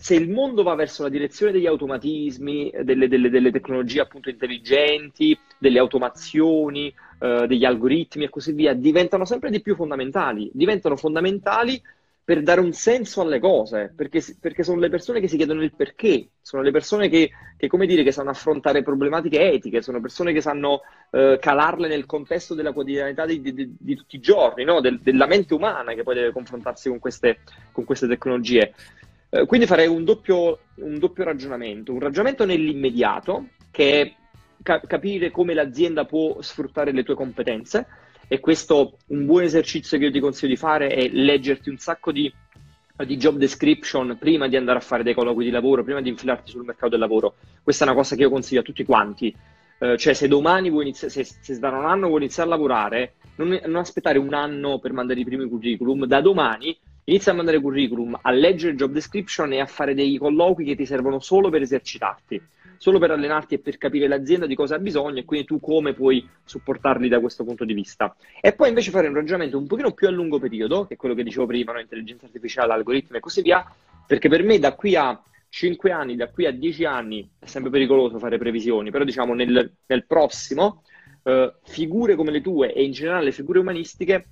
se 0.00 0.14
il 0.14 0.30
mondo 0.30 0.62
va 0.62 0.76
verso 0.76 1.02
la 1.02 1.08
direzione 1.08 1.50
degli 1.50 1.66
automatismi, 1.66 2.72
delle, 2.84 3.08
delle, 3.08 3.30
delle 3.30 3.50
tecnologie 3.50 4.00
appunto 4.00 4.30
intelligenti, 4.30 5.36
delle 5.58 5.80
automazioni, 5.80 6.94
eh, 7.18 7.46
degli 7.48 7.64
algoritmi 7.64 8.22
e 8.22 8.28
così 8.30 8.52
via, 8.52 8.74
diventano 8.74 9.24
sempre 9.24 9.50
di 9.50 9.60
più 9.60 9.74
fondamentali. 9.74 10.50
Diventano 10.54 10.94
fondamentali 10.94 11.82
per 12.22 12.42
dare 12.42 12.60
un 12.60 12.72
senso 12.72 13.22
alle 13.22 13.40
cose, 13.40 13.92
perché, 13.96 14.22
perché 14.38 14.62
sono 14.62 14.78
le 14.78 14.88
persone 14.88 15.18
che 15.18 15.28
si 15.28 15.36
chiedono 15.36 15.62
il 15.62 15.74
perché, 15.74 16.28
sono 16.42 16.62
le 16.62 16.70
persone 16.70 17.08
che, 17.08 17.30
che, 17.56 17.66
come 17.68 17.86
dire, 17.86 18.04
che 18.04 18.12
sanno 18.12 18.30
affrontare 18.30 18.82
problematiche 18.82 19.50
etiche, 19.50 19.82
sono 19.82 20.00
persone 20.00 20.32
che 20.32 20.42
sanno 20.42 20.82
eh, 21.10 21.38
calarle 21.40 21.88
nel 21.88 22.04
contesto 22.04 22.54
della 22.54 22.72
quotidianità 22.72 23.24
di, 23.24 23.40
di, 23.40 23.74
di 23.80 23.96
tutti 23.96 24.16
i 24.16 24.20
giorni, 24.20 24.62
no? 24.62 24.80
Del, 24.80 25.00
della 25.00 25.26
mente 25.26 25.54
umana 25.54 25.94
che 25.94 26.02
poi 26.02 26.16
deve 26.16 26.30
confrontarsi 26.30 26.88
con 26.90 26.98
queste, 26.98 27.38
con 27.72 27.84
queste 27.84 28.06
tecnologie. 28.06 28.74
Eh, 29.30 29.46
quindi 29.46 29.66
farei 29.66 29.86
un 29.86 30.04
doppio, 30.04 30.58
un 30.76 30.98
doppio 30.98 31.24
ragionamento, 31.24 31.92
un 31.92 32.00
ragionamento 32.00 32.44
nell'immediato, 32.44 33.48
che 33.70 34.00
è 34.00 34.14
ca- 34.62 34.80
capire 34.80 35.30
come 35.30 35.54
l'azienda 35.54 36.04
può 36.04 36.40
sfruttare 36.40 36.92
le 36.92 37.02
tue 37.02 37.14
competenze 37.14 37.86
e 38.26 38.40
questo 38.40 38.98
un 39.08 39.26
buon 39.26 39.42
esercizio 39.42 39.98
che 39.98 40.04
io 40.04 40.10
ti 40.10 40.20
consiglio 40.20 40.52
di 40.52 40.58
fare 40.58 40.88
è 40.88 41.08
leggerti 41.08 41.70
un 41.70 41.78
sacco 41.78 42.12
di, 42.12 42.32
di 43.04 43.16
job 43.16 43.36
description 43.36 44.16
prima 44.18 44.48
di 44.48 44.56
andare 44.56 44.78
a 44.78 44.82
fare 44.82 45.02
dei 45.02 45.14
colloqui 45.14 45.44
di 45.44 45.50
lavoro, 45.50 45.84
prima 45.84 46.00
di 46.00 46.08
infilarti 46.08 46.50
sul 46.50 46.64
mercato 46.64 46.90
del 46.90 47.00
lavoro. 47.00 47.36
Questa 47.62 47.84
è 47.84 47.88
una 47.88 47.96
cosa 47.96 48.16
che 48.16 48.22
io 48.22 48.30
consiglio 48.30 48.60
a 48.60 48.64
tutti 48.64 48.84
quanti. 48.84 49.34
Uh, 49.78 49.96
cioè, 49.96 50.12
se 50.12 50.26
domani 50.26 50.70
vuoi 50.70 50.82
iniziare, 50.84 51.12
se, 51.12 51.24
se 51.24 51.58
da 51.58 51.68
un 51.68 51.86
anno 51.86 52.08
vuoi 52.08 52.22
iniziare 52.22 52.48
a 52.48 52.52
lavorare, 52.52 53.14
non, 53.36 53.60
non, 53.66 53.76
aspettare 53.76 54.18
un 54.18 54.34
anno 54.34 54.80
per 54.80 54.92
mandare 54.92 55.20
i 55.20 55.24
primi 55.24 55.48
curriculum, 55.48 56.04
da 56.04 56.20
domani 56.20 56.76
inizia 57.08 57.32
a 57.32 57.34
mandare 57.34 57.60
curriculum, 57.60 58.18
a 58.20 58.30
leggere 58.30 58.74
job 58.74 58.92
description 58.92 59.52
e 59.52 59.60
a 59.60 59.66
fare 59.66 59.94
dei 59.94 60.16
colloqui 60.18 60.64
che 60.64 60.76
ti 60.76 60.86
servono 60.86 61.20
solo 61.20 61.50
per 61.50 61.62
esercitarti 61.62 62.40
solo 62.78 62.98
per 62.98 63.10
allenarti 63.10 63.56
e 63.56 63.58
per 63.58 63.76
capire 63.76 64.08
l'azienda 64.08 64.46
di 64.46 64.54
cosa 64.54 64.76
ha 64.76 64.78
bisogno 64.78 65.18
e 65.18 65.24
quindi 65.24 65.46
tu 65.46 65.60
come 65.60 65.92
puoi 65.92 66.26
supportarli 66.44 67.08
da 67.08 67.20
questo 67.20 67.44
punto 67.44 67.64
di 67.64 67.74
vista. 67.74 68.14
E 68.40 68.54
poi 68.54 68.68
invece 68.68 68.90
fare 68.90 69.08
un 69.08 69.14
ragionamento 69.14 69.58
un 69.58 69.66
pochino 69.66 69.92
più 69.92 70.06
a 70.06 70.10
lungo 70.10 70.38
periodo, 70.38 70.86
che 70.86 70.94
è 70.94 70.96
quello 70.96 71.14
che 71.14 71.24
dicevo 71.24 71.46
prima, 71.46 71.72
no? 71.72 71.80
intelligenza 71.80 72.26
artificiale, 72.26 72.72
algoritmi 72.72 73.16
e 73.16 73.20
così 73.20 73.42
via, 73.42 73.66
perché 74.06 74.28
per 74.28 74.42
me 74.44 74.58
da 74.58 74.74
qui 74.74 74.94
a 74.94 75.20
5 75.48 75.90
anni, 75.90 76.16
da 76.16 76.30
qui 76.30 76.46
a 76.46 76.52
10 76.52 76.84
anni, 76.84 77.28
è 77.38 77.46
sempre 77.46 77.70
pericoloso 77.70 78.18
fare 78.18 78.38
previsioni, 78.38 78.90
però 78.90 79.04
diciamo 79.04 79.34
nel, 79.34 79.72
nel 79.86 80.06
prossimo, 80.06 80.84
eh, 81.24 81.54
figure 81.64 82.14
come 82.14 82.30
le 82.30 82.40
tue 82.40 82.72
e 82.72 82.84
in 82.84 82.92
generale 82.92 83.24
le 83.24 83.32
figure 83.32 83.58
umanistiche 83.58 84.26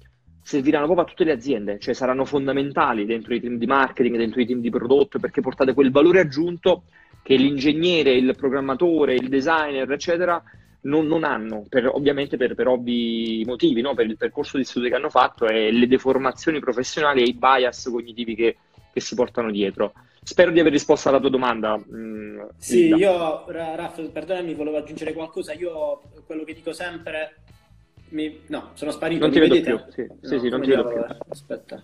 serviranno 0.46 0.84
proprio 0.84 1.04
a 1.04 1.08
tutte 1.08 1.24
le 1.24 1.32
aziende, 1.32 1.80
cioè 1.80 1.92
saranno 1.92 2.24
fondamentali 2.24 3.04
dentro 3.04 3.34
i 3.34 3.40
team 3.40 3.56
di 3.58 3.66
marketing, 3.66 4.16
dentro 4.16 4.40
i 4.40 4.46
team 4.46 4.60
di 4.60 4.70
prodotto, 4.70 5.18
perché 5.18 5.40
portate 5.40 5.74
quel 5.74 5.90
valore 5.90 6.20
aggiunto 6.20 6.84
che 7.24 7.34
l'ingegnere, 7.34 8.12
il 8.12 8.32
programmatore, 8.36 9.14
il 9.14 9.28
designer, 9.28 9.90
eccetera, 9.90 10.40
non, 10.82 11.08
non 11.08 11.24
hanno, 11.24 11.66
per, 11.68 11.88
ovviamente 11.88 12.36
per, 12.36 12.54
per, 12.54 12.68
ovvi 12.68 13.42
motivi, 13.44 13.80
no? 13.80 13.94
per 13.94 14.06
il 14.06 14.16
percorso 14.16 14.56
di 14.56 14.62
studio 14.62 14.88
che 14.88 14.94
hanno 14.94 15.10
fatto 15.10 15.48
e 15.48 15.72
le 15.72 15.88
deformazioni 15.88 16.60
professionali 16.60 17.22
e 17.22 17.26
i 17.26 17.34
bias 17.34 17.88
cognitivi 17.90 18.36
che, 18.36 18.56
che 18.92 19.00
si 19.00 19.16
portano 19.16 19.50
dietro. 19.50 19.94
Spero 20.22 20.52
di 20.52 20.60
aver 20.60 20.70
risposto 20.70 21.08
alla 21.08 21.18
tua 21.18 21.30
domanda. 21.30 21.76
Mm, 21.76 22.42
sì, 22.56 22.82
Linda. 22.82 22.96
io, 22.98 23.44
Raff, 23.48 24.00
perdonami, 24.10 24.54
volevo 24.54 24.76
aggiungere 24.76 25.12
qualcosa. 25.12 25.52
Io 25.54 26.02
quello 26.24 26.44
che 26.44 26.54
dico 26.54 26.72
sempre... 26.72 27.34
Mi... 28.10 28.40
No, 28.46 28.70
sono 28.74 28.90
sparito. 28.90 29.20
Non 29.20 29.32
ti 29.32 29.40
vedo 29.40 29.54
vedete? 29.54 29.76
più. 29.76 29.92
Sì, 29.92 30.06
no, 30.08 30.16
sì, 30.22 30.38
sì 30.38 30.48
non 30.48 30.60
ti 30.60 30.68
vedo 30.68 30.86
più. 30.86 31.04
Aspetta. 31.28 31.82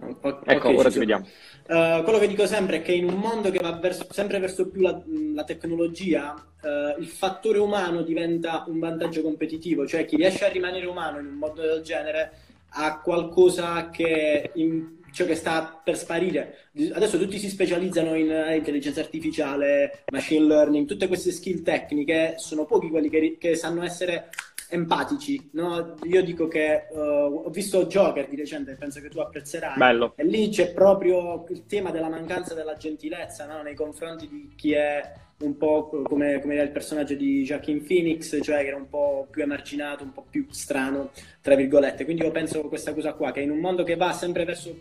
Okay, 0.00 0.56
ecco, 0.56 0.74
ora 0.74 0.90
ci 0.90 0.98
vediamo. 0.98 1.26
Uh, 1.68 2.02
quello 2.02 2.18
che 2.18 2.26
dico 2.26 2.46
sempre 2.46 2.78
è 2.78 2.82
che 2.82 2.92
in 2.92 3.04
un 3.04 3.14
mondo 3.14 3.50
che 3.50 3.58
va 3.58 3.72
verso, 3.72 4.06
sempre 4.10 4.38
verso 4.38 4.68
più 4.68 4.80
la, 4.80 5.00
la 5.34 5.44
tecnologia, 5.44 6.34
uh, 6.34 7.00
il 7.00 7.06
fattore 7.06 7.58
umano 7.58 8.02
diventa 8.02 8.64
un 8.66 8.78
vantaggio 8.78 9.22
competitivo, 9.22 9.86
cioè 9.86 10.06
chi 10.06 10.16
riesce 10.16 10.46
a 10.46 10.48
rimanere 10.48 10.86
umano 10.86 11.20
in 11.20 11.26
un 11.26 11.34
modo 11.34 11.60
del 11.60 11.82
genere 11.82 12.32
ha 12.70 13.00
qualcosa 13.00 13.90
che, 13.90 14.50
in, 14.54 15.00
cioè 15.12 15.26
che 15.26 15.34
sta 15.34 15.80
per 15.84 15.96
sparire. 15.96 16.70
Adesso 16.92 17.18
tutti 17.18 17.38
si 17.38 17.50
specializzano 17.50 18.14
in 18.14 18.30
uh, 18.30 18.54
intelligenza 18.54 19.00
artificiale, 19.00 20.04
machine 20.10 20.46
learning, 20.46 20.86
tutte 20.86 21.06
queste 21.06 21.32
skill 21.32 21.62
tecniche, 21.62 22.34
sono 22.38 22.64
pochi 22.64 22.88
quelli 22.88 23.10
che, 23.10 23.36
che 23.38 23.56
sanno 23.56 23.82
essere 23.82 24.30
empatici. 24.72 25.50
No? 25.52 25.94
Io 26.04 26.22
dico 26.24 26.48
che 26.48 26.86
uh, 26.90 26.98
ho 27.44 27.50
visto 27.50 27.86
Joker 27.86 28.26
di 28.28 28.36
recente, 28.36 28.74
penso 28.74 29.00
che 29.00 29.08
tu 29.08 29.20
apprezzerai. 29.20 29.76
Bello. 29.76 30.14
E 30.16 30.24
lì 30.24 30.48
c'è 30.48 30.72
proprio 30.72 31.44
il 31.50 31.66
tema 31.66 31.90
della 31.90 32.08
mancanza 32.08 32.54
della 32.54 32.76
gentilezza 32.76 33.46
no? 33.46 33.62
nei 33.62 33.74
confronti 33.74 34.26
di 34.26 34.50
chi 34.56 34.72
è 34.72 35.12
un 35.42 35.56
po' 35.56 35.88
come, 36.04 36.40
come, 36.40 36.54
era 36.54 36.62
il 36.62 36.70
personaggio 36.70 37.14
di 37.14 37.42
Joaquin 37.42 37.84
Phoenix, 37.84 38.38
cioè 38.42 38.62
che 38.62 38.68
era 38.68 38.76
un 38.76 38.88
po' 38.88 39.26
più 39.30 39.42
emarginato, 39.42 40.04
un 40.04 40.12
po' 40.12 40.24
più 40.28 40.46
strano, 40.50 41.10
tra 41.40 41.54
virgolette. 41.54 42.04
Quindi 42.04 42.22
io 42.22 42.30
penso 42.30 42.62
questa 42.68 42.94
cosa 42.94 43.12
qua, 43.12 43.32
che 43.32 43.40
in 43.40 43.50
un 43.50 43.58
mondo 43.58 43.82
che 43.82 43.96
va 43.96 44.12
sempre 44.12 44.44
verso 44.44 44.74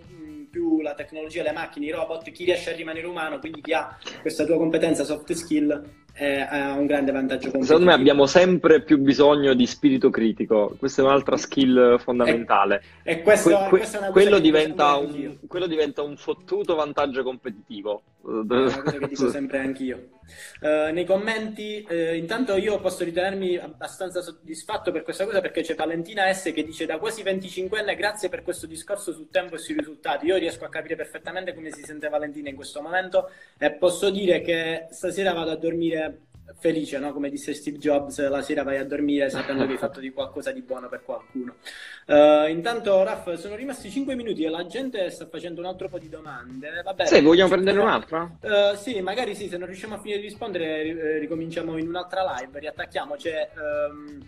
più 0.50 0.82
la 0.82 0.94
tecnologia, 0.94 1.42
le 1.42 1.54
macchine, 1.54 1.88
i 1.88 1.92
robot, 1.92 2.30
chi 2.30 2.44
riesce 2.44 2.72
a 2.72 2.76
rimanere 2.76 3.08
umano, 3.08 3.40
quindi 3.40 3.62
chi 3.62 3.74
ha 3.74 3.98
questa 4.22 4.46
tua 4.46 4.58
competenza 4.58 5.04
soft 5.04 5.32
skill, 5.32 5.84
eh, 6.22 6.42
ha 6.42 6.74
un 6.74 6.86
grande 6.86 7.12
vantaggio 7.12 7.50
competitivo. 7.50 7.66
Secondo 7.66 7.90
me 7.90 7.94
abbiamo 7.94 8.28
sempre 8.28 8.84
più 8.84 9.00
bisogno 9.00 9.56
di 9.56 9.66
spirito 9.66 10.12
critico, 10.12 10.76
questa 10.78 11.02
è 11.02 11.06
un'altra 11.06 11.36
skill 11.36 11.98
fondamentale. 11.98 12.84
E, 13.02 13.14
e 13.14 13.22
questo, 13.24 13.50
que- 13.70 13.80
que- 13.80 14.12
quello, 14.12 14.38
diventa 14.38 14.98
un, 14.98 15.40
quello, 15.48 15.66
diventa 15.66 16.04
un, 16.04 16.16
fottuto 16.18 16.76
vantaggio 16.76 17.24
competitivo. 17.24 18.04
È 18.24 18.28
una 18.28 18.82
cosa 18.82 18.98
che 19.00 19.08
dico 19.08 19.30
sempre 19.32 19.58
anch'io. 19.58 20.10
Uh, 20.62 20.94
nei 20.94 21.06
commenti, 21.06 21.86
uh, 21.90 22.14
intanto 22.14 22.56
io 22.56 22.80
posso 22.80 23.04
ritenermi 23.04 23.58
abbastanza 23.58 24.22
soddisfatto 24.22 24.92
per 24.92 25.02
questa 25.02 25.26
cosa 25.26 25.42
perché 25.42 25.62
c'è 25.62 25.76
Valentina 25.76 26.32
S 26.32 26.54
che 26.54 26.64
dice 26.64 26.86
da 26.86 27.00
quasi 27.00 27.24
25enne 27.24 27.98
grazie 27.98 28.30
per 28.30 28.44
questo 28.44 28.68
discorso 28.68 29.12
sul 29.12 29.30
tempo 29.32 29.56
e 29.56 29.58
sui 29.58 29.76
risultati. 29.76 30.28
Io 30.28 30.38
riesco 30.38 30.66
a 30.66 30.70
capire 30.70 30.96
perfettamente 30.96 31.54
come 31.54 31.72
si 31.72 31.84
sente 31.84 32.10
Valentina 32.10 32.50
in 32.50 32.56
questo 32.56 32.82
momento 32.82 33.32
e 33.58 33.72
posso 33.72 34.12
dire 34.12 34.42
che 34.42 34.86
stasera 34.92 35.34
vado 35.34 35.52
a 35.52 35.56
dormire 35.56 36.11
felice, 36.58 36.98
no? 37.00 37.14
come 37.14 37.30
disse 37.30 37.54
Steve 37.54 37.78
Jobs, 37.78 38.28
la 38.28 38.42
sera 38.42 38.64
vai 38.64 38.78
a 38.78 38.86
dormire 38.86 39.30
sapendo 39.30 39.66
che 39.66 39.74
hai 39.74 39.78
fatto 39.78 40.00
di 40.00 40.12
qualcosa 40.12 40.52
di 40.52 40.62
buono 40.62 40.90
per 40.90 41.04
qualcuno. 41.04 41.56
Uh, 42.06 42.48
intanto, 42.50 43.04
Raff, 43.04 43.34
sono 43.34 43.56
rimasti 43.56 43.90
5 43.90 44.16
minuti 44.16 44.44
e 44.44 44.50
la 44.50 44.66
gente 44.66 45.10
sta 45.10 45.28
facendo 45.28 45.62
un 45.62 45.68
altro 45.68 45.88
po' 45.90 46.00
di 46.00 46.10
domande. 46.10 46.82
Vabbè, 46.84 47.06
sì, 47.06 47.22
vogliamo 47.22 47.50
prendere 47.50 47.80
un'altra? 47.80 48.30
Uh, 48.42 48.76
sì, 48.76 49.02
magari 49.02 49.36
sì, 49.36 49.48
se 49.48 49.58
non 49.58 49.68
riusciamo 49.68 49.96
a 49.96 50.00
finire 50.00 50.20
di 50.20 50.28
rispondere, 50.28 51.20
ricominciamo 51.20 51.78
in 51.78 51.88
un'altra 51.88 52.24
live, 52.38 52.60
riattacchiamo. 52.60 53.16
C'è, 53.16 53.50
um, 53.90 54.20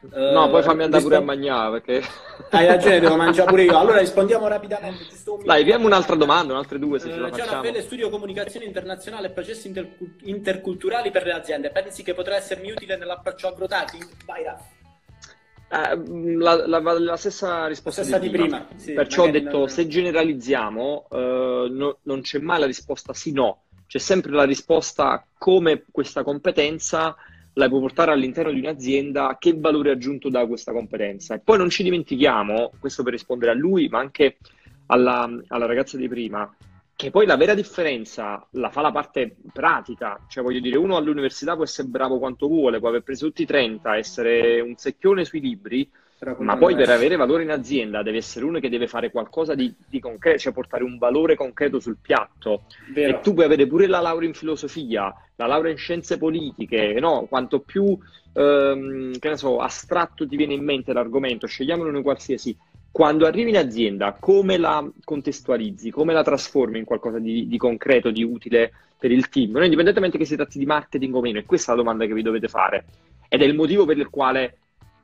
No, 0.00 0.48
poi 0.48 0.62
fammi 0.62 0.84
andare 0.84 1.02
pure 1.02 1.16
a 1.16 1.20
mangiare 1.20 1.80
perché... 1.80 2.08
Hai 2.50 2.66
ragione, 2.66 3.00
devo 3.00 3.16
mangiare 3.16 3.50
pure 3.50 3.64
io. 3.64 3.78
Allora 3.78 3.98
rispondiamo 3.98 4.48
rapidamente. 4.48 5.04
Dai, 5.44 5.60
abbiamo 5.60 5.86
un'altra 5.86 6.16
domanda, 6.16 6.54
un'altre 6.54 6.78
due 6.78 6.98
se 6.98 7.08
uh, 7.08 7.12
ce 7.12 7.18
la 7.18 7.28
facciamo. 7.28 7.52
Raffaele, 7.52 7.82
studio 7.82 8.08
comunicazione 8.08 8.64
internazionale 8.64 9.26
e 9.26 9.30
processi 9.30 9.66
inter- 9.68 9.96
interculturali 10.22 11.10
per 11.10 11.26
le 11.26 11.32
aziende. 11.32 11.70
Pensi 11.70 12.02
che 12.02 12.14
potrà 12.14 12.36
essermi 12.36 12.70
utile 12.70 12.96
nell'approccio 12.96 13.48
agrotargeting? 13.48 14.08
Vai, 14.24 14.44
Raff. 14.44 14.62
Eh, 15.72 16.36
la, 16.36 16.66
la, 16.66 16.98
la, 16.98 17.16
stessa 17.16 17.66
risposta 17.66 18.02
stessa 18.02 18.18
di 18.18 18.28
prima, 18.28 18.62
prima. 18.62 18.80
Sì, 18.80 18.92
perciò 18.92 19.24
ho 19.24 19.30
detto 19.30 19.58
non... 19.58 19.68
se 19.68 19.86
generalizziamo 19.86 21.06
uh, 21.10 21.16
no, 21.16 21.98
non 22.02 22.22
c'è 22.22 22.40
mai 22.40 22.58
la 22.58 22.66
risposta 22.66 23.14
sì 23.14 23.30
no 23.30 23.66
c'è 23.86 23.98
sempre 23.98 24.32
la 24.32 24.42
risposta 24.42 25.24
come 25.38 25.84
questa 25.92 26.24
competenza 26.24 27.14
la 27.54 27.68
puoi 27.68 27.80
portare 27.80 28.12
all'interno 28.12 28.52
di 28.52 28.60
un'azienda, 28.60 29.36
che 29.38 29.54
valore 29.56 29.90
aggiunto 29.90 30.28
da 30.28 30.46
questa 30.46 30.72
competenza. 30.72 31.34
E 31.34 31.40
poi 31.40 31.58
non 31.58 31.70
ci 31.70 31.82
dimentichiamo, 31.82 32.72
questo 32.78 33.02
per 33.02 33.12
rispondere 33.12 33.52
a 33.52 33.54
lui, 33.54 33.88
ma 33.88 33.98
anche 33.98 34.36
alla, 34.86 35.28
alla 35.48 35.66
ragazza 35.66 35.96
di 35.96 36.08
prima, 36.08 36.52
che 36.94 37.10
poi 37.10 37.24
la 37.24 37.36
vera 37.36 37.54
differenza 37.54 38.46
la 38.52 38.68
fa 38.68 38.82
la 38.82 38.92
parte 38.92 39.36
pratica, 39.52 40.20
cioè 40.28 40.44
voglio 40.44 40.60
dire, 40.60 40.76
uno 40.76 40.96
all'università 40.96 41.54
può 41.54 41.64
essere 41.64 41.88
bravo 41.88 42.18
quanto 42.18 42.46
vuole, 42.46 42.78
può 42.78 42.88
aver 42.88 43.02
preso 43.02 43.26
tutti 43.26 43.42
i 43.42 43.46
30, 43.46 43.96
essere 43.96 44.60
un 44.60 44.76
secchione 44.76 45.24
sui 45.24 45.40
libri, 45.40 45.90
ma 46.38 46.58
poi 46.58 46.74
per 46.74 46.90
avere 46.90 47.16
valore 47.16 47.44
in 47.44 47.50
azienda 47.50 48.02
deve 48.02 48.18
essere 48.18 48.44
uno 48.44 48.58
che 48.58 48.68
deve 48.68 48.86
fare 48.86 49.10
qualcosa 49.10 49.54
di, 49.54 49.74
di 49.88 50.00
concreto, 50.00 50.38
cioè 50.38 50.52
portare 50.52 50.84
un 50.84 50.98
valore 50.98 51.34
concreto 51.34 51.80
sul 51.80 51.96
piatto. 52.00 52.64
Vero. 52.92 53.16
E 53.16 53.20
tu 53.20 53.32
puoi 53.32 53.46
avere 53.46 53.66
pure 53.66 53.86
la 53.86 54.00
laurea 54.00 54.28
in 54.28 54.34
filosofia, 54.34 55.14
la 55.36 55.46
laurea 55.46 55.72
in 55.72 55.78
scienze 55.78 56.18
politiche, 56.18 56.98
no? 57.00 57.26
Quanto 57.26 57.60
più 57.60 57.96
ehm, 58.34 59.18
che 59.18 59.28
ne 59.28 59.36
so, 59.36 59.60
astratto 59.60 60.26
ti 60.28 60.36
viene 60.36 60.52
in 60.52 60.62
mente 60.62 60.92
l'argomento, 60.92 61.46
scegliamolo 61.46 61.90
noi 61.90 62.02
qualsiasi. 62.02 62.54
Quando 62.92 63.24
arrivi 63.24 63.50
in 63.50 63.56
azienda, 63.56 64.16
come 64.18 64.58
la 64.58 64.86
contestualizzi, 65.04 65.90
come 65.90 66.12
la 66.12 66.24
trasformi 66.24 66.78
in 66.78 66.84
qualcosa 66.84 67.18
di, 67.18 67.46
di 67.46 67.56
concreto, 67.56 68.10
di 68.10 68.24
utile 68.24 68.72
per 68.98 69.10
il 69.10 69.28
team, 69.30 69.52
no? 69.52 69.64
indipendentemente 69.64 70.18
che 70.18 70.26
si 70.26 70.36
tratti 70.36 70.58
di 70.58 70.66
marketing 70.66 71.14
o 71.14 71.20
meno, 71.20 71.38
e 71.38 71.46
questa 71.46 71.72
è 71.72 71.76
la 71.76 71.82
domanda 71.82 72.04
che 72.04 72.12
vi 72.12 72.22
dovete 72.22 72.48
fare. 72.48 72.84
Ed 73.28 73.40
è 73.40 73.44
il 73.44 73.54
motivo 73.54 73.86
per 73.86 73.96
il 73.96 74.10
quale 74.10 74.58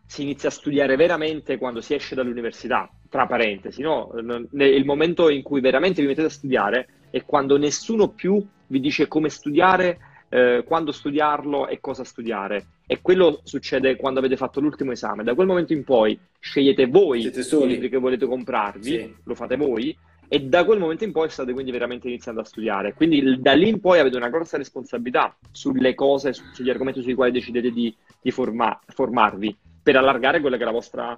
si 0.07 0.23
inizia 0.23 0.49
a 0.49 0.53
studiare 0.53 0.97
veramente 0.97 1.59
quando 1.59 1.81
si 1.81 1.95
esce 1.95 2.15
dall'università, 2.15 2.89
tra 3.11 3.27
parentesi, 3.27 3.83
no? 3.83 4.13
Il 4.53 4.85
momento 4.85 5.29
in 5.29 5.43
cui 5.43 5.61
veramente 5.61 6.01
vi 6.01 6.07
mettete 6.07 6.29
a 6.29 6.31
studiare 6.31 6.89
è 7.11 7.25
quando 7.25 7.59
nessuno 7.59 8.09
più 8.09 8.45
vi 8.69 8.81
dice 8.81 9.09
come 9.09 9.29
studiare, 9.29 9.99
eh, 10.29 10.65
quando 10.65 10.93
studiarlo 10.93 11.67
e 11.67 11.81
cosa 11.81 12.05
studiare. 12.05 12.67
E 12.87 13.01
quello 13.01 13.41
succede 13.43 13.97
quando 13.97 14.21
avete 14.21 14.37
fatto 14.37 14.61
l'ultimo 14.61 14.93
esame. 14.93 15.25
Da 15.25 15.35
quel 15.35 15.47
momento 15.47 15.73
in 15.73 15.83
poi 15.83 16.19
scegliete 16.39 16.87
voi 16.87 17.21
i 17.21 17.67
libri 17.67 17.89
che 17.89 17.99
volete 17.99 18.27
comprarvi, 18.27 18.91
sì. 18.91 19.15
lo 19.25 19.35
fate 19.35 19.57
voi, 19.57 19.97
e 20.29 20.41
da 20.41 20.65
quel 20.65 20.79
momento 20.79 21.05
in 21.05 21.13
poi 21.13 21.29
state 21.31 21.53
quindi 21.53 21.73
veramente 21.73 22.07
iniziando 22.07 22.41
a 22.41 22.45
studiare. 22.45 22.95
Quindi 22.95 23.41
da 23.41 23.53
lì 23.55 23.69
in 23.69 23.81
poi 23.81 23.99
avete 23.99 24.17
una 24.17 24.29
grossa 24.29 24.57
responsabilità 24.57 25.37
sulle 25.51 25.95
cose, 25.95 26.33
sugli 26.33 26.71
argomenti 26.71 27.03
sui 27.03 27.15
quali 27.15 27.33
decidete 27.33 27.71
di, 27.71 27.95
di 28.21 28.31
forma- 28.31 28.79
formarvi 28.87 29.57
per 29.87 29.95
allargare 29.95 30.41
quella 30.41 30.57
che 30.57 30.63
è 30.63 30.67
la 30.67 30.73
vostra 30.73 31.17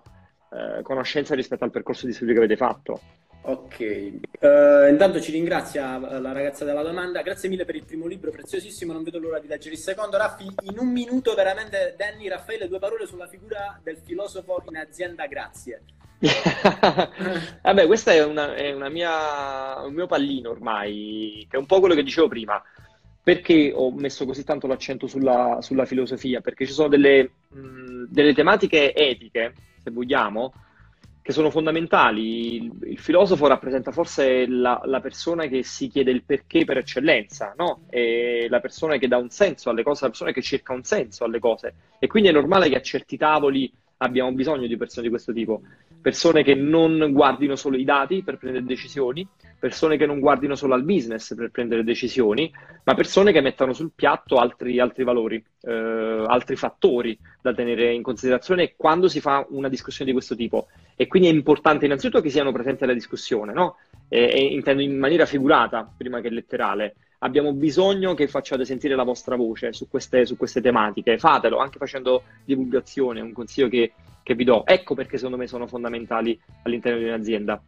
eh, 0.50 0.82
conoscenza 0.82 1.34
rispetto 1.34 1.64
al 1.64 1.70
percorso 1.70 2.04
di 2.04 2.12
studio 2.12 2.34
che 2.34 2.40
avete 2.40 2.56
fatto. 2.56 3.00
Ok, 3.40 3.78
uh, 4.40 4.90
intanto 4.90 5.22
ci 5.22 5.32
ringrazia 5.32 5.96
eh, 5.96 6.20
la 6.20 6.32
ragazza 6.32 6.66
della 6.66 6.82
domanda, 6.82 7.22
grazie 7.22 7.48
mille 7.48 7.64
per 7.64 7.76
il 7.76 7.84
primo 7.84 8.06
libro, 8.06 8.30
preziosissimo, 8.30 8.92
non 8.92 9.04
vedo 9.04 9.18
l'ora 9.20 9.38
di 9.38 9.46
leggere 9.46 9.74
il 9.74 9.80
secondo. 9.80 10.18
Raffi, 10.18 10.44
in 10.64 10.78
un 10.78 10.88
minuto 10.88 11.32
veramente, 11.32 11.94
Danny, 11.96 12.28
Raffaele, 12.28 12.68
due 12.68 12.78
parole 12.78 13.06
sulla 13.06 13.26
figura 13.26 13.80
del 13.82 13.96
filosofo 14.04 14.62
in 14.68 14.76
azienda, 14.76 15.24
grazie. 15.24 15.84
Vabbè, 17.62 17.86
questo 17.86 18.10
è, 18.10 18.22
una, 18.22 18.54
è 18.54 18.70
una 18.74 18.90
mia, 18.90 19.80
un 19.80 19.94
mio 19.94 20.06
pallino 20.06 20.50
ormai, 20.50 21.46
che 21.48 21.56
è 21.56 21.58
un 21.58 21.64
po' 21.64 21.80
quello 21.80 21.94
che 21.94 22.02
dicevo 22.02 22.28
prima. 22.28 22.62
Perché 23.28 23.72
ho 23.74 23.92
messo 23.92 24.24
così 24.24 24.42
tanto 24.42 24.66
l'accento 24.66 25.06
sulla, 25.06 25.58
sulla 25.60 25.84
filosofia? 25.84 26.40
Perché 26.40 26.64
ci 26.64 26.72
sono 26.72 26.88
delle, 26.88 27.30
mh, 27.50 28.04
delle 28.08 28.32
tematiche 28.32 28.94
etiche, 28.94 29.52
se 29.82 29.90
vogliamo, 29.90 30.54
che 31.20 31.32
sono 31.32 31.50
fondamentali. 31.50 32.54
Il, 32.54 32.72
il 32.84 32.98
filosofo 32.98 33.46
rappresenta 33.46 33.92
forse 33.92 34.46
la, 34.46 34.80
la, 34.86 35.00
persona 35.00 35.44
che 35.44 35.62
si 35.62 35.88
chiede 35.88 36.10
il 36.10 36.24
perché 36.24 36.64
per 36.64 36.78
eccellenza, 36.78 37.52
no? 37.54 37.82
È 37.90 38.46
la 38.48 38.60
persona 38.60 38.96
che 38.96 39.08
dà 39.08 39.18
un 39.18 39.28
senso 39.28 39.68
alle 39.68 39.82
cose, 39.82 40.04
la 40.04 40.08
persona 40.08 40.32
che 40.32 40.40
cerca 40.40 40.72
un 40.72 40.84
senso 40.84 41.24
alle 41.24 41.38
cose. 41.38 41.74
E 41.98 42.06
quindi 42.06 42.30
è 42.30 42.32
normale 42.32 42.70
che 42.70 42.76
a 42.76 42.80
certi 42.80 43.18
tavoli 43.18 43.70
abbiamo 43.98 44.32
bisogno 44.32 44.66
di 44.66 44.76
persone 44.78 45.02
di 45.02 45.10
questo 45.10 45.34
tipo. 45.34 45.60
Persone 46.00 46.42
che 46.42 46.54
non 46.54 47.10
guardino 47.12 47.56
solo 47.56 47.76
i 47.76 47.84
dati 47.84 48.22
per 48.22 48.38
prendere 48.38 48.64
decisioni, 48.64 49.28
persone 49.58 49.96
che 49.96 50.06
non 50.06 50.20
guardino 50.20 50.54
solo 50.54 50.74
al 50.74 50.84
business 50.84 51.34
per 51.34 51.50
prendere 51.50 51.82
decisioni, 51.84 52.52
ma 52.84 52.94
persone 52.94 53.32
che 53.32 53.40
mettano 53.40 53.72
sul 53.72 53.90
piatto 53.94 54.36
altri, 54.36 54.78
altri 54.78 55.04
valori, 55.04 55.42
eh, 55.62 56.24
altri 56.26 56.56
fattori 56.56 57.18
da 57.42 57.52
tenere 57.52 57.92
in 57.92 58.02
considerazione 58.02 58.74
quando 58.76 59.08
si 59.08 59.20
fa 59.20 59.44
una 59.50 59.68
discussione 59.68 60.10
di 60.10 60.16
questo 60.16 60.36
tipo. 60.36 60.68
E 60.96 61.06
quindi 61.06 61.28
è 61.28 61.32
importante 61.32 61.86
innanzitutto 61.86 62.20
che 62.20 62.30
siano 62.30 62.52
presenti 62.52 62.84
alla 62.84 62.92
discussione, 62.92 63.52
no? 63.52 63.76
e, 64.08 64.30
e 64.32 64.40
intendo 64.40 64.82
in 64.82 64.98
maniera 64.98 65.26
figurata 65.26 65.90
prima 65.96 66.20
che 66.20 66.30
letterale. 66.30 66.96
Abbiamo 67.20 67.52
bisogno 67.52 68.14
che 68.14 68.28
facciate 68.28 68.64
sentire 68.64 68.94
la 68.94 69.02
vostra 69.02 69.34
voce 69.34 69.72
su 69.72 69.88
queste, 69.88 70.24
su 70.24 70.36
queste 70.36 70.60
tematiche. 70.60 71.18
Fatelo 71.18 71.58
anche 71.58 71.78
facendo 71.78 72.22
divulgazione, 72.44 73.20
un 73.20 73.32
consiglio 73.32 73.68
che, 73.68 73.92
che 74.22 74.34
vi 74.34 74.44
do. 74.44 74.64
Ecco 74.64 74.94
perché 74.94 75.16
secondo 75.16 75.36
me 75.36 75.48
sono 75.48 75.66
fondamentali 75.66 76.40
all'interno 76.62 76.98
di 76.98 77.06
un'azienda. 77.06 77.60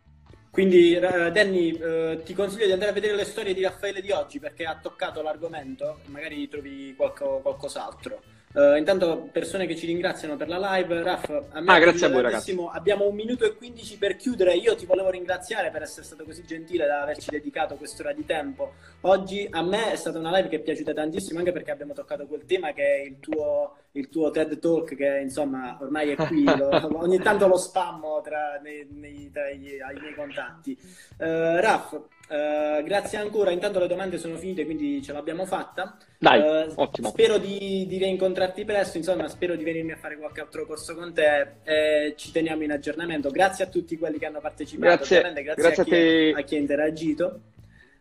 Quindi, 0.50 0.94
uh, 0.96 1.30
Danny, 1.30 1.80
uh, 1.80 2.22
ti 2.24 2.34
consiglio 2.34 2.66
di 2.66 2.72
andare 2.72 2.90
a 2.90 2.94
vedere 2.94 3.14
le 3.14 3.24
storie 3.24 3.54
di 3.54 3.62
Raffaele 3.62 4.00
di 4.00 4.10
oggi 4.10 4.40
perché 4.40 4.64
ha 4.64 4.78
toccato 4.80 5.22
l'argomento, 5.22 6.00
magari 6.06 6.48
trovi 6.48 6.92
qualco, 6.96 7.38
qualcos'altro. 7.40 8.20
Uh, 8.52 8.74
intanto 8.74 9.28
persone 9.30 9.64
che 9.64 9.76
ci 9.76 9.86
ringraziano 9.86 10.36
per 10.36 10.48
la 10.48 10.58
live, 10.74 11.04
Raff, 11.04 11.28
a 11.28 11.60
me 11.60 11.72
ah, 11.72 11.78
grazie 11.78 12.06
a 12.06 12.08
voi 12.08 12.22
ragazzi. 12.22 12.56
Abbiamo 12.72 13.06
un 13.06 13.14
minuto 13.14 13.44
e 13.44 13.54
quindici 13.54 13.96
per 13.96 14.16
chiudere, 14.16 14.54
io 14.54 14.74
ti 14.74 14.86
volevo 14.86 15.08
ringraziare 15.08 15.70
per 15.70 15.82
essere 15.82 16.04
stato 16.04 16.24
così 16.24 16.44
gentile 16.44 16.84
da 16.84 17.02
averci 17.02 17.30
dedicato 17.30 17.76
quest'ora 17.76 18.12
di 18.12 18.26
tempo. 18.26 18.72
Oggi 19.02 19.46
a 19.48 19.62
me 19.62 19.92
è 19.92 19.94
stata 19.94 20.18
una 20.18 20.34
live 20.34 20.48
che 20.48 20.56
è 20.56 20.60
piaciuta 20.60 20.92
tantissimo 20.92 21.38
anche 21.38 21.52
perché 21.52 21.70
abbiamo 21.70 21.92
toccato 21.92 22.26
quel 22.26 22.44
tema 22.44 22.72
che 22.72 22.82
è 22.82 23.02
il 23.02 23.20
tuo, 23.20 23.76
il 23.92 24.08
tuo 24.08 24.32
TED 24.32 24.58
Talk 24.58 24.96
che 24.96 25.20
insomma 25.22 25.78
ormai 25.80 26.10
è 26.10 26.16
qui, 26.16 26.42
lo, 26.42 26.70
ogni 26.98 27.20
tanto 27.20 27.46
lo 27.46 27.56
spammo 27.56 28.20
tra, 28.20 28.58
nei, 28.60 28.84
nei, 28.90 29.30
tra 29.32 29.48
i, 29.48 29.80
ai 29.80 30.00
miei 30.00 30.14
contatti. 30.16 30.76
Uh, 31.18 31.60
Raff, 31.60 31.96
Uh, 32.30 32.84
grazie 32.84 33.18
ancora, 33.18 33.50
intanto 33.50 33.80
le 33.80 33.88
domande 33.88 34.16
sono 34.16 34.36
finite, 34.36 34.64
quindi 34.64 35.02
ce 35.02 35.12
l'abbiamo 35.12 35.46
fatta. 35.46 35.96
Dai, 36.16 36.40
uh, 36.40 36.72
ottimo. 36.76 37.08
Spero 37.08 37.38
di, 37.38 37.86
di, 37.88 37.98
rincontrarti 37.98 38.64
presto, 38.64 38.98
insomma, 38.98 39.26
spero 39.26 39.56
di 39.56 39.64
venirmi 39.64 39.90
a 39.90 39.96
fare 39.96 40.16
qualche 40.16 40.40
altro 40.40 40.64
corso 40.64 40.94
con 40.94 41.12
te 41.12 41.54
e 41.64 42.14
ci 42.16 42.30
teniamo 42.30 42.62
in 42.62 42.70
aggiornamento. 42.70 43.30
Grazie 43.30 43.64
a 43.64 43.66
tutti 43.66 43.98
quelli 43.98 44.18
che 44.18 44.26
hanno 44.26 44.38
partecipato, 44.38 44.94
grazie, 44.94 45.20
grazie, 45.22 45.54
grazie 45.54 45.82
a, 45.82 45.84
chi, 45.84 45.90
te... 45.90 46.32
a 46.36 46.42
chi 46.42 46.54
ha 46.54 46.58
interagito. 46.58 47.40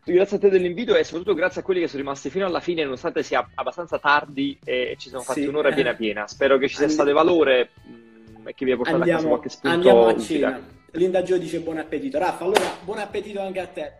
Grazie 0.04 0.36
a 0.36 0.40
te 0.40 0.48
dell'invito 0.48 0.94
e 0.94 1.02
soprattutto 1.02 1.34
grazie 1.34 1.62
a 1.62 1.64
quelli 1.64 1.80
che 1.80 1.88
sono 1.88 2.02
rimasti 2.02 2.30
fino 2.30 2.46
alla 2.46 2.60
fine, 2.60 2.84
nonostante 2.84 3.24
sia 3.24 3.50
abbastanza 3.52 3.98
tardi 3.98 4.56
e 4.64 4.94
ci 4.96 5.08
siamo 5.08 5.24
fatti 5.24 5.42
sì. 5.42 5.48
un'ora 5.48 5.72
piena 5.72 5.94
piena. 5.94 6.28
Spero 6.28 6.56
che 6.56 6.68
ci 6.68 6.76
sia 6.76 6.86
stato 6.88 7.12
valore 7.12 7.70
mm, 7.88 8.46
e 8.46 8.54
che 8.54 8.64
vi 8.64 8.70
abbia 8.70 8.76
portato 8.76 8.96
andiamo, 8.98 9.18
a 9.18 9.22
casa 9.22 9.28
qualche 9.28 9.48
spunto 9.48 9.76
Andiamo 9.76 10.06
a 10.06 10.18
cena. 10.20 10.78
Linda 10.92 11.22
Gio 11.24 11.36
dice 11.36 11.58
buon 11.58 11.78
appetito. 11.78 12.18
Raffa, 12.18 12.44
allora 12.44 12.76
buon 12.84 12.98
appetito 12.98 13.40
anche 13.40 13.58
a 13.58 13.66
te. 13.66 13.92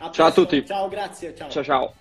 A 0.00 0.10
ciao 0.10 0.26
a 0.26 0.32
tutti. 0.32 0.64
Ciao, 0.64 0.88
grazie. 0.88 1.34
ciao. 1.34 1.50
ciao. 1.50 1.62
ciao. 1.62 1.94